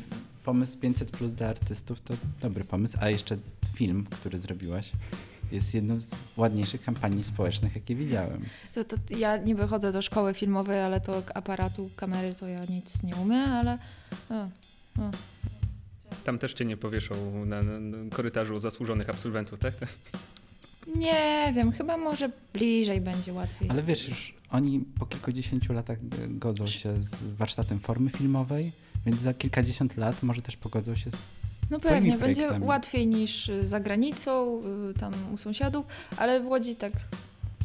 pomysł 0.43 0.77
500 0.77 1.11
plus 1.11 1.31
dla 1.31 1.47
artystów 1.47 2.01
to 2.01 2.13
dobry 2.41 2.63
pomysł, 2.63 2.97
a 3.01 3.09
jeszcze 3.09 3.37
film, 3.75 4.05
który 4.11 4.39
zrobiłaś 4.39 4.91
jest 5.51 5.73
jedną 5.73 5.99
z 5.99 6.09
ładniejszych 6.37 6.83
kampanii 6.83 7.23
społecznych, 7.23 7.75
jakie 7.75 7.95
widziałem. 7.95 8.45
To, 8.73 8.83
to 8.83 8.95
ja 9.17 9.37
nie 9.37 9.55
wychodzę 9.55 9.91
do 9.91 10.01
szkoły 10.01 10.33
filmowej, 10.33 10.81
ale 10.81 11.01
to 11.01 11.23
aparatu, 11.33 11.89
kamery 11.95 12.35
to 12.35 12.47
ja 12.47 12.65
nic 12.65 13.03
nie 13.03 13.15
umiem, 13.15 13.49
ale... 13.49 13.77
O, 14.29 14.43
o. 15.01 15.11
Tam 16.23 16.37
też 16.39 16.53
cię 16.53 16.65
nie 16.65 16.77
powieszą 16.77 17.45
na, 17.45 17.63
na, 17.63 17.79
na 17.79 18.09
korytarzu 18.15 18.59
zasłużonych 18.59 19.09
absolwentów, 19.09 19.59
tak? 19.59 19.73
Nie 20.95 21.51
wiem, 21.55 21.71
chyba 21.71 21.97
może 21.97 22.29
bliżej 22.53 23.01
będzie 23.01 23.33
łatwiej. 23.33 23.69
Ale 23.69 23.83
wiesz, 23.83 24.09
już 24.09 24.33
oni 24.51 24.79
po 24.99 25.05
kilkudziesięciu 25.05 25.73
latach 25.73 26.07
g- 26.09 26.27
godzą 26.29 26.67
się 26.67 27.03
z 27.03 27.15
warsztatem 27.35 27.79
formy 27.79 28.09
filmowej, 28.09 28.71
więc 29.05 29.21
za 29.21 29.33
kilkadziesiąt 29.33 29.97
lat 29.97 30.23
może 30.23 30.41
też 30.41 30.57
pogodzą 30.57 30.95
się 30.95 31.11
z 31.11 31.31
No 31.69 31.79
pewnie, 31.79 32.17
będzie 32.17 32.47
łatwiej 32.61 33.07
niż 33.07 33.49
y, 33.49 33.67
za 33.67 33.79
granicą, 33.79 34.61
y, 34.89 34.99
tam 34.99 35.13
u 35.33 35.37
sąsiadów, 35.37 35.85
ale 36.17 36.39
w 36.41 36.47
Łodzi 36.47 36.75
tak 36.75 36.93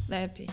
lepiej. 0.09 0.47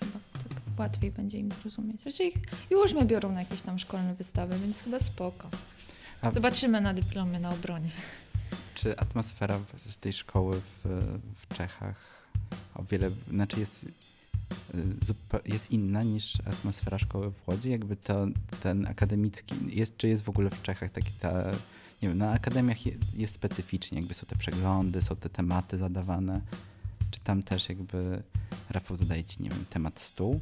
Chyba 0.00 0.18
tak 0.42 0.78
łatwiej 0.78 1.10
będzie 1.10 1.38
im 1.38 1.50
zrozumieć. 1.62 2.04
Raczej 2.06 2.26
ich 2.28 2.34
już 2.70 2.92
mnie 2.94 3.04
biorą 3.04 3.32
na 3.32 3.40
jakieś 3.40 3.62
tam 3.62 3.78
szkolne 3.78 4.14
wystawy, 4.14 4.58
więc 4.58 4.80
chyba 4.82 4.98
spoko. 5.00 5.48
Zobaczymy 6.32 6.80
na 6.80 6.94
dyplomie 6.94 7.40
na 7.40 7.50
obronie. 7.50 7.88
Czy 8.80 8.98
atmosfera 8.98 9.60
z 9.76 9.96
tej 9.96 10.12
szkoły 10.12 10.60
w, 10.60 10.84
w 11.36 11.54
Czechach 11.56 12.28
o 12.74 12.82
wiele, 12.82 13.10
znaczy 13.30 13.60
jest, 13.60 13.84
y, 13.84 13.90
jest 15.44 15.70
inna 15.70 16.02
niż 16.02 16.40
atmosfera 16.40 16.98
szkoły 16.98 17.30
w 17.30 17.48
Łodzi? 17.48 17.70
Jakby 17.70 17.96
to 17.96 18.26
ten 18.62 18.86
akademicki, 18.86 19.54
jest, 19.68 19.96
czy 19.96 20.08
jest 20.08 20.24
w 20.24 20.28
ogóle 20.28 20.50
w 20.50 20.62
Czechach 20.62 20.90
taki 20.90 21.12
ta, 21.12 21.50
nie 22.02 22.08
wiem, 22.08 22.18
na 22.18 22.32
akademiach 22.32 22.86
je, 22.86 22.92
jest 23.16 23.34
specyficznie, 23.34 23.98
jakby 23.98 24.14
są 24.14 24.26
te 24.26 24.36
przeglądy, 24.36 25.02
są 25.02 25.16
te 25.16 25.28
tematy 25.28 25.78
zadawane. 25.78 26.40
Czy 27.10 27.20
tam 27.20 27.42
też 27.42 27.68
jakby, 27.68 28.22
Rafał 28.70 28.96
zadaje 28.96 29.24
ci, 29.24 29.42
nie 29.42 29.50
wiem, 29.50 29.64
temat 29.70 30.00
stół? 30.00 30.40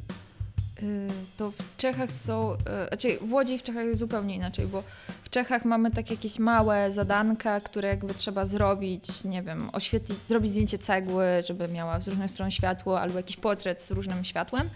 Y, 0.82 1.08
To 1.36 1.50
w 1.50 1.76
Czechach 1.76 2.12
są, 2.12 2.54
y, 2.54 2.56
znaczy 2.88 3.18
w 3.20 3.32
Łodzi 3.32 3.58
w 3.58 3.62
Czechach 3.62 3.84
jest 3.84 4.00
zupełnie 4.00 4.34
inaczej, 4.34 4.66
bo 4.66 4.82
w 5.22 5.30
Czechach 5.30 5.64
mamy 5.64 5.90
takie 5.90 6.14
jakieś 6.14 6.38
małe 6.38 6.92
zadanka, 6.92 7.60
które 7.60 7.88
jakby 7.88 8.14
trzeba 8.14 8.44
zrobić, 8.44 9.24
nie 9.24 9.42
wiem, 9.42 9.70
oświetlić, 9.72 10.18
zrobić 10.28 10.50
zdjęcie 10.50 10.78
cegły, 10.78 11.24
żeby 11.46 11.68
miała 11.68 12.00
z 12.00 12.08
różnych 12.08 12.30
stron 12.30 12.50
światło, 12.50 13.00
albo 13.00 13.16
jakiś 13.16 13.36
portret 13.36 13.82
z 13.82 13.90
różnym 13.90 14.24
światłem. 14.24 14.70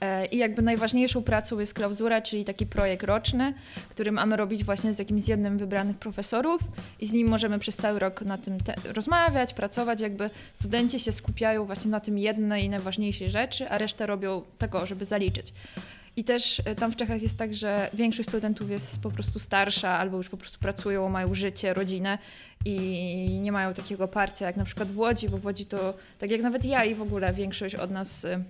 E, 0.00 0.26
I 0.26 0.36
jakby 0.36 0.62
najważniejszą 0.62 1.22
pracą 1.22 1.58
jest 1.58 1.74
klauzura, 1.74 2.22
czyli 2.22 2.44
taki 2.44 2.66
projekt 2.66 3.02
roczny, 3.02 3.54
który 3.88 4.12
mamy 4.12 4.36
robić 4.36 4.64
właśnie 4.64 4.94
z 4.94 4.98
jakimś 4.98 5.28
jednym 5.28 5.58
wybranych 5.58 5.96
profesorów 5.96 6.60
i 7.00 7.06
z 7.06 7.12
nim 7.12 7.28
możemy 7.28 7.58
przez 7.58 7.76
cały 7.76 7.98
rok 7.98 8.22
na 8.22 8.38
tym 8.38 8.58
rozmawiać, 8.84 9.54
pracować, 9.54 10.00
jakby 10.00 10.30
studenci 10.52 11.00
się 11.00 11.12
skupiają 11.12 11.64
właśnie 11.64 11.90
na 11.90 12.00
tym 12.00 12.18
jednej 12.18 12.68
najważniejszej 12.68 13.30
rzeczy, 13.30 13.68
a 13.68 13.78
resztę 13.78 14.06
robią 14.06 14.42
tego, 14.58 14.86
żeby 14.86 15.04
zaliczyć. 15.04 15.52
I 16.16 16.24
też 16.24 16.62
e, 16.64 16.74
tam 16.74 16.92
w 16.92 16.96
Czechach 16.96 17.22
jest 17.22 17.38
tak, 17.38 17.54
że 17.54 17.90
większość 17.94 18.28
studentów 18.28 18.70
jest 18.70 19.00
po 19.00 19.10
prostu 19.10 19.38
starsza 19.38 19.90
albo 19.90 20.16
już 20.16 20.28
po 20.28 20.36
prostu 20.36 20.58
pracują, 20.58 21.08
mają 21.08 21.34
życie, 21.34 21.74
rodzinę 21.74 22.18
i 22.64 23.38
nie 23.42 23.52
mają 23.52 23.74
takiego 23.74 24.08
parcia 24.08 24.46
jak 24.46 24.56
na 24.56 24.64
przykład 24.64 24.88
w 24.88 24.98
Łodzi, 24.98 25.28
bo 25.28 25.38
w 25.38 25.44
Łodzi 25.44 25.66
to 25.66 25.94
tak 26.18 26.30
jak 26.30 26.40
nawet 26.40 26.64
ja 26.64 26.84
i 26.84 26.94
w 26.94 27.02
ogóle 27.02 27.32
większość 27.32 27.74
od 27.74 27.90
nas 27.90 28.24
y, 28.24 28.44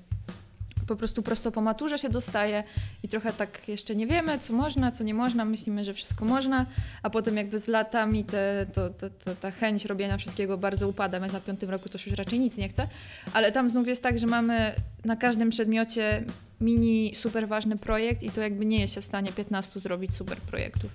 po 0.86 0.96
prostu 0.96 1.22
prosto 1.22 1.52
po 1.52 1.60
maturze 1.60 1.98
się 1.98 2.08
dostaje 2.08 2.64
i 3.02 3.08
trochę 3.08 3.32
tak 3.32 3.68
jeszcze 3.68 3.96
nie 3.96 4.06
wiemy, 4.06 4.38
co 4.38 4.52
można, 4.52 4.90
co 4.90 5.04
nie 5.04 5.14
można, 5.14 5.44
myślimy, 5.44 5.84
że 5.84 5.94
wszystko 5.94 6.24
można, 6.24 6.66
a 7.02 7.10
potem 7.10 7.36
jakby 7.36 7.58
z 7.58 7.68
latami 7.68 8.24
te, 8.24 8.66
to, 8.72 8.90
to, 8.90 9.10
to, 9.10 9.34
ta 9.34 9.50
chęć 9.50 9.84
robienia 9.84 10.18
wszystkiego 10.18 10.58
bardzo 10.58 10.88
upada, 10.88 11.20
więc 11.20 11.32
na 11.32 11.40
piątym 11.40 11.70
roku 11.70 11.88
to 11.88 11.98
już 12.06 12.18
raczej 12.18 12.40
nic 12.40 12.56
nie 12.56 12.68
chce, 12.68 12.88
ale 13.32 13.52
tam 13.52 13.68
znów 13.68 13.86
jest 13.86 14.02
tak, 14.02 14.18
że 14.18 14.26
mamy 14.26 14.74
na 15.04 15.16
każdym 15.16 15.50
przedmiocie 15.50 16.24
mini 16.60 17.14
super 17.14 17.48
ważny 17.48 17.78
projekt 17.78 18.22
i 18.22 18.30
to 18.30 18.40
jakby 18.40 18.66
nie 18.66 18.80
jest 18.80 18.94
się 18.94 19.00
w 19.00 19.04
stanie 19.04 19.32
15 19.32 19.80
zrobić 19.80 20.14
super 20.14 20.38
projektów. 20.38 20.90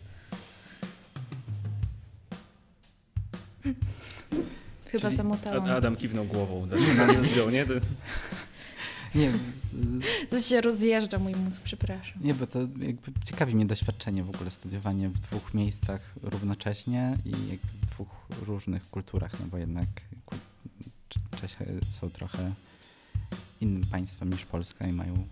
Chyba 4.92 5.02
Czyli- 5.02 5.16
zamotałam. 5.16 5.70
Adam 5.70 5.96
kiwnął 5.96 6.26
głową, 6.26 6.68
co 6.98 7.06
nie 7.08 7.18
widzą, 7.18 7.50
nie? 7.50 7.66
Nie, 9.16 9.32
To 10.30 10.42
się 10.42 10.62
rozjeżdża 10.62 11.20
mój 11.20 11.36
mózg, 11.36 11.62
przepraszam. 11.64 12.18
nie, 12.24 12.34
bo 12.34 12.48
to 12.48 12.60
jakby 12.62 13.12
ciekawi 13.26 13.56
mnie 13.56 13.66
doświadczenie 13.66 14.24
w 14.24 14.30
ogóle 14.30 14.52
studiowanie 14.52 15.10
w 15.10 15.20
dwóch 15.20 15.54
miejscach 15.54 16.16
równocześnie 16.24 17.18
i 17.26 17.32
w 17.82 17.86
dwóch 17.86 18.08
różnych 18.46 18.90
kulturach, 18.90 19.40
no 19.40 19.46
bo 19.52 19.58
jednak 19.58 19.88
ku- 20.26 20.36
Cze- 21.10 21.20
Czesi 21.42 21.56
są 22.00 22.10
trochę 22.10 22.52
innym 23.62 23.84
państwem 23.92 24.30
niż 24.34 24.46
Polska 24.46 24.88
i 24.88 24.94
mają 24.94 25.28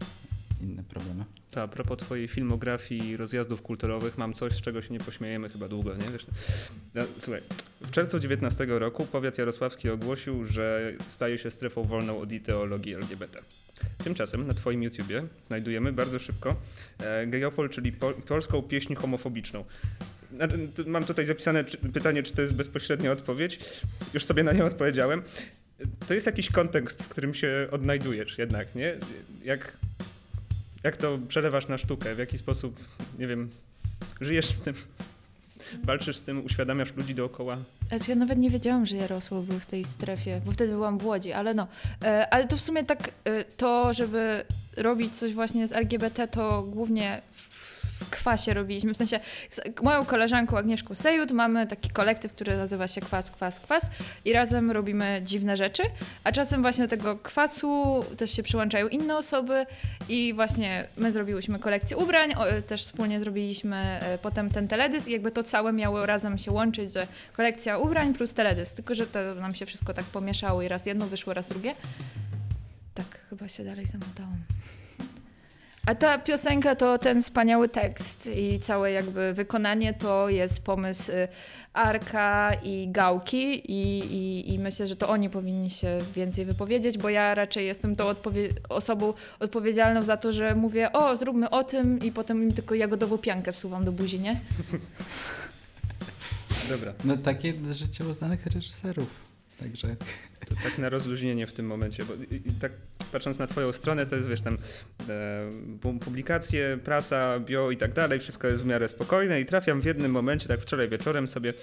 inne 0.61 0.83
problemy. 0.83 1.25
To 1.51 1.61
a 1.61 1.67
propos 1.67 1.99
twojej 1.99 2.27
filmografii 2.27 3.09
i 3.09 3.17
rozjazdów 3.17 3.61
kulturowych, 3.61 4.17
mam 4.17 4.33
coś, 4.33 4.53
z 4.53 4.61
czego 4.61 4.81
się 4.81 4.93
nie 4.93 4.99
pośmiejemy 4.99 5.49
chyba 5.49 5.67
długo, 5.67 5.95
nie? 5.95 6.05
Wiesz, 6.13 6.25
no, 6.95 7.03
słuchaj, 7.17 7.41
w 7.81 7.91
czerwcu 7.91 8.19
19 8.19 8.65
roku 8.69 9.05
powiat 9.05 9.37
jarosławski 9.37 9.89
ogłosił, 9.89 10.45
że 10.45 10.93
staje 11.07 11.37
się 11.37 11.51
strefą 11.51 11.83
wolną 11.83 12.21
od 12.21 12.31
ideologii 12.31 12.93
LGBT. 12.93 13.39
Tymczasem 14.03 14.47
na 14.47 14.53
twoim 14.53 14.83
YouTubie 14.83 15.23
znajdujemy 15.43 15.93
bardzo 15.93 16.19
szybko 16.19 16.55
e, 16.99 17.69
czyli 17.69 17.91
po, 17.91 18.11
polską 18.13 18.61
pieśń 18.61 18.95
homofobiczną. 18.95 19.65
Znaczy, 20.35 20.69
Mam 20.85 21.05
tutaj 21.05 21.25
zapisane 21.25 21.63
pytanie, 21.93 22.23
czy 22.23 22.33
to 22.33 22.41
jest 22.41 22.53
bezpośrednia 22.53 23.11
odpowiedź. 23.11 23.59
Już 24.13 24.25
sobie 24.25 24.43
na 24.43 24.53
nią 24.53 24.65
odpowiedziałem. 24.65 25.23
To 26.07 26.13
jest 26.13 26.25
jakiś 26.25 26.51
kontekst, 26.51 27.03
w 27.03 27.07
którym 27.07 27.33
się 27.33 27.67
odnajdujesz 27.71 28.37
jednak, 28.37 28.75
nie? 28.75 28.95
Jak, 29.43 29.77
jak 30.83 30.97
to 30.97 31.19
przelewasz 31.27 31.67
na 31.67 31.77
sztukę? 31.77 32.15
W 32.15 32.19
jaki 32.19 32.37
sposób, 32.37 32.79
nie 33.19 33.27
wiem, 33.27 33.49
żyjesz 34.21 34.45
z 34.45 34.61
tym? 34.61 34.73
Walczysz 35.83 36.17
z 36.17 36.23
tym, 36.23 36.45
uświadamiasz 36.45 36.93
ludzi 36.95 37.15
dookoła? 37.15 37.57
Znaczy, 37.89 38.11
ja 38.11 38.15
nawet 38.15 38.37
nie 38.37 38.49
wiedziałam, 38.49 38.85
że 38.85 38.95
Jarosław 38.95 39.45
był 39.45 39.59
w 39.59 39.65
tej 39.65 39.83
strefie, 39.83 40.41
bo 40.45 40.51
wtedy 40.51 40.71
byłam 40.71 40.97
w 40.97 41.05
Łodzi, 41.05 41.31
ale 41.31 41.53
no. 41.53 41.67
E, 42.03 42.33
ale 42.33 42.47
to 42.47 42.57
w 42.57 42.61
sumie 42.61 42.83
tak 42.83 43.11
e, 43.23 43.43
to, 43.43 43.93
żeby 43.93 44.45
robić 44.77 45.15
coś 45.15 45.33
właśnie 45.33 45.67
z 45.67 45.73
LGBT, 45.73 46.27
to 46.27 46.63
głównie 46.63 47.21
w, 47.31 47.48
w 47.99 48.09
kwasie 48.09 48.53
robiliśmy. 48.53 48.93
W 48.93 48.97
sensie 48.97 49.19
z 49.49 49.81
moją 49.81 50.05
koleżanką 50.05 50.57
Agnieszką 50.57 50.95
Sejut 50.95 51.31
mamy 51.31 51.67
taki 51.67 51.89
kolektyw, 51.89 52.33
który 52.33 52.57
nazywa 52.57 52.87
się 52.87 53.01
Kwas, 53.01 53.31
Kwas, 53.31 53.59
Kwas 53.59 53.89
i 54.25 54.33
razem 54.33 54.71
robimy 54.71 55.21
dziwne 55.23 55.57
rzeczy, 55.57 55.83
a 56.23 56.31
czasem 56.31 56.61
właśnie 56.61 56.83
do 56.83 56.89
tego 56.89 57.15
kwasu 57.15 58.05
też 58.17 58.31
się 58.31 58.43
przyłączają 58.43 58.87
inne 58.87 59.17
osoby 59.17 59.65
i 60.09 60.33
właśnie 60.33 60.87
my 60.97 61.11
zrobiłyśmy 61.11 61.59
kolekcję 61.59 61.97
ubrań, 61.97 62.33
o, 62.33 62.61
też 62.61 62.83
wspólnie 62.83 63.19
zrobiliśmy 63.19 63.75
e, 63.75 64.17
potem 64.17 64.49
ten 64.49 64.67
teledysk 64.67 65.07
i 65.07 65.11
jakby 65.11 65.31
to 65.31 65.43
całe 65.43 65.73
miało 65.73 66.05
razem 66.05 66.37
się 66.37 66.51
łączyć, 66.51 66.93
że 66.93 67.07
kolekcja 67.33 67.77
ubrań 67.77 68.13
plus 68.13 68.33
teledysk, 68.33 68.75
tylko 68.75 68.95
że 68.95 69.07
to 69.07 69.35
nam 69.35 69.55
się 69.55 69.65
wszystko 69.65 69.93
tak 69.93 70.05
pomieszało 70.05 70.61
i 70.61 70.67
raz 70.67 70.85
jedno 70.85 71.07
wyszło, 71.07 71.33
raz 71.33 71.47
drugie. 71.47 71.75
Tak, 72.93 73.19
chyba 73.29 73.47
się 73.47 73.63
dalej 73.63 73.87
zamotałam. 73.87 74.58
A 75.89 75.95
ta 75.95 76.17
piosenka 76.17 76.75
to 76.75 76.97
ten 76.97 77.21
wspaniały 77.21 77.69
tekst 77.69 78.29
i 78.35 78.59
całe 78.59 78.91
jakby 78.91 79.33
wykonanie 79.33 79.93
to 79.93 80.29
jest 80.29 80.63
pomysł 80.63 81.11
y, 81.11 81.27
Arka 81.73 82.51
i 82.63 82.87
Gałki 82.91 83.71
i, 83.71 83.99
i, 83.99 84.53
i 84.53 84.59
myślę, 84.59 84.87
że 84.87 84.95
to 84.95 85.09
oni 85.09 85.29
powinni 85.29 85.69
się 85.69 85.97
więcej 86.15 86.45
wypowiedzieć, 86.45 86.97
bo 86.97 87.09
ja 87.09 87.35
raczej 87.35 87.65
jestem 87.65 87.95
tą 87.95 88.05
odpowie- 88.05 88.53
osobą 88.69 89.13
odpowiedzialną 89.39 90.03
za 90.03 90.17
to, 90.17 90.31
że 90.31 90.55
mówię 90.55 90.93
o, 90.93 91.15
zróbmy 91.15 91.49
o 91.49 91.63
tym 91.63 91.99
i 91.99 92.11
potem 92.11 92.43
im 92.43 92.53
tylko 92.53 92.75
jagodową 92.75 93.17
piankę 93.17 93.51
wsuwam 93.51 93.85
do 93.85 93.91
buzi, 93.91 94.19
nie? 94.19 94.39
Dobra, 96.69 96.93
No 97.03 97.17
takie 97.17 97.53
życie 97.73 98.05
uznanych 98.05 98.45
reżyserów. 98.45 99.28
Także 99.59 99.95
to 100.47 100.55
tak 100.63 100.77
na 100.77 100.89
rozluźnienie 100.89 101.47
w 101.47 101.53
tym 101.53 101.65
momencie, 101.65 102.05
bo 102.05 102.13
i, 102.13 102.35
i 102.35 102.51
tak 102.61 102.71
patrząc 103.11 103.39
na 103.39 103.47
twoją 103.47 103.71
stronę, 103.71 104.05
to 104.05 104.15
jest, 104.15 104.27
wiesz, 104.29 104.41
tam 104.41 104.57
e, 105.09 105.49
pu- 105.81 105.99
publikacje, 105.99 106.79
prasa, 106.83 107.39
bio 107.39 107.71
i 107.71 107.77
tak 107.77 107.93
dalej, 107.93 108.19
wszystko 108.19 108.47
jest 108.47 108.63
w 108.63 108.65
miarę 108.65 108.89
spokojne 108.89 109.41
i 109.41 109.45
trafiam 109.45 109.81
w 109.81 109.85
jednym 109.85 110.11
momencie, 110.11 110.47
tak 110.47 110.59
wczoraj 110.59 110.89
wieczorem 110.89 111.27
sobie 111.27 111.53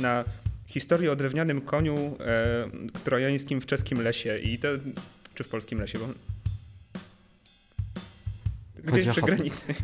na 0.00 0.24
historię 0.66 1.12
o 1.12 1.16
drewnianym 1.16 1.60
koniu 1.60 2.16
e, 2.20 2.68
trojańskim 3.04 3.60
w 3.60 3.66
czeskim 3.66 4.02
lesie 4.02 4.38
i 4.38 4.58
to, 4.58 4.68
czy 5.34 5.44
w 5.44 5.48
polskim 5.48 5.78
lesie, 5.80 5.98
bo 5.98 6.06
Chodzi 8.90 8.92
gdzieś 8.92 9.08
o 9.08 9.12
przy 9.12 9.22
granicy. 9.22 9.74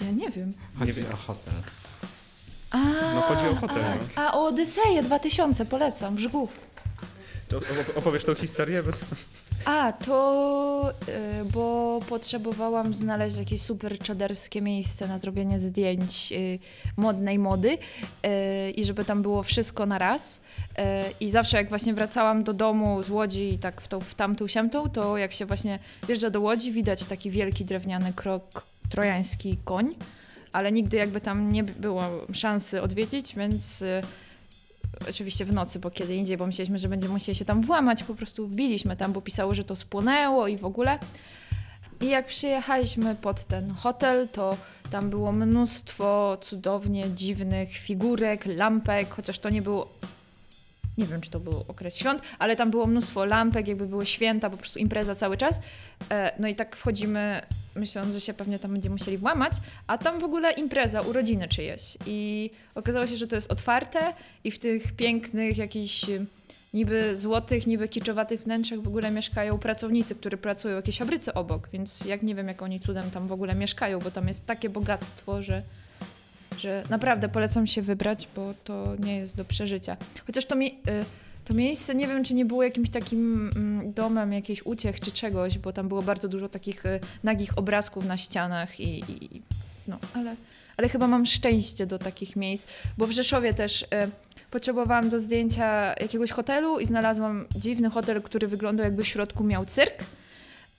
Ja 0.00 0.10
nie 0.10 0.30
wiem. 0.30 0.52
chodzi 0.78 0.92
wiem. 0.92 1.12
o 1.12 1.16
hotel. 1.16 1.54
A, 2.70 2.78
No 3.14 3.20
chodzi 3.20 3.46
o 3.48 3.54
hotel, 3.54 3.84
A, 3.84 3.94
no. 3.94 4.28
a 4.28 4.32
o 4.38 4.44
Odyseję 4.46 5.02
2000 5.02 5.66
polecam, 5.66 6.14
Brzegów. 6.14 6.70
To 7.48 7.58
op- 7.58 7.98
opowiesz 7.98 8.24
tą 8.24 8.34
historię? 8.34 8.82
Bo 8.82 8.92
to... 8.92 8.98
A, 9.64 9.92
to 9.92 10.92
y, 11.40 11.44
bo 11.44 12.00
potrzebowałam 12.08 12.94
znaleźć 12.94 13.36
jakieś 13.36 13.62
super 13.62 13.98
czaderskie 13.98 14.62
miejsce 14.62 15.08
na 15.08 15.18
zrobienie 15.18 15.60
zdjęć 15.60 16.32
y, 16.32 16.58
modnej 16.96 17.38
mody 17.38 17.78
y, 18.26 18.70
i 18.70 18.84
żeby 18.84 19.04
tam 19.04 19.22
było 19.22 19.42
wszystko 19.42 19.86
na 19.86 19.98
raz. 19.98 20.36
Y, 20.36 20.82
I 21.20 21.30
zawsze 21.30 21.56
jak 21.56 21.68
właśnie 21.68 21.94
wracałam 21.94 22.44
do 22.44 22.52
domu 22.52 23.02
z 23.02 23.10
Łodzi 23.10 23.52
i 23.54 23.58
tak 23.58 23.80
w, 23.80 23.88
tą, 23.88 24.00
w 24.00 24.14
tamtą 24.14 24.46
siamtą, 24.48 24.90
to 24.90 25.16
jak 25.16 25.32
się 25.32 25.46
właśnie 25.46 25.78
wjeżdża 26.08 26.30
do 26.30 26.40
Łodzi, 26.40 26.72
widać 26.72 27.04
taki 27.04 27.30
wielki 27.30 27.64
drewniany 27.64 28.12
krok, 28.12 28.62
trojański 28.90 29.58
koń, 29.64 29.94
ale 30.52 30.72
nigdy 30.72 30.96
jakby 30.96 31.20
tam 31.20 31.52
nie 31.52 31.64
było 31.64 32.02
szansy 32.32 32.82
odwiedzić, 32.82 33.34
więc 33.34 33.82
y, 33.82 34.02
oczywiście 35.08 35.44
w 35.44 35.52
nocy, 35.52 35.78
bo 35.78 35.90
kiedy 35.90 36.14
indziej, 36.14 36.36
bo 36.36 36.46
myśleliśmy, 36.46 36.78
że 36.78 36.88
będziemy 36.88 37.12
musieli 37.12 37.36
się 37.36 37.44
tam 37.44 37.62
włamać, 37.62 38.02
po 38.02 38.14
prostu 38.14 38.46
wbiliśmy 38.46 38.96
tam, 38.96 39.12
bo 39.12 39.20
pisało, 39.20 39.54
że 39.54 39.64
to 39.64 39.76
spłonęło 39.76 40.48
i 40.48 40.56
w 40.56 40.64
ogóle. 40.64 40.98
I 42.00 42.08
jak 42.08 42.26
przyjechaliśmy 42.26 43.14
pod 43.14 43.44
ten 43.44 43.70
hotel, 43.70 44.28
to 44.28 44.56
tam 44.90 45.10
było 45.10 45.32
mnóstwo 45.32 46.38
cudownie 46.40 47.10
dziwnych 47.10 47.72
figurek, 47.72 48.46
lampek, 48.46 49.10
chociaż 49.10 49.38
to 49.38 49.50
nie 49.50 49.62
było. 49.62 49.88
Nie 50.98 51.06
wiem, 51.06 51.20
czy 51.20 51.30
to 51.30 51.40
był 51.40 51.64
okres 51.68 51.96
świąt, 51.96 52.22
ale 52.38 52.56
tam 52.56 52.70
było 52.70 52.86
mnóstwo 52.86 53.24
lampek, 53.24 53.68
jakby 53.68 53.86
były 53.86 54.06
święta, 54.06 54.50
po 54.50 54.56
prostu 54.56 54.78
impreza 54.78 55.14
cały 55.14 55.36
czas. 55.36 55.60
E, 56.10 56.32
No 56.38 56.48
i 56.48 56.54
tak 56.54 56.76
wchodzimy, 56.76 57.42
myśląc, 57.74 58.14
że 58.14 58.20
się 58.20 58.34
pewnie 58.34 58.58
tam 58.58 58.72
będziemy 58.72 58.92
musieli 58.94 59.18
włamać, 59.18 59.52
a 59.86 59.98
tam 59.98 60.18
w 60.20 60.24
ogóle 60.24 60.52
impreza, 60.52 61.00
urodziny 61.00 61.48
czyjeś. 61.48 61.98
I 62.06 62.50
okazało 62.74 63.06
się, 63.06 63.16
że 63.16 63.26
to 63.26 63.34
jest 63.36 63.52
otwarte 63.52 64.00
i 64.44 64.50
w 64.50 64.58
tych 64.58 64.92
pięknych 64.92 65.58
jakichś 65.58 66.08
y, 66.08 66.26
niby 66.74 67.16
złotych, 67.16 67.66
niby 67.66 67.88
kiczowatych 67.88 68.40
wnętrzach 68.42 68.80
w 68.80 68.86
ogóle 68.88 69.10
mieszkają 69.10 69.58
pracownicy, 69.58 70.14
którzy 70.14 70.36
pracują 70.36 70.74
w 70.74 70.76
jakiejś 70.76 70.98
fabryce 70.98 71.34
obok, 71.34 71.68
więc 71.72 72.04
jak 72.04 72.22
nie 72.22 72.34
wiem, 72.34 72.48
jak 72.48 72.62
oni 72.62 72.80
cudem 72.80 73.10
tam 73.10 73.26
w 73.26 73.32
ogóle 73.32 73.54
mieszkają, 73.54 73.98
bo 73.98 74.10
tam 74.10 74.28
jest 74.28 74.46
takie 74.46 74.68
bogactwo, 74.70 75.42
że, 75.42 75.62
że 76.60 76.84
naprawdę 76.90 77.28
polecam 77.28 77.66
się 77.66 77.82
wybrać, 77.82 78.28
bo 78.36 78.54
to 78.64 78.96
nie 78.98 79.16
jest 79.16 79.36
do 79.36 79.44
przeżycia. 79.44 79.96
Chociaż 80.26 80.44
to, 80.46 80.56
mi, 80.56 80.66
y, 80.66 81.04
to 81.44 81.54
miejsce, 81.54 81.94
nie 81.94 82.08
wiem, 82.08 82.24
czy 82.24 82.34
nie 82.34 82.44
było 82.44 82.62
jakimś 82.62 82.90
takim 82.90 83.50
mm, 83.56 83.92
domem 83.92 84.32
jakiejś 84.32 84.66
uciech 84.66 85.00
czy 85.00 85.12
czegoś, 85.12 85.58
bo 85.58 85.72
tam 85.72 85.88
było 85.88 86.02
bardzo 86.02 86.28
dużo 86.28 86.48
takich 86.48 86.86
y, 86.86 87.00
nagich 87.24 87.58
obrazków 87.58 88.06
na 88.06 88.16
ścianach 88.16 88.80
i 88.80 88.98
i- 89.12 89.42
no, 89.88 89.98
ale, 90.14 90.36
ale 90.76 90.88
chyba 90.88 91.06
mam 91.06 91.26
szczęście 91.26 91.86
do 91.86 91.98
takich 91.98 92.36
miejsc, 92.36 92.66
bo 92.98 93.06
w 93.06 93.10
Rzeszowie 93.10 93.54
też 93.54 93.82
y, 93.82 93.86
potrzebowałam 94.50 95.08
do 95.08 95.18
zdjęcia 95.18 95.94
jakiegoś 96.00 96.30
hotelu 96.30 96.80
i 96.80 96.86
znalazłam 96.86 97.46
dziwny 97.56 97.90
hotel, 97.90 98.22
który 98.22 98.48
wyglądał 98.48 98.84
jakby 98.84 99.04
w 99.04 99.08
środku 99.08 99.44
miał 99.44 99.64
cyrk. 99.66 100.04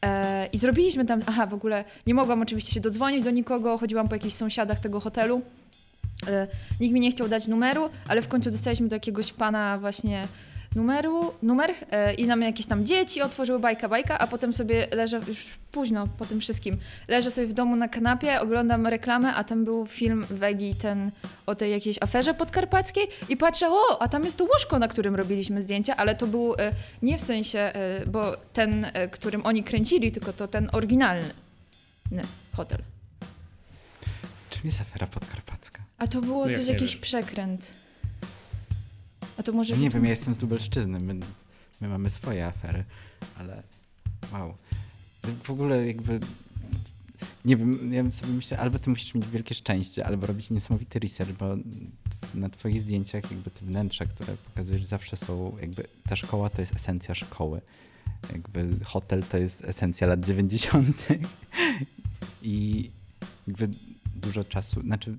E, 0.05 0.47
I 0.53 0.57
zrobiliśmy 0.57 1.05
tam, 1.05 1.21
aha, 1.25 1.45
w 1.47 1.53
ogóle 1.53 1.83
nie 2.07 2.13
mogłam 2.13 2.41
oczywiście 2.41 2.73
się 2.73 2.79
dodzwonić 2.81 3.23
do 3.23 3.31
nikogo, 3.31 3.77
chodziłam 3.77 4.09
po 4.09 4.15
jakichś 4.15 4.33
sąsiadach 4.35 4.79
tego 4.79 4.99
hotelu. 4.99 5.41
E, 6.27 6.47
nikt 6.79 6.93
mi 6.93 6.99
nie 6.99 7.11
chciał 7.11 7.27
dać 7.27 7.47
numeru, 7.47 7.89
ale 8.07 8.21
w 8.21 8.27
końcu 8.27 8.51
dostaliśmy 8.51 8.87
do 8.87 8.95
jakiegoś 8.95 9.33
pana 9.33 9.77
właśnie 9.77 10.27
numeru, 10.75 11.33
numer 11.41 11.73
e, 11.91 12.13
i 12.13 12.27
nam 12.27 12.41
jakieś 12.41 12.65
tam 12.65 12.85
dzieci 12.85 13.21
otworzyły 13.21 13.59
bajka, 13.59 13.89
bajka, 13.89 14.19
a 14.19 14.27
potem 14.27 14.53
sobie 14.53 14.87
leżę, 14.91 15.21
już 15.27 15.45
późno 15.71 16.07
po 16.07 16.25
tym 16.25 16.41
wszystkim, 16.41 16.77
leżę 17.07 17.31
sobie 17.31 17.47
w 17.47 17.53
domu 17.53 17.75
na 17.75 17.87
kanapie, 17.87 18.41
oglądam 18.41 18.87
reklamę, 18.87 19.33
a 19.33 19.43
tam 19.43 19.65
był 19.65 19.85
film 19.85 20.25
Wegi, 20.29 20.75
ten 20.75 21.11
o 21.45 21.55
tej 21.55 21.71
jakiejś 21.71 21.97
aferze 22.01 22.33
podkarpackiej 22.33 23.07
i 23.29 23.37
patrzę, 23.37 23.69
o, 23.69 24.01
a 24.01 24.07
tam 24.07 24.23
jest 24.23 24.37
to 24.37 24.43
łóżko, 24.43 24.79
na 24.79 24.87
którym 24.87 25.15
robiliśmy 25.15 25.61
zdjęcia, 25.61 25.95
ale 25.97 26.15
to 26.15 26.27
był 26.27 26.53
e, 26.53 26.71
nie 27.01 27.17
w 27.17 27.21
sensie, 27.21 27.73
bo 28.07 28.37
ten, 28.53 28.87
którym 29.11 29.45
oni 29.45 29.63
kręcili, 29.63 30.11
tylko 30.11 30.33
to 30.33 30.47
ten 30.47 30.69
oryginalny 30.71 31.33
hotel. 32.55 32.79
Czym 34.49 34.61
jest 34.65 34.81
afera 34.81 35.07
podkarpacka? 35.07 35.80
A 36.01 36.07
to 36.07 36.21
było 36.21 36.47
No 36.47 36.53
coś, 36.53 36.67
jakiś 36.67 36.91
wiesz? 36.91 36.95
przekręt. 36.95 37.73
A 39.37 39.43
to 39.43 39.51
może... 39.53 39.75
No 39.75 39.81
nie 39.81 39.89
wiem, 39.89 40.03
ja 40.03 40.09
jestem 40.09 40.33
z 40.33 40.41
Lubelszczyzny, 40.41 40.99
my, 40.99 41.13
my 41.81 41.87
mamy 41.87 42.09
swoje 42.09 42.45
afery, 42.45 42.83
ale 43.39 43.63
wow. 44.33 44.53
W 45.43 45.49
ogóle 45.49 45.87
jakby, 45.87 46.19
nie 47.45 47.57
wiem, 47.57 47.93
ja 47.93 48.03
bym 48.03 48.11
sobie 48.11 48.33
myślę, 48.33 48.57
albo 48.59 48.79
ty 48.79 48.89
musisz 48.89 49.13
mieć 49.13 49.27
wielkie 49.27 49.55
szczęście, 49.55 50.05
albo 50.05 50.27
robić 50.27 50.49
niesamowity 50.49 50.99
research, 50.99 51.31
bo 51.31 51.55
na 52.35 52.49
twoich 52.49 52.81
zdjęciach 52.81 53.31
jakby 53.31 53.51
te 53.51 53.65
wnętrza, 53.65 54.05
które 54.05 54.37
pokazujesz 54.37 54.85
zawsze 54.85 55.17
są, 55.17 55.57
jakby 55.61 55.83
ta 56.09 56.15
szkoła 56.15 56.49
to 56.49 56.61
jest 56.61 56.75
esencja 56.75 57.15
szkoły. 57.15 57.61
Jakby 58.31 58.85
hotel 58.85 59.23
to 59.23 59.37
jest 59.37 59.63
esencja 59.65 60.07
lat 60.07 60.25
90. 60.25 61.07
I 62.41 62.89
jakby 63.47 63.69
dużo 64.15 64.43
czasu, 64.43 64.81
znaczy 64.81 65.17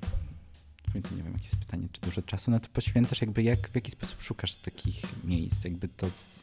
nie 0.95 1.22
wiem, 1.22 1.32
jakie 1.32 1.45
jest 1.45 1.57
pytanie, 1.57 1.88
czy 1.93 2.01
dużo 2.01 2.22
czasu 2.22 2.51
na 2.51 2.61
to 2.61 2.68
poświęcasz? 2.72 3.20
Jakby 3.20 3.43
jak, 3.43 3.68
w 3.68 3.74
jaki 3.74 3.90
sposób 3.90 4.22
szukasz 4.22 4.55
takich 4.55 5.24
miejsc? 5.24 5.64
Jakby 5.64 5.88
to 5.88 6.11
z... 6.11 6.40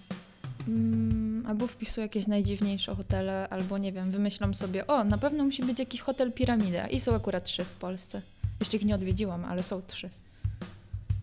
Mm, 0.68 1.46
albo 1.46 1.68
wpisuję 1.68 2.06
jakieś 2.06 2.28
najdziwniejsze 2.28 2.96
hotele, 2.96 3.50
albo 3.50 3.78
nie 3.78 3.92
wiem, 3.92 4.12
wymyślam 4.12 4.54
sobie, 4.54 4.88
o, 4.88 5.04
na 5.04 5.18
pewno 5.18 5.44
musi 5.44 5.64
być 5.64 5.80
jakiś 5.80 6.02
hotel 6.02 6.34
Piramida. 6.34 6.88
I 6.88 7.00
są 7.00 7.16
akurat 7.16 7.44
trzy 7.44 7.64
w 7.64 7.72
Polsce. 7.72 8.22
Jeszcze 8.60 8.78
ich 8.78 8.86
nie 8.86 8.96
odwiedziłam, 8.96 9.46
ale 9.46 9.64
są 9.64 9.82
trzy. 9.82 10.10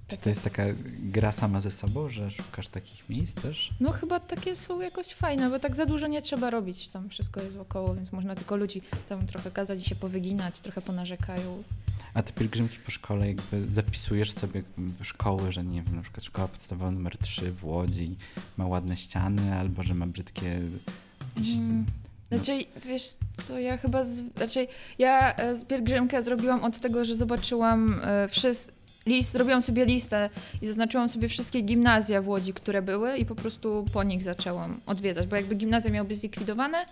Czy 0.09 0.17
to 0.17 0.29
jest 0.29 0.43
taka 0.43 0.63
gra 1.01 1.33
sama 1.33 1.61
ze 1.61 1.71
sobą, 1.71 2.09
że 2.09 2.31
szukasz 2.31 2.69
takich 2.69 3.09
miejsc 3.09 3.43
też? 3.43 3.71
No 3.81 3.93
chyba 3.93 4.21
takie 4.21 4.57
są 4.57 4.81
jakoś 4.81 5.07
fajne, 5.07 5.51
bo 5.51 5.59
tak 5.59 5.75
za 5.75 5.87
dużo 5.87 6.07
nie 6.07 6.23
trzeba 6.23 6.51
robić. 6.51 6.89
Tam 6.89 7.09
wszystko 7.09 7.43
jest 7.43 7.57
wokoło, 7.57 7.95
więc 7.95 8.13
można 8.13 8.35
tylko 8.35 8.57
ludzi 8.57 8.83
tam 9.09 9.27
trochę 9.27 9.51
kazać 9.51 9.87
się 9.87 9.95
powyginać, 9.95 10.61
trochę 10.61 10.83
ponarzekają. 10.83 11.63
A 12.17 12.23
te 12.23 12.33
pielgrzymki 12.33 12.77
po 12.85 12.91
szkole 12.91 13.27
jakby 13.27 13.71
zapisujesz 13.71 14.33
sobie 14.33 14.63
w 14.79 15.05
szkoły, 15.05 15.53
że 15.53 15.65
nie 15.65 15.83
wiem, 15.83 15.97
na 15.97 16.03
przykład 16.03 16.25
szkoła 16.25 16.49
podstawowa 16.49 16.91
numer 16.91 17.19
3 17.19 17.53
w 17.53 17.65
Łodzi 17.65 18.17
ma 18.57 18.67
ładne 18.67 18.97
ściany, 18.97 19.59
albo 19.59 19.83
że 19.83 19.95
ma 19.95 20.07
brzydkie... 20.07 20.61
Jakieś... 21.37 21.55
Mm. 21.55 21.85
Znaczy, 22.29 22.53
wiesz 22.87 23.03
co, 23.43 23.59
ja 23.59 23.77
chyba, 23.77 24.03
z, 24.03 24.23
znaczy 24.37 24.67
ja 24.99 25.35
e, 25.37 25.57
z 25.57 25.65
pielgrzymkę 25.65 26.23
zrobiłam 26.23 26.65
od 26.65 26.81
tego, 26.81 27.05
że 27.05 27.17
zobaczyłam 27.17 28.01
e, 28.05 28.29
wszys, 28.29 28.73
list, 29.07 29.33
zrobiłam 29.33 29.63
sobie 29.63 29.85
listę 29.85 30.31
i 30.63 30.67
zaznaczyłam 30.67 31.09
sobie 31.09 31.29
wszystkie 31.29 31.61
gimnazja 31.61 32.23
w 32.23 32.29
Łodzi, 32.29 32.53
które 32.53 32.83
były 32.83 33.17
i 33.17 33.27
po 33.27 33.35
prostu 33.35 33.87
po 33.93 34.03
nich 34.03 34.23
zaczęłam 34.23 34.81
odwiedzać, 34.87 35.27
bo 35.27 35.37
jakby 35.37 35.55
gimnazja 35.55 35.91
miały 35.91 36.09
być 36.09 36.19
zlikwidowane 36.19 36.87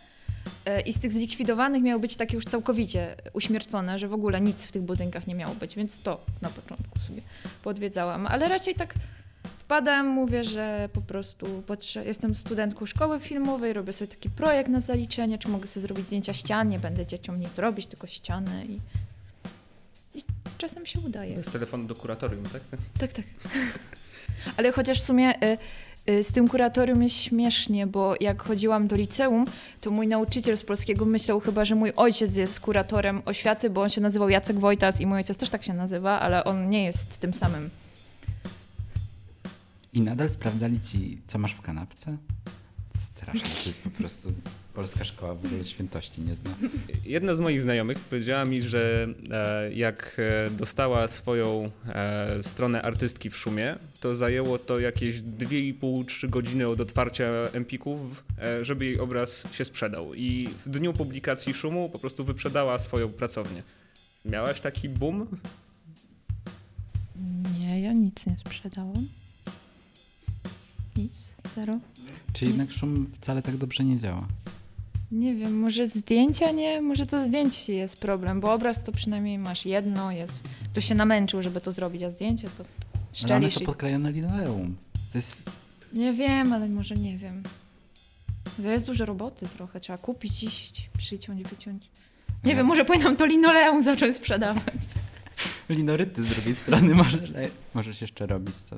i 0.87 0.93
z 0.93 0.99
tych 0.99 1.13
zlikwidowanych 1.13 1.83
miały 1.83 2.01
być 2.01 2.17
takie 2.17 2.35
już 2.35 2.45
całkowicie 2.45 3.17
uśmiercone, 3.33 3.99
że 3.99 4.09
w 4.09 4.13
ogóle 4.13 4.41
nic 4.41 4.65
w 4.65 4.73
tych 4.73 4.83
budynkach 4.83 5.27
nie 5.27 5.35
miało 5.35 5.55
być, 5.55 5.77
więc 5.77 5.99
to 5.99 6.21
na 6.43 6.51
początku 6.51 6.99
sobie 6.99 7.23
podwiedzałam, 7.63 8.27
ale 8.27 8.49
raczej 8.49 8.75
tak 8.75 8.95
wpadam, 9.59 10.07
mówię, 10.07 10.45
że 10.45 10.89
po 10.93 11.01
prostu 11.01 11.63
jestem 12.05 12.35
studentką 12.35 12.87
szkoły 12.87 13.21
filmowej, 13.21 13.73
robię 13.73 13.93
sobie 13.93 14.09
taki 14.09 14.31
projekt 14.31 14.71
na 14.71 14.81
zaliczenie, 14.81 15.39
czy 15.39 15.49
mogę 15.49 15.67
sobie 15.67 15.83
zrobić 15.83 16.07
zdjęcia 16.07 16.33
ścian, 16.33 16.69
nie 16.69 16.79
będę 16.79 17.07
dzieciom 17.07 17.41
nic 17.41 17.59
robić, 17.59 17.87
tylko 17.87 18.07
ściany 18.07 18.67
i, 18.67 18.81
i 20.19 20.25
czasem 20.59 20.87
się 20.87 21.01
udaje. 21.01 21.37
Bez 21.37 21.47
telefonu 21.47 21.85
do 21.85 21.95
kuratorium, 21.95 22.45
tak? 22.45 22.63
Tak, 22.99 23.13
tak. 23.13 23.25
Ale 24.57 24.73
chociaż 24.73 25.01
w 25.01 25.05
sumie 25.05 25.45
y, 25.45 25.59
z 26.07 26.33
tym 26.33 26.49
kuratorium 26.49 27.03
jest 27.03 27.17
śmiesznie, 27.17 27.87
bo 27.87 28.15
jak 28.21 28.43
chodziłam 28.43 28.89
do 28.89 28.97
liceum, 28.97 29.45
to 29.81 29.91
mój 29.91 30.07
nauczyciel 30.07 30.57
z 30.57 30.63
polskiego 30.63 31.05
myślał 31.05 31.41
chyba, 31.41 31.65
że 31.65 31.75
mój 31.75 31.93
ojciec 31.97 32.37
jest 32.37 32.61
kuratorem 32.61 33.23
oświaty, 33.25 33.71
bo 33.71 33.83
on 33.83 33.89
się 33.89 34.01
nazywał 34.01 34.29
Jacek 34.29 34.59
Wojtas 34.59 35.01
i 35.01 35.07
mój 35.07 35.19
ojciec 35.19 35.39
też 35.39 35.49
tak 35.49 35.63
się 35.63 35.75
nazywa, 35.75 36.21
ale 36.21 36.45
on 36.45 36.71
nie 36.71 36.85
jest 36.85 37.19
tym 37.19 37.35
samym. 37.35 37.71
I 39.93 40.01
nadal 40.01 40.29
sprawdzali 40.29 40.81
ci, 40.81 41.19
co 41.27 41.39
masz 41.39 41.55
w 41.55 41.61
kanapce? 41.61 42.17
Straszne, 42.97 43.41
to 43.41 43.69
jest 43.69 43.83
po 43.83 43.91
prostu 43.91 44.33
polska 44.75 45.05
szkoła 45.05 45.35
w 45.35 45.47
ogóle 45.47 45.65
świętości 45.65 46.21
nie 46.21 46.35
zna. 46.35 46.51
Jedna 47.05 47.35
z 47.35 47.41
moich 47.41 47.61
znajomych 47.61 47.99
powiedziała 47.99 48.45
mi, 48.45 48.63
że 48.63 49.07
e, 49.31 49.73
jak 49.73 50.17
e, 50.19 50.51
dostała 50.51 51.09
swoją 51.09 51.71
e, 51.89 52.43
stronę 52.43 52.83
artystki 52.83 53.31
w 53.31 53.37
szumie, 53.37 53.77
to 54.01 54.15
zajęło 54.15 54.59
to 54.59 54.79
jakieś 54.79 55.17
2,5-3 55.17 56.31
godziny 56.31 56.69
od 56.69 56.81
otwarcia 56.81 57.25
Empików, 57.53 58.25
żeby 58.63 58.85
jej 58.85 59.01
obraz 59.01 59.53
się 59.53 59.65
sprzedał. 59.65 60.15
I 60.15 60.49
w 60.67 60.69
dniu 60.69 60.93
publikacji 60.93 61.55
szumu 61.55 61.89
po 61.89 61.99
prostu 61.99 62.25
wyprzedała 62.25 62.79
swoją 62.79 63.09
pracownię. 63.09 63.63
Miałaś 64.25 64.61
taki 64.61 64.89
boom? 64.89 65.27
Nie, 67.59 67.81
ja 67.81 67.93
nic 67.93 68.27
nie 68.27 68.37
sprzedałam. 68.39 69.09
Nic, 70.97 71.37
zero. 71.55 71.79
Czy 72.33 72.45
jednak 72.45 72.73
szum 72.73 73.07
wcale 73.15 73.43
tak 73.43 73.57
dobrze 73.57 73.85
nie 73.85 73.99
działa? 73.99 74.29
Nie 75.13 75.35
wiem, 75.35 75.59
może 75.61 75.87
zdjęcia 75.87 76.51
nie, 76.51 76.83
może 76.83 77.07
to 77.07 77.27
zdjęcie 77.27 77.75
jest 77.75 77.97
problem, 77.97 78.41
bo 78.41 78.53
obraz 78.53 78.83
to 78.85 78.93
przynajmniej 78.93 79.39
masz 79.39 79.67
jedno, 79.67 80.13
jest, 80.13 80.41
to 80.73 80.81
się 80.81 80.95
namęczył, 80.95 81.43
żeby 81.43 81.61
to 81.61 81.73
zrobić, 81.73 82.03
a 82.03 82.09
zdjęcie 82.09 82.49
to 82.51 82.65
Ale 82.65 82.67
one 82.97 83.13
szczelisz 83.15 83.55
są 83.55 83.61
i... 83.61 83.65
podklejone 83.65 84.13
linoleum. 84.13 84.77
To 85.13 85.19
jest... 85.19 85.51
Nie 85.93 86.13
wiem, 86.13 86.53
ale 86.53 86.69
może 86.69 86.95
nie 86.97 87.19
wiem. 87.19 87.43
To 88.63 88.69
jest 88.71 88.87
dużo 88.87 89.05
roboty 89.05 89.49
trochę, 89.49 89.81
trzeba 89.81 89.99
kupić, 89.99 90.43
iść, 90.43 90.91
przyciąć, 90.99 91.43
wyciąć. 91.43 91.89
Nie 92.45 92.53
E, 92.53 92.57
wiem, 92.57 92.67
może 92.67 92.85
powinnam 92.85 93.17
to 93.17 93.27
linoleum 93.27 93.83
zacząć 93.83 94.17
sprzedawać. 94.17 94.75
Linoryty 95.69 96.23
z 96.25 96.29
drugiej 96.35 96.55
strony 96.55 96.95
możesz, 97.05 97.31
możesz 97.75 98.01
jeszcze 98.01 98.27
robić 98.27 98.55
to. 98.71 98.77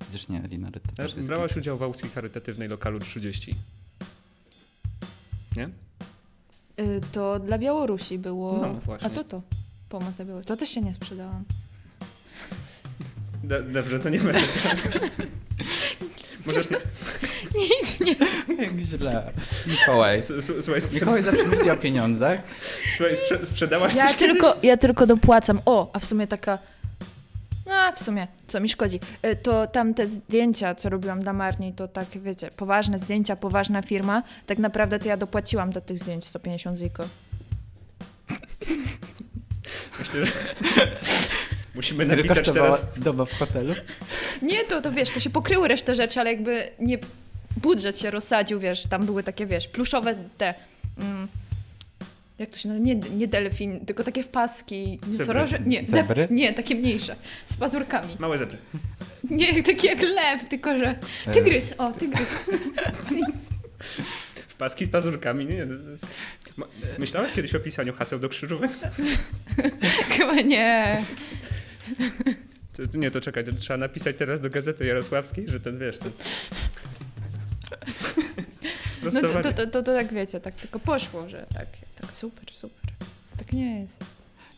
Przecież 0.00 0.28
nie, 0.28 0.40
linoryty 0.50 0.88
też 0.96 1.14
jest... 1.14 1.26
Brałaś 1.28 1.56
udział 1.56 1.78
w 1.78 1.82
aukcji 1.82 2.08
charytatywnej 2.10 2.68
lokalu 2.68 2.98
30. 3.00 3.54
Nie? 5.56 5.68
Y, 6.80 7.00
To 7.12 7.38
dla 7.38 7.58
Białorusi 7.58 8.18
było. 8.18 8.58
No, 8.62 8.74
właśnie. 8.74 9.06
A 9.06 9.10
to 9.10 9.24
to. 9.24 9.42
Pomoc 9.88 10.16
dla 10.16 10.24
Białorusi. 10.24 10.48
To 10.48 10.56
też 10.56 10.68
się 10.68 10.80
nie 10.80 10.94
sprzedałam. 10.94 11.44
Do, 13.44 13.62
dobrze, 13.62 13.98
to 14.00 14.08
nie 14.08 14.18
będę. 14.18 14.40
Możesz... 16.46 16.66
Nic 17.54 18.00
nie. 18.00 18.14
Jak 18.64 18.78
źle. 18.80 19.32
Mikołaj. 19.66 20.18
S- 20.18 20.30
s- 20.30 20.52
Słuchaj. 20.60 20.82
Mikołaj 20.92 21.22
zawsze 21.22 21.46
myśli 21.46 21.70
o 21.70 21.76
pieniądzach. 21.76 22.40
Słuchaj 22.96 23.16
sprze- 23.16 23.46
sprzedałaś 23.46 23.94
Ja 23.94 24.06
coś 24.08 24.16
kiedyś? 24.16 24.32
tylko, 24.32 24.56
ja 24.62 24.76
tylko 24.76 25.06
dopłacam. 25.06 25.60
O, 25.66 25.90
a 25.92 25.98
w 25.98 26.04
sumie 26.04 26.26
taka. 26.26 26.58
No, 27.70 27.92
w 27.96 27.98
sumie, 27.98 28.26
co 28.46 28.60
mi 28.60 28.68
szkodzi. 28.68 29.00
Y, 29.26 29.36
To 29.36 29.66
tam 29.66 29.94
te 29.94 30.06
zdjęcia, 30.06 30.74
co 30.74 30.88
robiłam 30.88 31.20
dla 31.20 31.32
Marni, 31.32 31.72
to 31.72 31.88
tak, 31.88 32.08
wiecie, 32.08 32.50
poważne 32.56 32.98
zdjęcia, 32.98 33.36
poważna 33.36 33.82
firma. 33.82 34.22
Tak 34.46 34.58
naprawdę 34.58 34.98
to 34.98 35.08
ja 35.08 35.16
dopłaciłam 35.16 35.72
do 35.72 35.80
tych 35.80 35.98
zdjęć 35.98 36.24
150 36.26 36.78
ziko. 36.78 37.04
Myślę, 39.98 40.26
że... 40.26 40.32
Musimy 41.74 42.06
napisać 42.06 42.44
teraz... 42.46 42.92
doba 42.98 43.24
w 43.24 43.32
hotelu. 43.32 43.74
Nie, 44.42 44.64
to, 44.64 44.80
to 44.80 44.92
wiesz, 44.92 45.10
to 45.10 45.20
się 45.20 45.30
pokryły 45.30 45.68
resztę 45.68 45.94
rzeczy, 45.94 46.20
ale 46.20 46.32
jakby 46.32 46.70
nie 46.78 46.98
budżet 47.56 47.98
się 48.00 48.10
rozsadził, 48.10 48.60
wiesz, 48.60 48.86
tam 48.86 49.06
były 49.06 49.22
takie, 49.22 49.46
wiesz, 49.46 49.68
pluszowe 49.68 50.14
te. 50.38 50.54
Mm, 50.98 51.28
jak 52.40 52.50
to 52.50 52.58
się 52.58 52.68
nazywa? 52.68 52.86
Nie, 52.86 52.94
nie 52.94 53.28
delfin, 53.28 53.86
tylko 53.86 54.04
takie 54.04 54.22
wpaski. 54.22 55.00
Nosoroże? 55.18 55.58
Nie, 55.66 55.82
zeb- 55.82 55.90
Zebry? 55.90 56.28
nie, 56.30 56.52
takie 56.52 56.74
mniejsze. 56.74 57.16
Z 57.46 57.56
pazurkami. 57.56 58.16
Małe 58.18 58.38
zebry. 58.38 58.58
Nie, 59.30 59.62
takie 59.62 59.88
jak 59.88 60.02
lew, 60.02 60.48
tylko 60.48 60.78
że. 60.78 60.98
E. 61.26 61.32
Tygrys, 61.32 61.74
o, 61.78 61.92
tygrys. 61.92 62.28
Paski 64.58 64.84
z 64.86 64.88
pazurkami, 64.88 65.46
nie? 65.46 65.54
jest- 65.54 66.06
Myślałeś 66.98 67.32
kiedyś 67.32 67.54
o 67.54 67.60
pisaniu 67.60 67.92
haseł 67.92 68.18
do 68.18 68.28
krzyżówek? 68.28 68.70
Chyba 70.16 70.34
nie. 70.34 71.04
To, 72.72 72.98
nie, 72.98 73.10
to 73.10 73.20
czekaj, 73.20 73.44
to 73.44 73.52
trzeba 73.52 73.76
napisać 73.76 74.16
teraz 74.16 74.40
do 74.40 74.50
Gazety 74.50 74.86
Jarosławskiej, 74.86 75.48
że 75.48 75.60
ten, 75.60 75.78
wiesz, 75.78 75.98
ten... 75.98 76.12
No 79.02 79.10
to, 79.10 79.28
to, 79.42 79.52
to, 79.52 79.66
to, 79.66 79.82
to 79.82 79.94
tak 79.94 80.12
wiecie, 80.12 80.40
tak 80.40 80.54
tylko 80.54 80.78
poszło, 80.78 81.28
że 81.28 81.46
tak 81.54 81.66
super, 82.12 82.52
super. 82.52 82.92
Tak 83.36 83.52
nie 83.52 83.80
jest. 83.80 84.04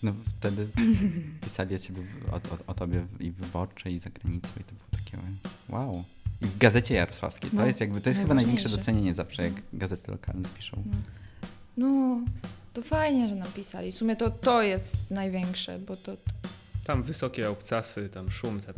No 0.03 0.13
wtedy 0.39 0.67
pis- 0.67 0.99
pisali 1.41 1.75
o, 1.75 1.79
ciebie, 1.79 2.03
o, 2.33 2.37
o, 2.37 2.41
o 2.67 2.75
tobie 2.75 3.07
i 3.21 3.31
w 3.31 3.35
wyborczej, 3.35 3.95
i 3.95 3.99
za 3.99 4.11
granicą 4.11 4.49
i 4.61 4.65
to 4.65 4.73
było 4.73 5.05
takie 5.05 5.19
wow. 5.69 6.05
I 6.43 6.47
w 6.47 6.59
Gazecie 6.59 6.95
Jarosławskiej. 6.95 7.51
To 7.51 7.57
No, 7.57 7.67
jest 7.67 7.81
jakby, 7.81 8.01
to 8.01 8.11
jest 8.11 8.21
chyba 8.21 8.35
największe 8.35 8.69
docenienie 8.69 9.15
zawsze, 9.15 9.43
jak 9.43 9.53
gazety 9.73 10.11
lokalne 10.11 10.49
piszą. 10.57 10.83
No, 11.77 12.21
to 12.73 12.83
fajnie, 12.83 13.29
że 13.29 13.35
napisali. 13.35 13.93
W 13.93 13.97
sumie 13.97 14.17
to, 14.17 14.31
to 14.31 14.63
jest 14.63 15.11
największe, 15.11 15.79
bo 15.79 15.97
to... 15.97 16.17
Tam 16.85 17.03
wysokie 17.03 17.51
obcasy, 17.51 18.09
tam 18.09 18.31
szum, 18.31 18.61
te... 18.61 18.73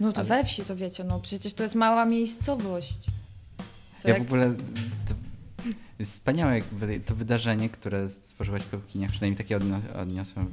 No 0.00 0.12
to 0.12 0.18
Ale- 0.20 0.28
we 0.28 0.44
wsi 0.44 0.64
to 0.64 0.76
wiecie, 0.76 1.04
no 1.04 1.20
przecież 1.20 1.54
to 1.54 1.62
jest 1.62 1.74
mała 1.74 2.04
miejscowość. 2.04 2.98
To 4.02 4.08
Ja 4.08 4.14
jak- 4.14 4.22
w 4.22 4.26
ogóle 4.26 4.54
to 5.08 5.14
wspaniałe 6.04 6.60
to 7.06 7.14
wydarzenie, 7.14 7.68
które 7.68 8.08
stworzyłaś 8.08 8.62
w 8.62 8.70
Bełkiniach, 8.70 9.10
przynajmniej 9.10 9.38
takie 9.38 9.56
odno- 9.56 9.96
odniosłem 10.02 10.46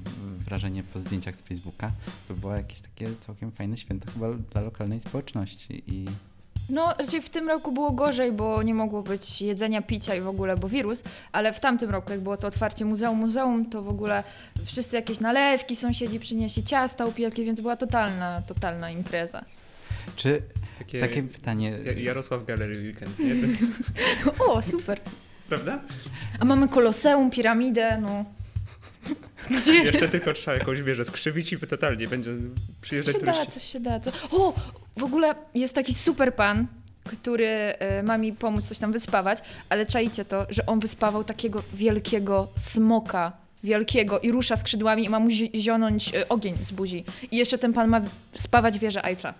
wrażenie 0.46 0.84
po 0.84 1.00
zdjęciach 1.00 1.36
z 1.36 1.42
Facebooka. 1.42 1.92
To 2.28 2.34
było 2.34 2.56
jakieś 2.56 2.80
takie 2.82 3.08
całkiem 3.20 3.52
fajne 3.52 3.78
święto 3.78 4.12
chyba 4.12 4.34
dla 4.34 4.62
lokalnej 4.62 5.00
społeczności 5.00 5.84
i 5.88 6.06
No, 6.70 6.94
raczej 7.00 7.22
w 7.22 7.30
tym 7.30 7.48
roku 7.48 7.72
było 7.72 7.92
gorzej, 7.92 8.32
bo 8.32 8.64
nie 8.64 8.74
mogło 8.74 9.04
być 9.04 9.42
jedzenia, 9.42 9.82
picia 9.82 10.16
i 10.16 10.22
w 10.22 10.28
ogóle, 10.28 10.58
bo 10.58 10.70
wirus, 10.70 11.04
ale 11.32 11.54
w 11.54 11.60
tamtym 11.60 11.90
roku, 11.90 12.12
jak 12.12 12.20
było 12.22 12.38
to 12.38 12.48
otwarcie 12.48 12.86
muzeum, 12.86 13.18
muzeum, 13.18 13.70
to 13.70 13.82
w 13.82 13.88
ogóle 13.90 14.24
wszyscy 14.66 14.96
jakieś 14.96 15.20
nalewki 15.20 15.76
sąsiedzi 15.76 16.20
przynieśli, 16.20 16.64
ciasta, 16.64 17.06
upielki, 17.06 17.46
więc 17.46 17.62
była 17.62 17.76
totalna, 17.78 18.42
totalna 18.42 18.92
impreza. 18.92 19.46
czy 20.16 20.42
Takie, 20.80 21.00
takie 21.02 21.24
pytanie, 21.24 21.80
Ja- 21.86 21.92
Jarosław 21.92 22.46
Gallery 22.46 22.80
Weekend, 22.82 23.20
nie? 23.20 23.36
O, 24.48 24.62
super. 24.62 25.02
Prawda? 25.50 25.80
A 26.40 26.46
mamy 26.46 26.68
koloseum, 26.68 27.30
piramidę, 27.32 27.98
no. 28.02 28.26
Gdzie 29.62 29.74
Jeszcze 29.74 30.10
tylko 30.10 30.34
trzeba 30.34 30.58
jakąś 30.58 30.82
wieżę 30.82 31.06
skrzywić 31.06 31.54
i 31.54 31.58
totalnie 31.58 32.08
będzie 32.08 32.30
Coś 32.32 32.76
przyjeżdżać 32.82 33.16
się 33.16 33.22
da, 33.26 33.34
turyści. 33.34 33.52
coś 33.54 33.64
się 33.64 33.80
da. 33.80 34.00
Co... 34.00 34.12
O, 34.32 34.54
w 34.98 35.04
ogóle 35.04 35.36
jest 35.56 35.76
taki 35.76 35.94
super 35.94 36.36
pan, 36.36 36.68
który 37.04 37.48
e, 37.48 38.04
ma 38.04 38.18
mi 38.18 38.34
pomóc 38.34 38.68
coś 38.68 38.78
tam 38.78 38.92
wyspawać, 38.92 39.40
ale 39.70 39.86
czajcie 39.86 40.26
to, 40.26 40.46
że 40.50 40.66
on 40.66 40.80
wyspawał 40.80 41.24
takiego 41.24 41.64
wielkiego 41.74 42.48
smoka, 42.58 43.32
wielkiego 43.64 44.20
i 44.20 44.32
rusza 44.32 44.56
skrzydłami 44.56 45.06
i 45.06 45.10
ma 45.10 45.20
mu 45.20 45.30
zi- 45.30 45.52
zionąć 45.56 46.16
e, 46.16 46.30
ogień 46.30 46.56
z 46.64 46.72
buzi. 46.72 47.04
I 47.32 47.38
jeszcze 47.38 47.58
ten 47.58 47.74
pan 47.74 47.90
ma 47.90 48.02
spawać 48.36 48.80
wieżę 48.80 49.06
Eiffla. 49.06 49.34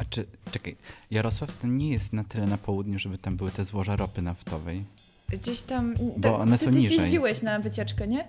A 0.00 0.04
czy, 0.04 0.26
czekaj, 0.52 0.76
Jarosław 1.10 1.58
to 1.58 1.66
nie 1.66 1.90
jest 1.90 2.12
na 2.12 2.24
tyle 2.24 2.46
na 2.46 2.58
południu, 2.58 2.98
żeby 2.98 3.18
tam 3.18 3.36
były 3.36 3.50
te 3.50 3.64
złoża 3.64 3.96
ropy 3.96 4.22
naftowej. 4.22 4.84
Gdzieś 5.28 5.60
tam... 5.60 5.94
Bo 6.16 6.38
one 6.38 6.58
ty, 6.58 6.64
są 6.64 6.70
ty 6.70 6.76
niżej. 6.76 6.98
jeździłeś 6.98 7.42
na 7.42 7.58
wycieczkę, 7.60 8.06
nie? 8.08 8.24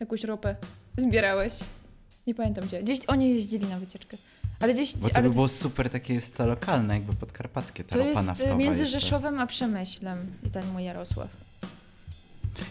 Jakąś 0.00 0.24
ropę 0.24 0.56
zbierałeś. 0.98 1.54
Nie 2.26 2.34
pamiętam 2.34 2.64
gdzie. 2.64 2.82
Gdzieś 2.82 2.98
oni 3.06 3.30
jeździli 3.30 3.66
na 3.66 3.78
wycieczkę. 3.80 4.16
Ale 4.60 4.74
gdzieś... 4.74 4.96
Bo 4.96 5.08
to 5.08 5.16
ale 5.16 5.28
by 5.28 5.34
było 5.34 5.48
super 5.48 5.90
takie 5.90 6.14
jest 6.14 6.36
to 6.36 6.46
lokalne, 6.46 6.94
jakby 6.94 7.14
podkarpackie, 7.14 7.84
ta 7.84 7.90
to 7.90 7.98
ropa 7.98 8.10
jest 8.10 8.26
naftowa. 8.26 8.50
e, 8.50 8.56
między 8.56 8.82
jeszcze. 8.82 9.00
Rzeszowem 9.00 9.38
a 9.38 9.46
Przemyślem, 9.46 10.18
ten 10.52 10.72
mój 10.72 10.84
Jarosław. 10.84 11.28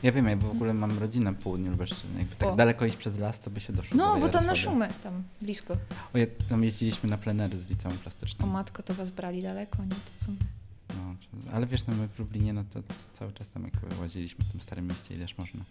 Ja 0.04 0.12
wiem, 0.12 0.28
ja 0.28 0.36
w 0.36 0.46
ogóle 0.52 0.74
mam 0.74 1.00
rodzinę 1.00 1.32
w 1.32 1.36
południu 1.36 1.72
Lubelszczyzny. 1.72 2.20
Jakby 2.20 2.36
tak 2.36 2.50
O. 2.50 2.56
daleko 2.56 2.86
iść 2.86 2.98
przez 2.98 3.18
las, 3.18 3.40
to 3.40 3.50
by 3.50 3.60
się 3.60 3.74
doszło 3.74 3.98
No, 3.98 4.20
bo 4.20 4.30
tam 4.30 4.46
na 4.46 4.56
szumy, 4.56 4.90
tam 5.04 5.24
blisko. 5.42 5.78
O, 6.14 6.18
ja, 6.18 6.26
tam 6.50 6.64
jeździliśmy 6.64 7.10
na 7.10 7.18
plenery 7.18 7.60
z 7.60 7.70
liceum 7.70 7.94
O 7.96 7.98
plastycznym. 7.98 8.50
matko, 8.50 8.84
to 8.84 8.94
was 8.94 9.10
brali 9.10 9.42
daleko, 9.42 9.78
nie? 9.84 9.90
To 9.90 10.26
co? 10.26 10.32
No, 10.90 11.16
to- 11.46 11.54
ale 11.56 11.68
wiesz, 11.68 11.88
no 11.88 11.96
my 11.96 12.08
w 12.08 12.20
Lublinie, 12.20 12.54
no 12.54 12.64
to 12.74 12.80
cały 13.20 13.32
czas 13.34 13.48
tam 13.48 13.64
jakby 13.64 13.96
łaziliśmy 14.02 14.46
w 14.46 14.52
tym 14.52 14.62
starym 14.62 14.88
mieście, 14.88 15.16
ileż 15.16 15.38
można. 15.38 15.64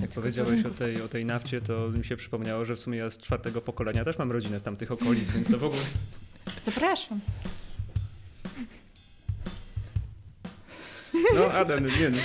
Jak 0.00 0.10
powiedziałeś 0.10 0.64
o 0.64 0.70
tej, 0.70 1.02
o 1.02 1.08
tej 1.08 1.24
nafcie, 1.24 1.60
to 1.60 1.88
mi 1.90 2.04
się 2.04 2.16
przypomniało, 2.16 2.64
że 2.64 2.76
w 2.76 2.80
sumie 2.80 2.98
ja 2.98 3.10
z 3.10 3.18
czwartego 3.18 3.60
pokolenia 3.60 4.04
też 4.04 4.18
mam 4.18 4.32
rodzinę 4.32 4.60
z 4.60 4.62
tamtych 4.62 4.92
okolic, 4.92 5.30
więc 5.30 5.50
to 5.50 5.58
w 5.58 5.64
ogóle... 5.64 5.82
Zapraszam. 6.62 7.20
No 11.34 11.44
Adam, 11.52 11.86
nie 11.86 12.10
no. 12.10 12.16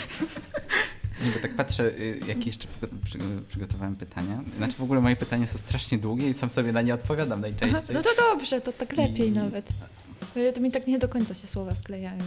Bo 1.36 1.40
tak 1.42 1.56
patrzę, 1.56 1.84
y, 2.00 2.20
jakie 2.28 2.46
jeszcze 2.46 2.68
przygo- 2.68 2.88
przy, 3.06 3.18
przygotowałem 3.50 3.96
pytania. 3.96 4.44
Znaczy 4.58 4.74
w 4.78 4.82
ogóle 4.84 5.02
moje 5.02 5.16
pytania 5.16 5.48
są 5.48 5.58
strasznie 5.58 5.98
długie 5.98 6.30
i 6.30 6.34
sam 6.34 6.50
sobie 6.50 6.72
na 6.74 6.82
nie 6.82 6.94
odpowiadam 6.94 7.40
Aha, 7.40 7.42
najczęściej. 7.42 7.96
no 7.96 8.02
to 8.04 8.10
dobrze, 8.16 8.62
to 8.62 8.72
tak 8.74 8.98
lepiej 8.98 9.28
I- 9.28 9.32
nawet. 9.32 9.70
To 10.56 10.62
mi 10.62 10.72
tak 10.72 10.88
nie 10.88 11.00
do 11.00 11.10
końca 11.10 11.34
się 11.34 11.48
słowa 11.48 11.76
sklejają. 11.76 12.20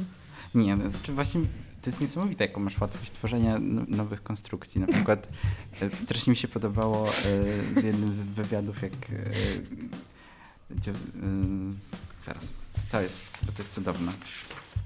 Nie, 0.54 0.76
no, 0.76 0.90
znaczy 0.90 1.12
właśnie 1.12 1.40
to 1.82 1.90
jest 1.90 2.00
niesamowite, 2.00 2.44
jaką 2.46 2.60
masz 2.60 2.80
łatwość 2.80 3.10
tworzenia 3.12 3.58
no- 3.58 3.84
nowych 3.88 4.22
konstrukcji. 4.22 4.80
Na 4.80 4.86
przykład 4.86 5.28
e, 5.82 5.90
strasznie 6.02 6.30
mi 6.30 6.36
się 6.36 6.48
podobało 6.48 7.08
e, 7.08 7.10
w 7.80 7.84
jednym 7.84 8.12
z 8.12 8.16
wywiadów, 8.22 8.82
jak... 8.82 8.92
e, 8.92 9.32
zaraz, 12.26 12.44
to 12.92 13.00
jest, 13.00 13.32
to 13.32 13.52
jest 13.62 13.74
cudowne. 13.74 14.12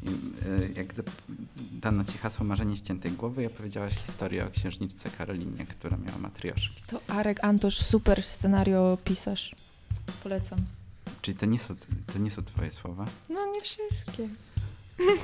E, 0.04 0.72
jak 0.78 0.86
dano 1.72 2.04
ci 2.04 2.18
hasło 2.18 2.44
marzenie 2.44 2.76
ściętej 2.76 3.12
głowy 3.12 3.42
i 3.42 3.46
opowiedziałaś 3.46 3.94
historię 4.06 4.46
o 4.46 4.50
księżniczce 4.50 5.10
Karolinie, 5.10 5.66
która 5.66 5.96
miała 5.96 6.18
matrioszki. 6.18 6.82
To 6.86 7.00
Arek 7.08 7.44
Antosz, 7.44 7.82
super 7.82 8.22
scenario 8.22 8.98
pisarz. 9.04 9.54
Polecam. 10.22 10.58
Czyli 11.22 11.38
to 11.38 11.46
nie 11.46 11.58
są, 11.58 11.74
to 12.12 12.18
nie 12.18 12.30
są 12.30 12.44
twoje 12.44 12.72
słowa? 12.72 13.06
No 13.28 13.46
nie 13.52 13.60
wszystkie. 13.60 14.28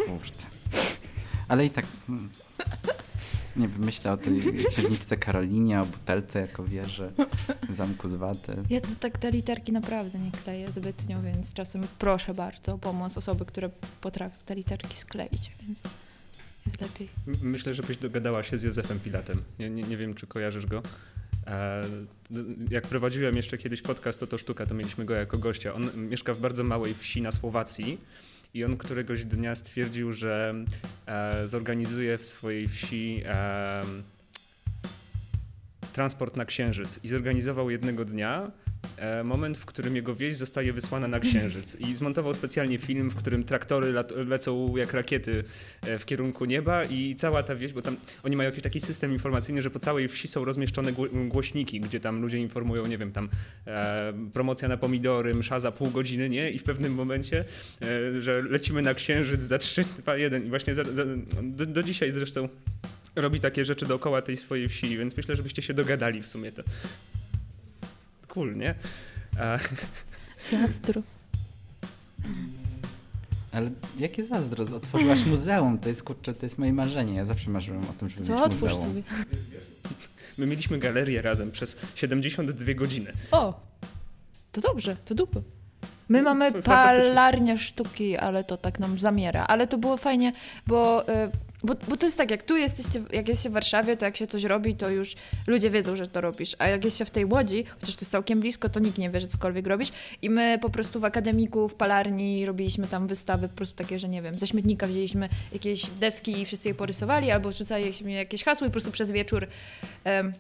Kurde. 0.07 0.45
Ale 1.49 1.66
i 1.66 1.70
tak. 1.70 1.87
Nie 3.57 3.68
wiem, 3.68 3.84
myślę 3.84 4.12
o 4.12 4.16
tej 4.16 4.40
księżniczce 4.70 5.16
Karolinie, 5.16 5.80
o 5.80 5.86
butelce 5.86 6.40
jako 6.40 6.64
wieży, 6.64 7.12
zamku 7.70 8.09
z 8.09 8.14
waty. 8.14 8.57
Ja 8.70 8.80
to 8.80 8.88
tak 9.00 9.18
te 9.18 9.30
literki 9.30 9.72
naprawdę 9.72 10.18
nie 10.18 10.30
kleję 10.30 10.72
zbytnio, 10.72 11.22
więc 11.22 11.53
czasem 11.53 11.86
proszę 11.98 12.34
bardzo 12.34 12.74
o 12.74 12.78
pomoc 12.78 13.16
osoby, 13.16 13.44
które 13.44 13.70
potrafią 14.00 14.36
te 14.46 14.55
literki 14.55 14.96
skleić, 14.96 15.53
więc 15.62 15.82
jest 16.66 16.80
lepiej. 16.80 17.09
Myślę, 17.42 17.74
żebyś 17.74 17.96
dogadała 17.96 18.42
się 18.42 18.59
z 18.59 18.62
Józefem 18.62 19.00
Pilatem. 19.00 19.42
Nie, 19.59 19.70
nie, 19.70 19.82
nie 19.82 19.96
wiem, 19.96 20.14
czy 20.14 20.26
kojarzysz 20.26 20.66
go. 20.66 20.82
E, 21.46 21.84
jak 22.70 22.86
prowadziłem 22.86 23.36
jeszcze 23.36 23.59
kiedyś 23.59 23.82
podcast 23.82 24.20
to 24.20 24.26
to 24.26 24.38
sztuka, 24.38 24.66
to 24.66 24.74
mieliśmy 24.74 25.05
go 25.05 25.14
jako 25.14 25.38
gościa. 25.38 25.74
On 25.74 26.09
mieszka 26.09 26.34
w 26.34 26.40
bardzo 26.40 26.64
małej 26.64 26.94
wsi 26.94 27.22
na 27.22 27.32
Słowacji 27.32 27.98
i 28.55 28.64
on 28.64 28.76
któregoś 28.76 29.24
dnia 29.24 29.55
stwierdził, 29.55 30.12
że 30.12 30.55
zorganizuje 31.44 32.18
w 32.18 32.26
swojej 32.26 32.68
wsi 32.68 33.22
e, 33.26 33.82
transport 35.92 36.36
na 36.36 36.44
Księżyc 36.44 37.00
i 37.05 37.09
zorganizował 37.09 37.70
jednego 37.70 38.05
dnia 38.05 38.42
e, 38.42 38.62
moment, 39.24 39.59
w 39.59 39.66
którym 39.66 39.96
jego 39.96 40.14
wieś 40.14 40.36
zostaje 40.36 40.72
wysłana 40.72 41.09
na 41.09 41.20
Księżyc 41.20 41.80
i 41.80 41.96
zmontował 41.96 42.34
specjalnie 42.34 42.78
film, 42.78 43.11
w 43.11 43.16
którym 43.16 43.44
traktory 43.44 43.94
lecą 44.26 44.76
jak 44.76 44.92
rakiety 44.92 45.44
e, 45.82 45.98
w 45.98 46.05
kierunku 46.05 46.44
nieba 46.44 46.84
i 46.84 47.14
cała 47.14 47.42
ta 47.42 47.57
wieś, 47.57 47.72
bo 47.72 47.82
tam 47.82 47.96
oni 48.22 48.36
mają 48.36 48.50
jakiś 48.50 48.62
taki 48.62 48.80
system 48.80 49.12
informacyjny, 49.12 49.62
że 49.62 49.70
po 49.70 49.78
całej 49.78 50.09
wsi 50.09 50.28
są 50.28 50.44
rozmieszczone 50.44 50.92
gło- 50.92 51.28
głośniki, 51.28 51.80
gdzie 51.80 52.00
tam 52.00 52.22
ludzie 52.22 52.38
informują, 52.38 52.86
nie 52.86 52.98
wiem, 52.98 53.12
tam 53.12 53.28
e, 53.66 54.12
promocja 54.32 54.68
na 54.68 54.76
pomidory, 54.76 55.34
msza 55.34 55.61
za 55.61 55.72
pół 55.72 55.90
godziny, 55.90 56.28
nie? 56.28 56.50
I 56.50 56.59
w 56.59 56.62
pewnym 56.62 56.94
momencie, 56.94 57.44
e, 57.82 58.20
że 58.20 58.42
lecimy 58.42 58.82
na 58.82 58.94
Księżyc 58.94 59.42
za 59.42 59.59
3, 59.59 59.84
2, 59.98 60.16
1 60.16 60.46
i 60.46 60.48
właśnie 60.48 60.74
za, 60.74 60.84
za, 60.84 61.05
do, 61.42 61.66
do 61.66 61.82
dzisiaj 61.82 62.12
zresztą 62.12 62.48
robi 63.16 63.40
takie 63.40 63.64
rzeczy 63.64 63.86
dookoła 63.86 64.22
tej 64.22 64.36
swojej 64.36 64.68
wsi, 64.68 64.96
więc 64.98 65.16
myślę, 65.16 65.36
żebyście 65.36 65.62
się 65.62 65.74
dogadali 65.74 66.22
w 66.22 66.28
sumie 66.28 66.53
to. 66.53 66.62
Cool, 68.33 68.57
nie? 68.57 68.74
A, 69.41 69.59
Zazdro. 70.51 71.03
Ale 73.53 73.70
jakie 73.99 74.26
zazdro, 74.26 74.64
otworzyłaś 74.76 75.24
muzeum, 75.24 75.78
to 75.78 75.89
jest 75.89 76.03
kurczę, 76.03 76.35
to 76.35 76.47
jest 76.47 76.59
moje 76.59 76.72
marzenie. 76.72 77.14
Ja 77.14 77.24
zawsze 77.24 77.51
marzyłem 77.51 77.83
o 77.91 77.93
tym, 77.93 78.09
żeby 78.09 78.24
To 78.26 78.33
mieć 78.33 78.43
otwórz 78.43 78.62
muzeum. 78.72 78.89
sobie. 78.89 79.03
my 80.39 80.47
mieliśmy 80.47 80.78
galerię 80.78 81.22
razem 81.22 81.51
przez 81.53 81.76
72 81.95 82.74
godziny. 82.74 83.12
O! 83.30 83.61
To 84.53 84.61
dobrze, 84.61 84.97
to 85.05 85.14
dupy. 85.14 85.43
My 86.09 86.22
mamy 86.22 86.53
fantastycznie. 86.53 87.09
palarnię 87.09 87.59
sztuki, 87.59 88.16
ale 88.16 88.45
to 88.45 88.57
tak 88.57 88.78
nam 88.80 88.99
zamiera. 88.99 89.45
Ale 89.47 89.66
to 89.66 89.78
było 89.78 89.97
fajnie, 89.97 90.33
bo, 90.66 91.09
y, 91.09 91.30
bo, 91.65 91.75
bo 91.89 91.97
to 91.97 92.07
jest 92.07 92.19
tak, 92.19 92.31
jak 92.31 92.43
tu 92.43 92.57
jesteście, 92.57 93.03
jak 93.13 93.29
jest 93.29 93.43
się 93.43 93.51
w 93.51 93.53
Warszawie, 93.53 93.97
to 93.97 94.07
jak 94.07 94.17
się 94.17 94.27
coś 94.27 94.45
robi, 94.45 94.75
to 94.75 94.91
już 94.91 95.15
ludzie 95.47 95.71
wiedzą, 95.71 95.97
że 95.97 96.07
to 96.07 96.21
robisz. 96.21 96.57
A 96.59 96.69
jak 96.69 96.85
jest 96.85 96.99
się 96.99 97.05
w 97.05 97.11
tej 97.11 97.25
Łodzi, 97.25 97.65
chociaż 97.65 97.95
to 97.95 98.01
jest 98.03 98.13
całkiem 98.13 98.41
blisko, 98.41 98.69
to 98.69 98.81
nikt 98.81 98.99
nie 98.99 99.11
wie, 99.11 99.21
że 99.21 99.27
cokolwiek 99.27 99.67
robisz. 99.67 99.93
I 100.23 100.31
my 100.31 100.59
po 100.63 100.71
prostu 100.71 101.01
w 101.01 101.05
akademiku, 101.05 101.69
w 101.69 101.75
palarni 101.75 102.47
robiliśmy 102.47 102.87
tam 102.87 103.07
wystawy 103.07 103.49
po 103.49 103.57
prostu 103.57 103.77
takie, 103.77 103.99
że 103.99 104.09
nie 104.09 104.23
wiem, 104.23 104.39
ze 104.39 104.47
śmietnika 104.47 104.87
wzięliśmy 104.87 105.29
jakieś 105.53 105.87
deski 105.87 106.41
i 106.41 106.47
wszyscy 106.47 106.69
je 106.69 106.75
porysowali, 106.75 107.31
albo 107.31 107.53
rzucaliśmy 107.53 108.13
jakieś 108.13 108.45
hasło 108.45 108.67
i 108.67 108.71
po 108.71 108.73
prostu 108.73 108.91
przez 108.91 109.11
wieczór 109.11 109.47
em, 110.05 110.33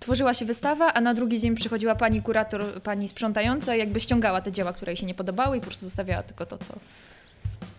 tworzyła 0.00 0.34
się 0.34 0.44
wystawa, 0.44 0.92
a 0.92 1.00
na 1.00 1.14
drugi 1.14 1.40
dzień 1.40 1.54
przychodziła 1.54 1.94
pani 1.94 2.22
kurator, 2.22 2.82
pani 2.82 3.08
sprzątająca 3.08 3.76
i 3.76 3.78
jakby 3.78 4.00
ściągała 4.00 4.40
te 4.40 4.52
dzieła, 4.52 4.72
które 4.72 4.92
jej 4.92 4.96
się 4.96 5.06
nie 5.06 5.14
podobały 5.14 5.56
i 5.56 5.60
po 5.60 5.66
prostu 5.66 5.84
zostawiała 5.84 6.22
tylko 6.22 6.46
to, 6.46 6.58
co 6.58 6.74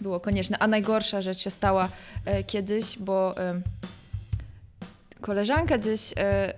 było 0.02 0.20
konieczne. 0.20 0.58
A 0.60 0.68
najgorsza 0.68 1.22
rzecz 1.22 1.38
się 1.38 1.50
stała 1.50 1.90
e, 2.26 2.44
kiedyś, 2.44 2.98
bo 3.00 3.38
e, 3.38 3.62
koleżanka 5.22 5.78
gdzieś, 5.78 6.14
e, 6.18 6.54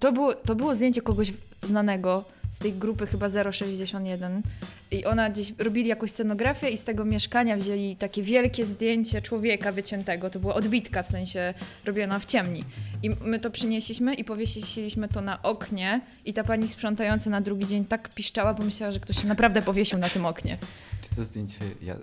to, 0.00 0.12
było, 0.12 0.34
to 0.34 0.54
było 0.54 0.74
zdjęcie 0.74 1.02
kogoś 1.02 1.32
znanego 1.62 2.24
z 2.50 2.58
tej 2.58 2.72
grupy 2.72 3.06
chyba 3.06 3.28
061 3.52 4.42
i 4.90 5.04
ona 5.04 5.30
gdzieś 5.30 5.52
robili 5.58 5.88
jakąś 5.88 6.10
scenografię 6.10 6.70
i 6.70 6.76
z 6.76 6.84
tego 6.84 7.04
mieszkania 7.04 7.56
wzięli 7.56 7.96
takie 7.96 8.22
wielkie 8.22 8.64
zdjęcie 8.66 9.22
człowieka 9.22 9.72
wyciętego, 9.72 10.30
to 10.30 10.40
była 10.40 10.54
odbitka 10.54 11.02
w 11.02 11.08
sensie 11.08 11.54
robiona 11.84 12.18
w 12.18 12.26
ciemni. 12.26 12.64
I 13.02 13.10
my 13.10 13.38
to 13.38 13.50
przynieśliśmy 13.50 14.14
i 14.14 14.24
powiesiliśmy 14.24 15.08
to 15.08 15.20
na 15.20 15.42
oknie 15.42 16.00
i 16.24 16.32
ta 16.32 16.44
pani 16.44 16.68
sprzątająca 16.68 17.30
na 17.30 17.40
drugi 17.40 17.66
dzień 17.66 17.84
tak 17.84 18.08
piszczała, 18.08 18.54
bo 18.54 18.64
myślała, 18.64 18.92
że 18.92 19.00
ktoś 19.00 19.22
się 19.22 19.28
naprawdę 19.28 19.62
powiesił 19.62 19.98
na 19.98 20.08
tym 20.08 20.26
oknie. 20.26 20.58
Czy 21.02 21.16
to 21.16 21.24
zdjęcie 21.24 21.58
ja, 21.82 21.94
y, 21.94 21.98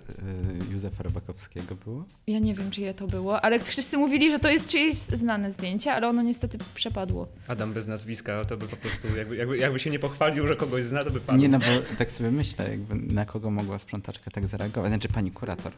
Józefa 0.72 1.02
Robakowskiego 1.02 1.74
było? 1.74 2.04
Ja 2.26 2.38
nie 2.38 2.54
wiem, 2.54 2.70
czyje 2.70 2.94
to 2.94 3.06
było, 3.06 3.40
ale 3.40 3.60
wszyscy 3.64 3.98
mówili, 3.98 4.30
że 4.30 4.38
to 4.38 4.50
jest 4.50 4.68
czyjeś 4.68 4.94
znane 4.94 5.52
zdjęcie, 5.52 5.92
ale 5.92 6.08
ono 6.08 6.22
niestety 6.22 6.58
przepadło. 6.74 7.28
Adam 7.48 7.72
bez 7.72 7.86
nazwiska, 7.86 8.44
to 8.44 8.56
by 8.56 8.66
po 8.66 8.76
prostu, 8.76 9.16
jakby, 9.16 9.36
jakby, 9.36 9.58
jakby 9.58 9.78
się 9.78 9.90
nie 9.90 9.98
pochwalił, 9.98 10.46
że 10.46 10.56
kogoś 10.56 10.84
zna, 10.84 11.04
to 11.04 11.10
by 11.10 11.20
padł. 11.20 11.38
Nie, 11.38 11.48
no 11.48 11.58
bo 11.58 11.96
tak 11.98 12.10
sobie 12.12 12.30
myślę, 12.30 12.77
jakby 12.78 13.14
na 13.14 13.24
kogo 13.24 13.50
mogła 13.50 13.78
sprzątaczka 13.78 14.30
tak 14.30 14.46
zareagować, 14.46 14.90
znaczy 14.90 15.08
pani 15.08 15.30
kurator. 15.30 15.72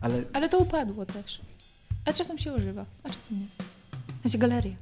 Ale 0.00 0.22
Ale 0.32 0.48
to 0.48 0.58
upadło 0.58 1.06
też. 1.06 1.40
A 2.04 2.12
czasem 2.12 2.38
się 2.38 2.52
używa, 2.52 2.84
a 3.02 3.10
czasem 3.10 3.40
nie. 3.40 3.46
Znaczy 4.22 4.38
galeria. 4.38 4.74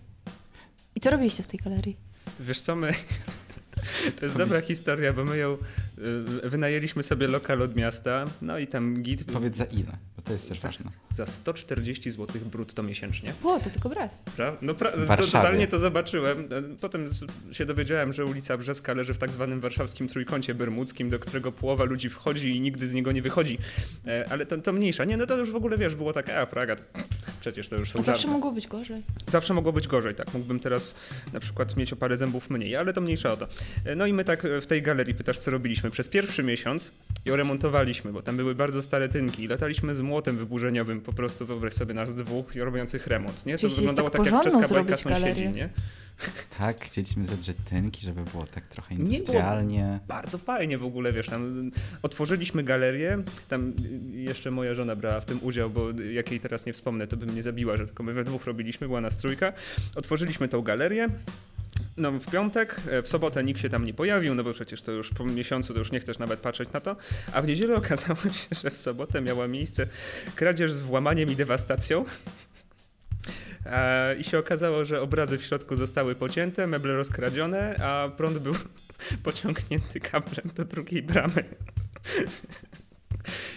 I 0.94 1.00
co 1.00 1.10
robiliście 1.10 1.42
w 1.42 1.46
tej 1.46 1.60
galerii? 1.60 1.96
Wiesz 2.40 2.60
co, 2.60 2.76
my... 2.76 2.92
To 4.18 4.24
jest 4.24 4.36
dobra 4.36 4.60
historia, 4.60 5.12
bo 5.12 5.24
my 5.24 5.36
ją 5.36 5.56
wynajęliśmy 6.42 7.02
sobie 7.02 7.28
lokal 7.28 7.62
od 7.62 7.76
miasta, 7.76 8.24
no 8.42 8.58
i 8.58 8.66
tam 8.66 9.02
git 9.02 9.24
powiedz 9.32 9.56
za 9.56 9.64
ile, 9.64 9.92
bo 10.16 10.22
to 10.22 10.32
jest 10.32 10.48
też 10.48 10.58
Tak. 10.60 10.70
ważne. 10.72 10.90
za 11.10 11.26
140 11.26 12.10
zł 12.10 12.40
brutto 12.52 12.82
miesięcznie. 12.82 13.32
O, 13.42 13.60
to 13.60 13.70
tylko 13.70 13.88
brać. 13.88 14.10
Pra? 14.36 14.56
No 14.62 14.72
pra- 14.72 15.16
to, 15.16 15.26
totalnie 15.26 15.66
to 15.66 15.78
zobaczyłem. 15.78 16.48
Potem 16.80 17.08
z- 17.10 17.24
się 17.52 17.64
dowiedziałem, 17.66 18.12
że 18.12 18.24
ulica 18.24 18.58
Brzeska 18.58 18.94
leży 18.94 19.14
w 19.14 19.18
tak 19.18 19.32
zwanym 19.32 19.60
warszawskim 19.60 20.08
trójkącie 20.08 20.54
bermudzkim, 20.54 21.10
do 21.10 21.18
którego 21.18 21.52
połowa 21.52 21.84
ludzi 21.84 22.08
wchodzi 22.10 22.56
i 22.56 22.60
nigdy 22.60 22.86
z 22.88 22.94
niego 22.94 23.12
nie 23.12 23.22
wychodzi. 23.22 23.58
E, 24.06 24.26
ale 24.30 24.46
to, 24.46 24.58
to 24.58 24.72
mniejsza. 24.72 25.04
Nie, 25.04 25.16
no 25.16 25.26
to 25.26 25.36
już 25.36 25.50
w 25.50 25.56
ogóle 25.56 25.78
wiesz, 25.78 25.94
było 25.94 26.12
tak, 26.12 26.30
a 26.30 26.46
Praga, 26.46 26.76
przecież 27.40 27.68
to 27.68 27.76
już 27.76 27.90
są 27.90 27.98
A 27.98 28.02
zawsze 28.02 28.22
żarty. 28.22 28.32
mogło 28.32 28.52
być 28.52 28.66
gorzej. 28.66 29.02
Zawsze 29.26 29.54
mogło 29.54 29.72
być 29.72 29.88
gorzej, 29.88 30.14
tak. 30.14 30.34
Mógłbym 30.34 30.60
teraz 30.60 30.94
na 31.32 31.40
przykład 31.40 31.76
mieć 31.76 31.92
o 31.92 31.96
parę 31.96 32.16
zębów 32.16 32.50
mniej, 32.50 32.76
ale 32.76 32.92
to 32.92 33.00
mniejsza 33.00 33.32
o 33.32 33.36
to. 33.36 33.48
E, 33.84 33.94
No 33.96 34.06
i 34.06 34.12
my 34.12 34.24
tak 34.24 34.44
e, 34.44 34.60
w 34.60 34.66
tej 34.66 34.82
galerii 34.82 35.14
pytasz, 35.14 35.38
co 35.38 35.50
robiliśmy. 35.50 35.85
Przez 35.90 36.08
pierwszy 36.08 36.42
miesiąc 36.42 36.92
ją 37.24 37.36
remontowaliśmy, 37.36 38.12
bo 38.12 38.22
tam 38.22 38.36
były 38.36 38.54
bardzo 38.54 38.82
stare 38.82 39.08
tynki 39.08 39.42
i 39.42 39.48
lataliśmy 39.48 39.94
z 39.94 40.00
młotem 40.00 40.36
wyburzeniowym, 40.36 41.00
po 41.00 41.12
prostu 41.12 41.46
wyobraź 41.46 41.72
sobie 41.72 41.94
nas 41.94 42.14
dwóch 42.14 42.54
robiących 42.54 43.06
remont, 43.06 43.46
nie? 43.46 43.54
To 43.54 43.60
Czyli 43.60 43.74
wyglądało 43.74 44.10
tak 44.10 44.24
tak, 44.24 44.32
jak 44.32 44.44
czeska 44.44 44.60
bajka 44.60 44.96
sąsiedzi, 44.96 45.08
galerię. 45.20 45.52
nie? 45.52 45.68
Tak, 46.58 46.84
chcieliśmy 46.84 47.26
zadrzeć 47.26 47.56
tynki, 47.70 48.02
żeby 48.06 48.24
było 48.32 48.46
tak 48.46 48.66
trochę 48.66 48.94
Nie 48.94 49.00
industrialnie. 49.04 50.00
Bardzo 50.08 50.38
fajnie 50.38 50.78
w 50.78 50.84
ogóle, 50.84 51.12
wiesz, 51.12 51.26
tam 51.26 51.70
otworzyliśmy 52.02 52.64
galerię, 52.64 53.22
tam 53.48 53.72
jeszcze 54.12 54.50
moja 54.50 54.74
żona 54.74 54.96
brała 54.96 55.20
w 55.20 55.24
tym 55.24 55.38
udział, 55.42 55.70
bo 55.70 55.90
jak 56.12 56.30
jej 56.30 56.40
teraz 56.40 56.66
nie 56.66 56.72
wspomnę, 56.72 57.06
to 57.06 57.16
by 57.16 57.26
mnie 57.26 57.42
zabiła, 57.42 57.76
że 57.76 57.86
tylko 57.86 58.02
my 58.02 58.12
we 58.12 58.24
dwóch 58.24 58.44
robiliśmy, 58.44 58.86
była 58.86 59.00
nas 59.00 59.18
trójka. 59.18 59.52
Otworzyliśmy 59.96 60.48
tą 60.48 60.62
galerię, 60.62 61.08
no 61.96 62.12
w 62.12 62.30
piątek, 62.30 62.80
e, 62.90 63.02
w 63.02 63.08
sobotę 63.08 63.44
nikt 63.44 63.60
się 63.60 63.68
tam 63.68 63.84
nie 63.84 63.94
pojawił, 63.94 64.34
no 64.34 64.44
bo 64.44 64.52
przecież 64.52 64.82
to 64.82 64.92
już 64.92 65.10
po 65.10 65.24
miesiącu 65.24 65.72
to 65.72 65.78
już 65.78 65.92
nie 65.92 66.00
chcesz 66.00 66.18
nawet 66.18 66.40
patrzeć 66.40 66.72
na 66.72 66.80
to, 66.80 66.96
a 67.32 67.42
w 67.42 67.46
niedzielę 67.46 67.76
okazało 67.84 68.22
się, 68.22 68.48
że 68.62 68.70
w 68.70 68.78
sobotę 68.78 69.20
miała 69.20 69.48
miejsce 69.48 69.86
kradzież 70.34 70.72
z 70.72 70.82
włamaniem 70.82 71.30
i 71.30 71.36
dewastacją. 71.36 72.04
E, 73.66 74.16
I 74.16 74.24
się 74.24 74.38
okazało, 74.38 74.84
że 74.84 75.00
obrazy 75.00 75.38
w 75.38 75.42
środku 75.42 75.76
zostały 75.76 76.14
pocięte, 76.14 76.66
meble 76.66 76.94
rozkradzione, 76.94 77.76
a 77.76 78.08
prąd 78.16 78.38
był 78.38 78.54
pociągnięty 79.22 80.00
kablem 80.00 80.50
do 80.54 80.64
drugiej 80.64 81.02
bramy. 81.02 81.44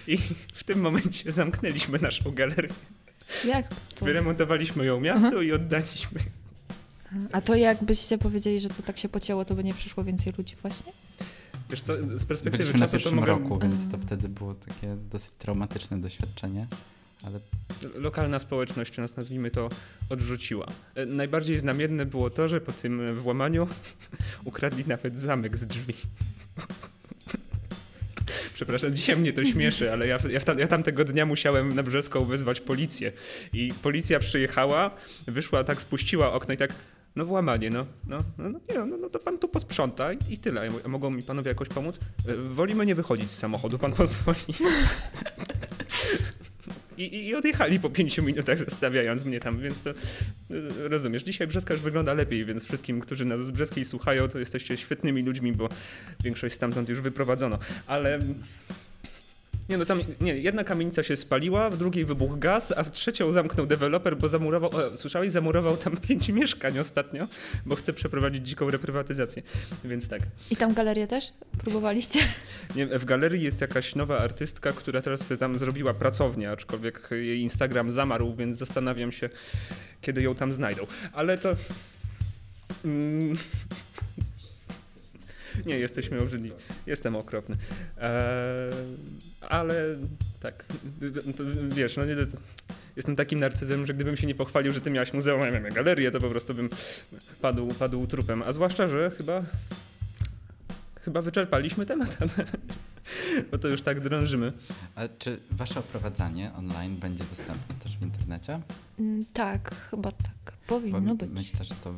I 0.08 0.18
w 0.54 0.64
tym 0.64 0.80
momencie 0.80 1.32
zamknęliśmy 1.32 2.00
naszą 2.00 2.32
galerię. 2.32 2.70
Jak 3.46 3.68
to? 3.96 4.06
Wyremontowaliśmy 4.06 4.86
ją 4.86 5.00
miastu 5.00 5.42
i 5.42 5.52
oddaliśmy. 5.52 6.20
A 7.32 7.42
to 7.42 7.56
jakbyście 7.56 8.18
powiedzieli, 8.18 8.60
że 8.60 8.70
to 8.70 8.84
tak 8.84 8.98
się 8.98 9.10
pocięło, 9.10 9.46
to 9.46 9.56
by 9.56 9.64
nie 9.64 9.74
przyszło 9.74 10.04
więcej 10.04 10.34
ludzi 10.38 10.56
właśnie? 10.56 10.92
Wiesz 11.70 11.82
co, 11.82 11.94
z 12.20 12.26
perspektywy 12.26 12.58
Byliśmy 12.58 12.80
na 12.80 12.86
czasu 12.86 12.92
to 12.92 12.98
pierwszym 12.98 13.16
mogę... 13.16 13.28
roku, 13.28 13.60
więc 13.60 13.82
to 13.88 13.94
Mm. 13.96 14.02
wtedy 14.02 14.30
było 14.30 14.54
takie 14.56 14.96
dosyć 15.12 15.32
traumatyczne 15.38 16.02
doświadczenie. 16.02 16.68
Ale 17.24 17.40
Lokalna 17.96 18.40
społeczność, 18.40 18.98
nas 18.98 19.18
nazwijmy 19.18 19.52
to, 19.52 19.70
odrzuciła. 20.10 20.68
E, 20.96 21.06
Najbardziej 21.06 21.60
znamienne 21.60 22.06
było 22.06 22.30
to, 22.30 22.50
że 22.50 22.62
po 22.62 22.72
tym 22.72 23.18
włamaniu 23.18 23.68
ukradli 24.46 24.84
nawet 24.88 25.22
zamek 25.22 25.58
z 25.58 25.66
drzwi. 25.66 25.94
Przepraszam, 28.54 28.94
dzisiaj 28.94 29.18
mnie 29.18 29.34
to 29.34 29.46
śmieszy, 29.46 29.92
ale 29.94 30.08
ja, 30.08 30.18
ja, 30.30 30.40
ta- 30.40 30.54
ja 30.54 30.68
tamtego 30.68 31.06
dnia 31.06 31.26
musiałem 31.26 31.76
na 31.76 31.84
Brzeską 31.84 32.26
wezwać 32.26 32.62
policję. 32.62 33.12
I 33.54 33.74
policja 33.82 34.20
przyjechała, 34.20 34.92
wyszła, 35.28 35.64
tak 35.64 35.82
spuściła 35.82 36.34
okno 36.34 36.54
i 36.54 36.58
tak, 36.58 36.74
no 37.20 37.26
włamanie, 37.26 37.70
no, 37.70 37.86
no, 38.08 38.24
no, 38.38 38.50
no, 38.50 38.60
nie, 38.70 38.86
no, 38.86 38.98
no 38.98 39.10
to 39.10 39.20
pan 39.20 39.38
tu 39.38 39.48
posprząta 39.48 40.14
i, 40.14 40.18
i 40.30 40.38
tyle. 40.38 40.66
Ja 40.66 40.90
mogą 40.90 41.10
mi 41.10 41.24
panowie 41.24 41.50
jakoś 41.50 41.68
pomóc? 41.68 42.00
E, 42.28 42.36
Wolimy 42.36 42.86
nie 42.86 42.96
wychodzić 42.96 43.32
z 43.32 43.38
samochodu, 43.38 43.80
pan 43.80 43.94
pozwoli. 43.94 44.40
I, 46.98 47.28
i, 47.28 47.36
odjechali 47.36 47.80
po 47.80 47.90
pięciu 47.90 48.24
minutach, 48.24 48.58
zostawiając 48.58 49.26
mnie 49.26 49.40
tam, 49.40 49.60
więc 49.60 49.82
to 49.82 49.90
e, 49.90 49.94
rozumiesz. 50.88 51.24
Dzisiaj 51.24 51.48
Brzeska 51.48 51.74
już 51.74 51.84
wygląda 51.84 52.14
lepiej, 52.14 52.46
więc 52.46 52.64
wszystkim, 52.64 53.00
którzy 53.00 53.26
nas 53.26 53.40
z 53.40 53.52
Brzeskiej 53.52 53.86
słuchają, 53.86 54.28
to 54.28 54.40
jesteście 54.40 54.78
świetnymi 54.78 55.24
ludźmi, 55.24 55.54
bo 55.54 55.70
większość 56.24 56.56
stamtąd 56.56 56.90
już 56.90 57.02
wyprowadzono. 57.02 57.60
Ale. 57.88 58.20
Nie, 59.70 59.78
no 59.78 59.86
tam, 59.86 60.02
nie, 60.22 60.38
jedna 60.38 60.64
kamienica 60.64 61.04
się 61.04 61.18
spaliła, 61.18 61.70
w 61.70 61.78
drugiej 61.78 62.06
wybuchł 62.06 62.38
gaz, 62.38 62.74
a 62.78 62.84
w 62.84 62.92
trzecią 62.92 63.32
zamknął 63.32 63.66
deweloper, 63.66 64.18
bo 64.18 64.30
zamurował, 64.30 64.76
o, 64.76 64.98
słyszałeś, 64.98 65.32
zamurował 65.32 65.78
tam 65.78 65.98
pięć 66.08 66.30
mieszkań 66.30 66.80
ostatnio, 66.80 67.28
bo 67.66 67.76
chce 67.76 67.94
przeprowadzić 67.94 68.48
dziką 68.48 68.72
reprywatyzację. 68.72 69.44
Więc 69.84 70.08
tak. 70.08 70.22
I 70.52 70.56
tam 70.56 70.74
galerię 70.74 71.08
też 71.08 71.34
próbowaliście? 71.58 72.20
Nie, 72.76 72.88
w 72.88 73.06
galerii 73.06 73.42
jest 73.42 73.62
jakaś 73.62 73.96
nowa 73.96 74.18
artystka, 74.18 74.72
która 74.72 75.02
teraz 75.02 75.28
sobie 75.28 75.38
tam 75.38 75.60
zrobiła 75.60 75.94
pracownię, 75.94 76.52
aczkolwiek 76.52 77.10
jej 77.12 77.40
Instagram 77.40 77.92
zamarł, 77.92 78.36
więc 78.36 78.58
zastanawiam 78.58 79.12
się, 79.12 79.30
kiedy 80.02 80.22
ją 80.22 80.36
tam 80.36 80.54
znajdą. 80.54 80.88
Ale 81.14 81.38
to. 81.38 81.56
Mm. 82.86 83.38
Nie, 85.66 85.80
jesteśmy 85.80 86.20
obrzydliwi. 86.22 86.56
Jestem 86.88 87.16
okropny. 87.16 87.58
Eee, 87.98 88.74
ale 89.42 89.76
tak, 90.40 90.66
to, 91.38 91.44
wiesz, 91.70 91.98
no 91.98 92.06
nie, 92.06 92.16
jestem 92.96 93.16
takim 93.16 93.40
narcyzem, 93.40 93.86
że 93.86 93.94
gdybym 93.94 94.18
się 94.18 94.28
nie 94.28 94.36
pochwalił, 94.36 94.72
że 94.72 94.82
ty 94.82 94.92
miałaś 94.92 95.14
muzeum, 95.14 95.42
ja 95.42 95.52
miałem 95.52 95.74
galerię, 95.74 96.12
to 96.12 96.20
po 96.20 96.30
prostu 96.30 96.54
bym 96.54 96.70
padł, 97.42 97.68
padł 97.68 98.08
trupem. 98.08 98.42
A 98.42 98.54
zwłaszcza, 98.54 98.88
że 98.88 99.12
chyba 99.18 99.44
chyba 101.02 101.22
wyczerpaliśmy 101.22 101.86
temat. 101.86 102.18
Bo 103.52 103.58
to 103.58 103.68
już 103.68 103.82
tak 103.82 104.00
drążymy. 104.00 104.54
A 104.96 105.02
czy 105.20 105.40
wasze 105.52 105.80
oprowadzanie 105.80 106.52
online 106.58 106.96
będzie 106.98 107.24
dostępne 107.24 107.76
też 107.84 107.98
w 107.98 108.02
internecie? 108.02 108.60
Mm, 109.00 109.26
Tak, 109.34 109.76
chyba 109.76 110.12
tak. 110.12 110.54
Powinno 110.68 111.02
Bo 111.02 111.16
być. 111.16 111.30
myślę, 111.34 111.66
że 111.66 111.76
to 111.84 111.94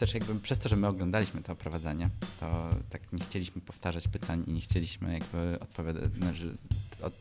też 0.00 0.14
jakby 0.14 0.40
przez 0.40 0.58
to, 0.58 0.68
że 0.68 0.76
my 0.76 0.86
oglądaliśmy 0.86 1.42
to 1.42 1.52
oprowadzanie, 1.52 2.10
to 2.40 2.70
tak 2.90 3.12
nie 3.12 3.24
chcieliśmy 3.24 3.60
powtarzać 3.60 4.08
pytań 4.08 4.44
i 4.46 4.52
nie 4.52 4.60
chcieliśmy 4.60 5.12
jakby 5.12 5.60
odpowiadać, 5.60 6.12
znaczy 6.12 6.56
od, 7.02 7.12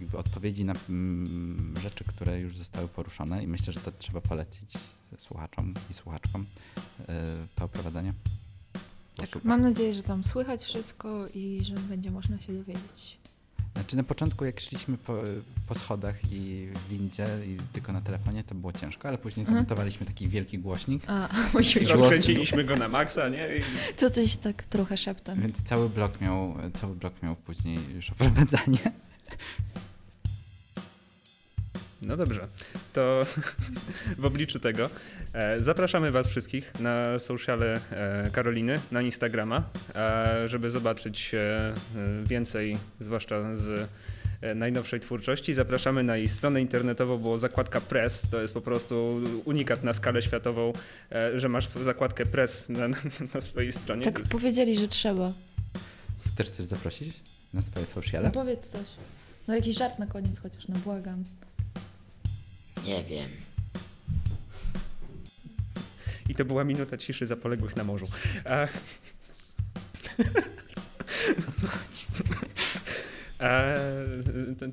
jakby 0.00 0.18
odpowiedzi 0.18 0.64
na 0.64 0.74
mm, 0.88 1.74
rzeczy, 1.82 2.04
które 2.04 2.40
już 2.40 2.56
zostały 2.56 2.88
poruszone 2.88 3.44
i 3.44 3.46
myślę, 3.46 3.72
że 3.72 3.80
to 3.80 3.92
trzeba 3.92 4.20
polecić 4.20 4.72
słuchaczom 5.18 5.74
i 5.90 5.94
słuchaczkom 5.94 6.46
yy, 6.98 7.14
to 7.54 7.64
oprowadzenie. 7.64 8.12
Tak, 9.16 9.44
mam 9.44 9.62
nadzieję, 9.62 9.94
że 9.94 10.02
tam 10.02 10.24
słychać 10.24 10.64
wszystko 10.64 11.28
i 11.34 11.60
że 11.64 11.74
będzie 11.74 12.10
można 12.10 12.40
się 12.40 12.52
dowiedzieć. 12.52 13.18
Znaczy 13.84 13.96
na 13.96 14.02
początku 14.02 14.44
jak 14.44 14.60
szliśmy 14.60 14.98
po, 14.98 15.16
po 15.66 15.74
schodach 15.74 16.14
i 16.32 16.68
w 16.74 16.88
windzie 16.88 17.26
i 17.46 17.56
tylko 17.72 17.92
na 17.92 18.00
telefonie, 18.00 18.44
to 18.44 18.54
było 18.54 18.72
ciężko, 18.72 19.08
ale 19.08 19.18
później 19.18 19.42
Mhm. 19.42 19.54
zamontowaliśmy 19.56 20.06
taki 20.06 20.28
wielki 20.28 20.58
głośnik, 20.58 21.02
A, 21.06 21.28
oj, 21.54 21.64
oj, 21.76 21.82
oj. 21.82 21.86
Rozkręciliśmy 21.86 22.64
go 22.64 22.76
na 22.76 22.88
maksa, 22.88 23.28
nie? 23.28 23.48
I 23.56 23.60
To 23.96 24.10
coś 24.10 24.36
tak 24.36 24.62
trochę 24.62 24.96
szeptem. 24.96 25.40
więc 25.40 25.62
cały 25.62 25.88
blok 25.88 26.20
miał, 26.20 26.54
cały 26.80 26.94
blok 26.96 27.22
miał 27.22 27.36
później 27.36 27.78
już 27.94 28.10
oprowadzanie. 28.10 28.78
No 32.06 32.16
dobrze, 32.16 32.48
to 32.92 33.26
w 34.18 34.24
obliczu 34.24 34.58
tego 34.60 34.90
e, 35.32 35.62
zapraszamy 35.62 36.10
Was 36.12 36.26
wszystkich 36.26 36.72
na 36.80 37.18
sociale 37.18 37.80
e, 37.90 38.30
Karoliny, 38.32 38.80
na 38.92 39.02
Instagrama, 39.02 39.62
e, 39.94 40.48
żeby 40.48 40.70
zobaczyć 40.70 41.34
e, 41.34 41.38
e, 41.38 41.74
więcej, 42.26 42.78
zwłaszcza 43.00 43.54
z 43.56 43.88
e, 44.40 44.54
najnowszej 44.54 45.00
twórczości. 45.00 45.54
Zapraszamy 45.54 46.02
na 46.02 46.16
jej 46.16 46.28
stronę 46.28 46.60
internetową, 46.60 47.18
bo 47.18 47.38
zakładka 47.38 47.80
Press 47.80 48.28
to 48.30 48.40
jest 48.40 48.54
po 48.54 48.60
prostu 48.60 49.20
unikat 49.44 49.84
na 49.84 49.92
skalę 49.92 50.22
światową, 50.22 50.72
e, 51.12 51.40
że 51.40 51.48
masz 51.48 51.68
zakładkę 51.68 52.26
Press 52.26 52.68
na, 52.68 52.88
na, 52.88 52.96
na 53.34 53.40
swojej 53.40 53.72
stronie. 53.72 54.02
Tak 54.04 54.18
jest- 54.18 54.32
powiedzieli, 54.32 54.78
że 54.78 54.88
trzeba. 54.88 55.32
Też 56.36 56.46
chcesz 56.46 56.66
zaprosić 56.66 57.14
na 57.54 57.62
swoje 57.62 57.86
No 57.86 57.92
sociale? 57.92 58.30
powiedz 58.30 58.66
coś. 58.68 58.86
No 59.48 59.54
jakiś 59.54 59.76
żart 59.78 59.98
na 59.98 60.06
koniec 60.06 60.38
chociaż, 60.38 60.68
no 60.68 60.76
błagam. 60.78 61.24
Nie 62.84 63.04
wiem. 63.04 63.28
I 66.28 66.34
to 66.34 66.44
była 66.44 66.64
minuta 66.64 66.96
ciszy 66.96 67.26
za 67.26 67.36
poległych 67.36 67.76
na 67.76 67.84
morzu. 67.84 68.06
E... 68.46 68.68
E, 73.40 73.76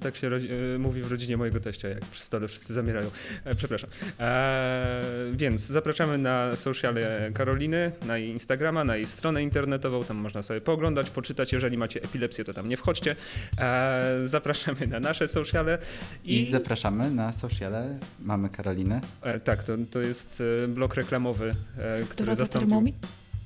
tak 0.02 0.16
się 0.16 0.30
rodzi- 0.30 0.50
e, 0.76 0.80
mówi 0.80 1.02
w 1.02 1.12
rodzinie 1.12 1.38
mojego 1.38 1.60
teścia, 1.60 1.90
jak 1.90 2.06
przy 2.06 2.24
stole 2.24 2.48
wszyscy 2.48 2.74
zamierają. 2.74 3.12
E, 3.44 3.56
przepraszam. 3.56 3.90
E, 4.20 5.02
więc 5.34 5.62
zapraszamy 5.62 6.18
na 6.18 6.56
sociale 6.56 7.32
Karoliny, 7.34 7.92
na 8.06 8.18
jej 8.18 8.30
Instagrama, 8.30 8.84
na 8.84 8.96
jej 8.96 9.08
stronę 9.08 9.44
internetową, 9.44 10.04
tam 10.04 10.18
można 10.18 10.42
sobie 10.42 10.62
pooglądać, 10.62 11.10
poczytać. 11.10 11.54
Jeżeli 11.54 11.78
macie 11.78 12.04
epilepsję, 12.04 12.44
to 12.46 12.54
tam 12.54 12.70
nie 12.70 12.78
wchodźcie. 12.78 13.16
E, 13.58 14.22
zapraszamy 14.26 14.88
na 14.88 15.00
nasze 15.00 15.28
sociale 15.28 15.78
I 16.26 16.52
zapraszamy 16.52 17.12
na 17.12 17.34
sociale 17.34 18.00
Mamy 18.20 18.50
Karolinę. 18.50 19.02
E, 19.22 19.40
tak, 19.40 19.64
to, 19.64 19.74
to 19.92 20.02
jest 20.02 20.44
e, 20.64 20.68
blok 20.68 20.96
reklamowy, 20.96 21.56
e, 21.78 22.04
który 22.04 22.16
Dorota 22.26 22.36
zastąpił... 22.36 22.94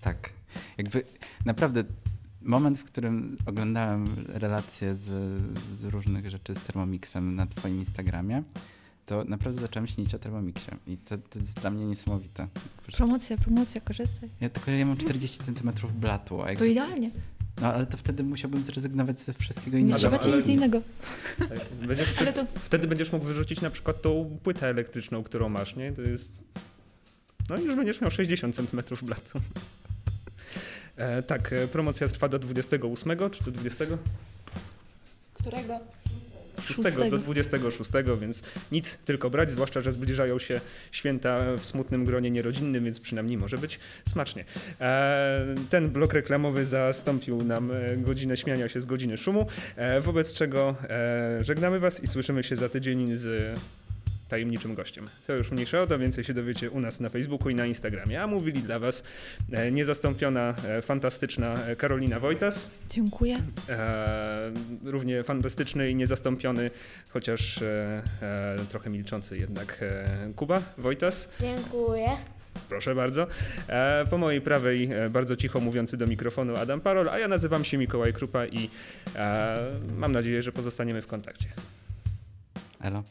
Tak. 0.02 0.30
Jakby 0.78 1.04
naprawdę 1.46 1.84
moment, 2.46 2.80
w 2.80 2.84
którym 2.84 3.38
oglądałem 3.46 4.08
relacje 4.28 4.96
z, 4.96 5.04
z 5.74 5.84
różnych 5.84 6.30
rzeczy 6.30 6.56
z 6.56 6.62
Thermomixem 6.64 7.36
na 7.36 7.46
twoim 7.48 7.80
Instagramie, 7.80 8.44
to 9.06 9.24
naprawdę 9.24 9.62
zacząłem 9.62 9.88
śnić 9.88 10.14
o 10.16 10.20
Thermomixie. 10.20 10.78
I 10.88 10.98
to, 10.98 11.18
to 11.18 11.40
jest 11.40 11.60
dla 11.62 11.70
mnie 11.72 11.86
niesamowite. 11.86 12.48
Promocja, 12.98 13.38
promocja, 13.38 13.82
korzystaj. 13.82 14.30
Ja 14.42 14.50
tylko 14.50 14.72
ja 14.72 14.86
mam 14.86 14.98
40 14.98 15.40
cm 15.44 15.72
blatu, 16.00 16.42
a 16.42 16.44
To 16.44 16.50
jakby, 16.50 16.70
idealnie. 16.70 17.12
no 17.62 17.74
ale 17.74 17.86
to 17.86 17.98
wtedy 17.98 18.24
musiałbym 18.24 18.64
zrezygnować 18.64 19.20
ze 19.20 19.34
wszystkiego 19.34 19.78
Nie 19.78 19.82
innego. 19.84 19.98
trzeba 19.98 20.18
ci 20.18 20.32
nic 20.32 20.48
innego. 20.48 20.82
Tak, 21.40 21.60
Będziesz, 21.88 22.18
Ale 22.22 22.34
to 22.34 22.46
Wtedy 22.56 22.88
będziesz 22.88 23.12
mógł 23.12 23.26
wyrzucić 23.26 23.62
na 23.62 23.70
przykład 23.70 24.02
tą 24.02 24.38
płytę 24.44 24.68
elektryczną, 24.68 25.24
którą 25.24 25.50
masz, 25.50 25.76
nie? 25.76 25.92
To 25.92 26.02
jest... 26.02 26.44
No 27.50 27.58
i 27.58 27.64
już 27.64 27.76
będziesz 27.76 28.02
miał 28.02 28.12
60 28.12 28.56
cm 28.56 28.82
blatu. 29.04 29.40
E, 30.98 31.24
tak, 31.24 31.54
e, 31.54 31.68
promocja 31.68 32.08
trwa 32.08 32.28
do 32.30 32.40
28, 32.40 33.30
czy 33.30 33.44
do 33.44 33.52
20? 33.52 33.86
którego? 35.34 35.80
6 36.62 37.10
do 37.10 37.18
26, 37.18 37.92
więc 38.22 38.44
nic, 38.72 38.98
tylko 38.98 39.30
brać, 39.30 39.52
zwłaszcza, 39.52 39.82
że 39.82 39.92
zbliżają 39.92 40.40
się 40.40 40.62
święta 40.92 41.58
w 41.58 41.66
smutnym 41.66 42.06
gronie 42.06 42.32
nierodzinnym, 42.32 42.86
więc 42.86 43.00
przynajmniej 43.00 43.38
może 43.38 43.58
być 43.58 43.80
smacznie. 44.10 44.46
E, 44.82 45.56
ten 45.70 45.90
blok 45.90 46.14
reklamowy 46.14 46.66
zastąpił 46.66 47.44
nam 47.44 47.72
e, 47.72 47.98
godzinę 47.98 48.38
śmiania 48.38 48.70
się 48.70 48.82
z 48.82 48.86
godziny 48.86 49.18
szumu, 49.18 49.48
e, 49.76 50.02
wobec 50.02 50.34
czego 50.34 50.76
e, 50.90 51.44
żegnamy 51.44 51.80
Was 51.80 52.04
i 52.04 52.08
słyszymy 52.08 52.44
się 52.44 52.56
za 52.56 52.70
tydzień 52.70 53.18
z 53.18 53.60
tajemniczym 54.30 54.76
gościem. 54.76 55.08
To 55.28 55.34
już 55.34 55.52
mniejsza 55.52 55.82
o 55.82 55.88
to, 55.88 56.00
więcej 56.00 56.24
się 56.24 56.34
dowiecie 56.34 56.70
u 56.70 56.80
nas 56.80 57.00
na 57.00 57.10
Facebooku 57.10 57.50
i 57.50 57.56
na 57.56 57.66
Instagramie. 57.66 58.22
A 58.22 58.28
mówili 58.28 58.62
dla 58.62 58.80
Was 58.80 59.04
e, 59.52 59.72
niezastąpiona, 59.72 60.54
e, 60.68 60.82
fantastyczna 60.82 61.54
e, 61.54 61.76
Karolina 61.76 62.20
Wojtas, 62.20 62.72
Dziękuję. 62.90 63.42
E, 63.70 64.52
równie 64.84 65.24
fantastyczny 65.24 65.92
i 65.92 65.96
niezastąpiony, 65.96 66.72
chociaż 67.10 67.62
e, 67.62 68.04
trochę 68.70 68.90
milczący 68.90 69.38
jednak 69.38 69.78
e, 69.82 70.34
Kuba 70.36 70.62
Wojtas. 70.78 71.30
Dziękuję. 71.40 72.08
Proszę 72.70 72.96
bardzo. 72.96 73.28
Po 74.10 74.18
mojej 74.18 74.42
prawej 74.42 74.90
bardzo 75.10 75.36
cicho 75.36 75.60
mówiący 75.60 75.98
do 75.98 76.08
mikrofonu 76.08 76.56
Adam 76.56 76.82
Parol, 76.82 77.10
a 77.10 77.20
ja 77.20 77.28
nazywam 77.28 77.66
się 77.66 77.78
Mikołaj 77.78 78.14
Krupa 78.14 78.46
i 78.46 78.70
mam 79.98 80.12
nadzieję, 80.12 80.44
że 80.44 80.52
pozostaniemy 80.52 81.02
w 81.02 81.08
kontakcie. 81.08 81.48
Elo. 82.82 83.04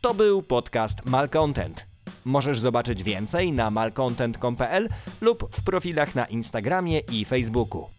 To 0.00 0.14
był 0.14 0.42
podcast 0.42 1.06
Malcontent. 1.06 1.86
Możesz 2.24 2.60
zobaczyć 2.60 3.02
więcej 3.02 3.52
na 3.52 3.70
malcontent.pl 3.70 4.88
lub 5.20 5.56
w 5.56 5.64
profilach 5.64 6.14
na 6.14 6.24
Instagramie 6.24 6.98
i 6.98 7.24
Facebooku. 7.24 7.95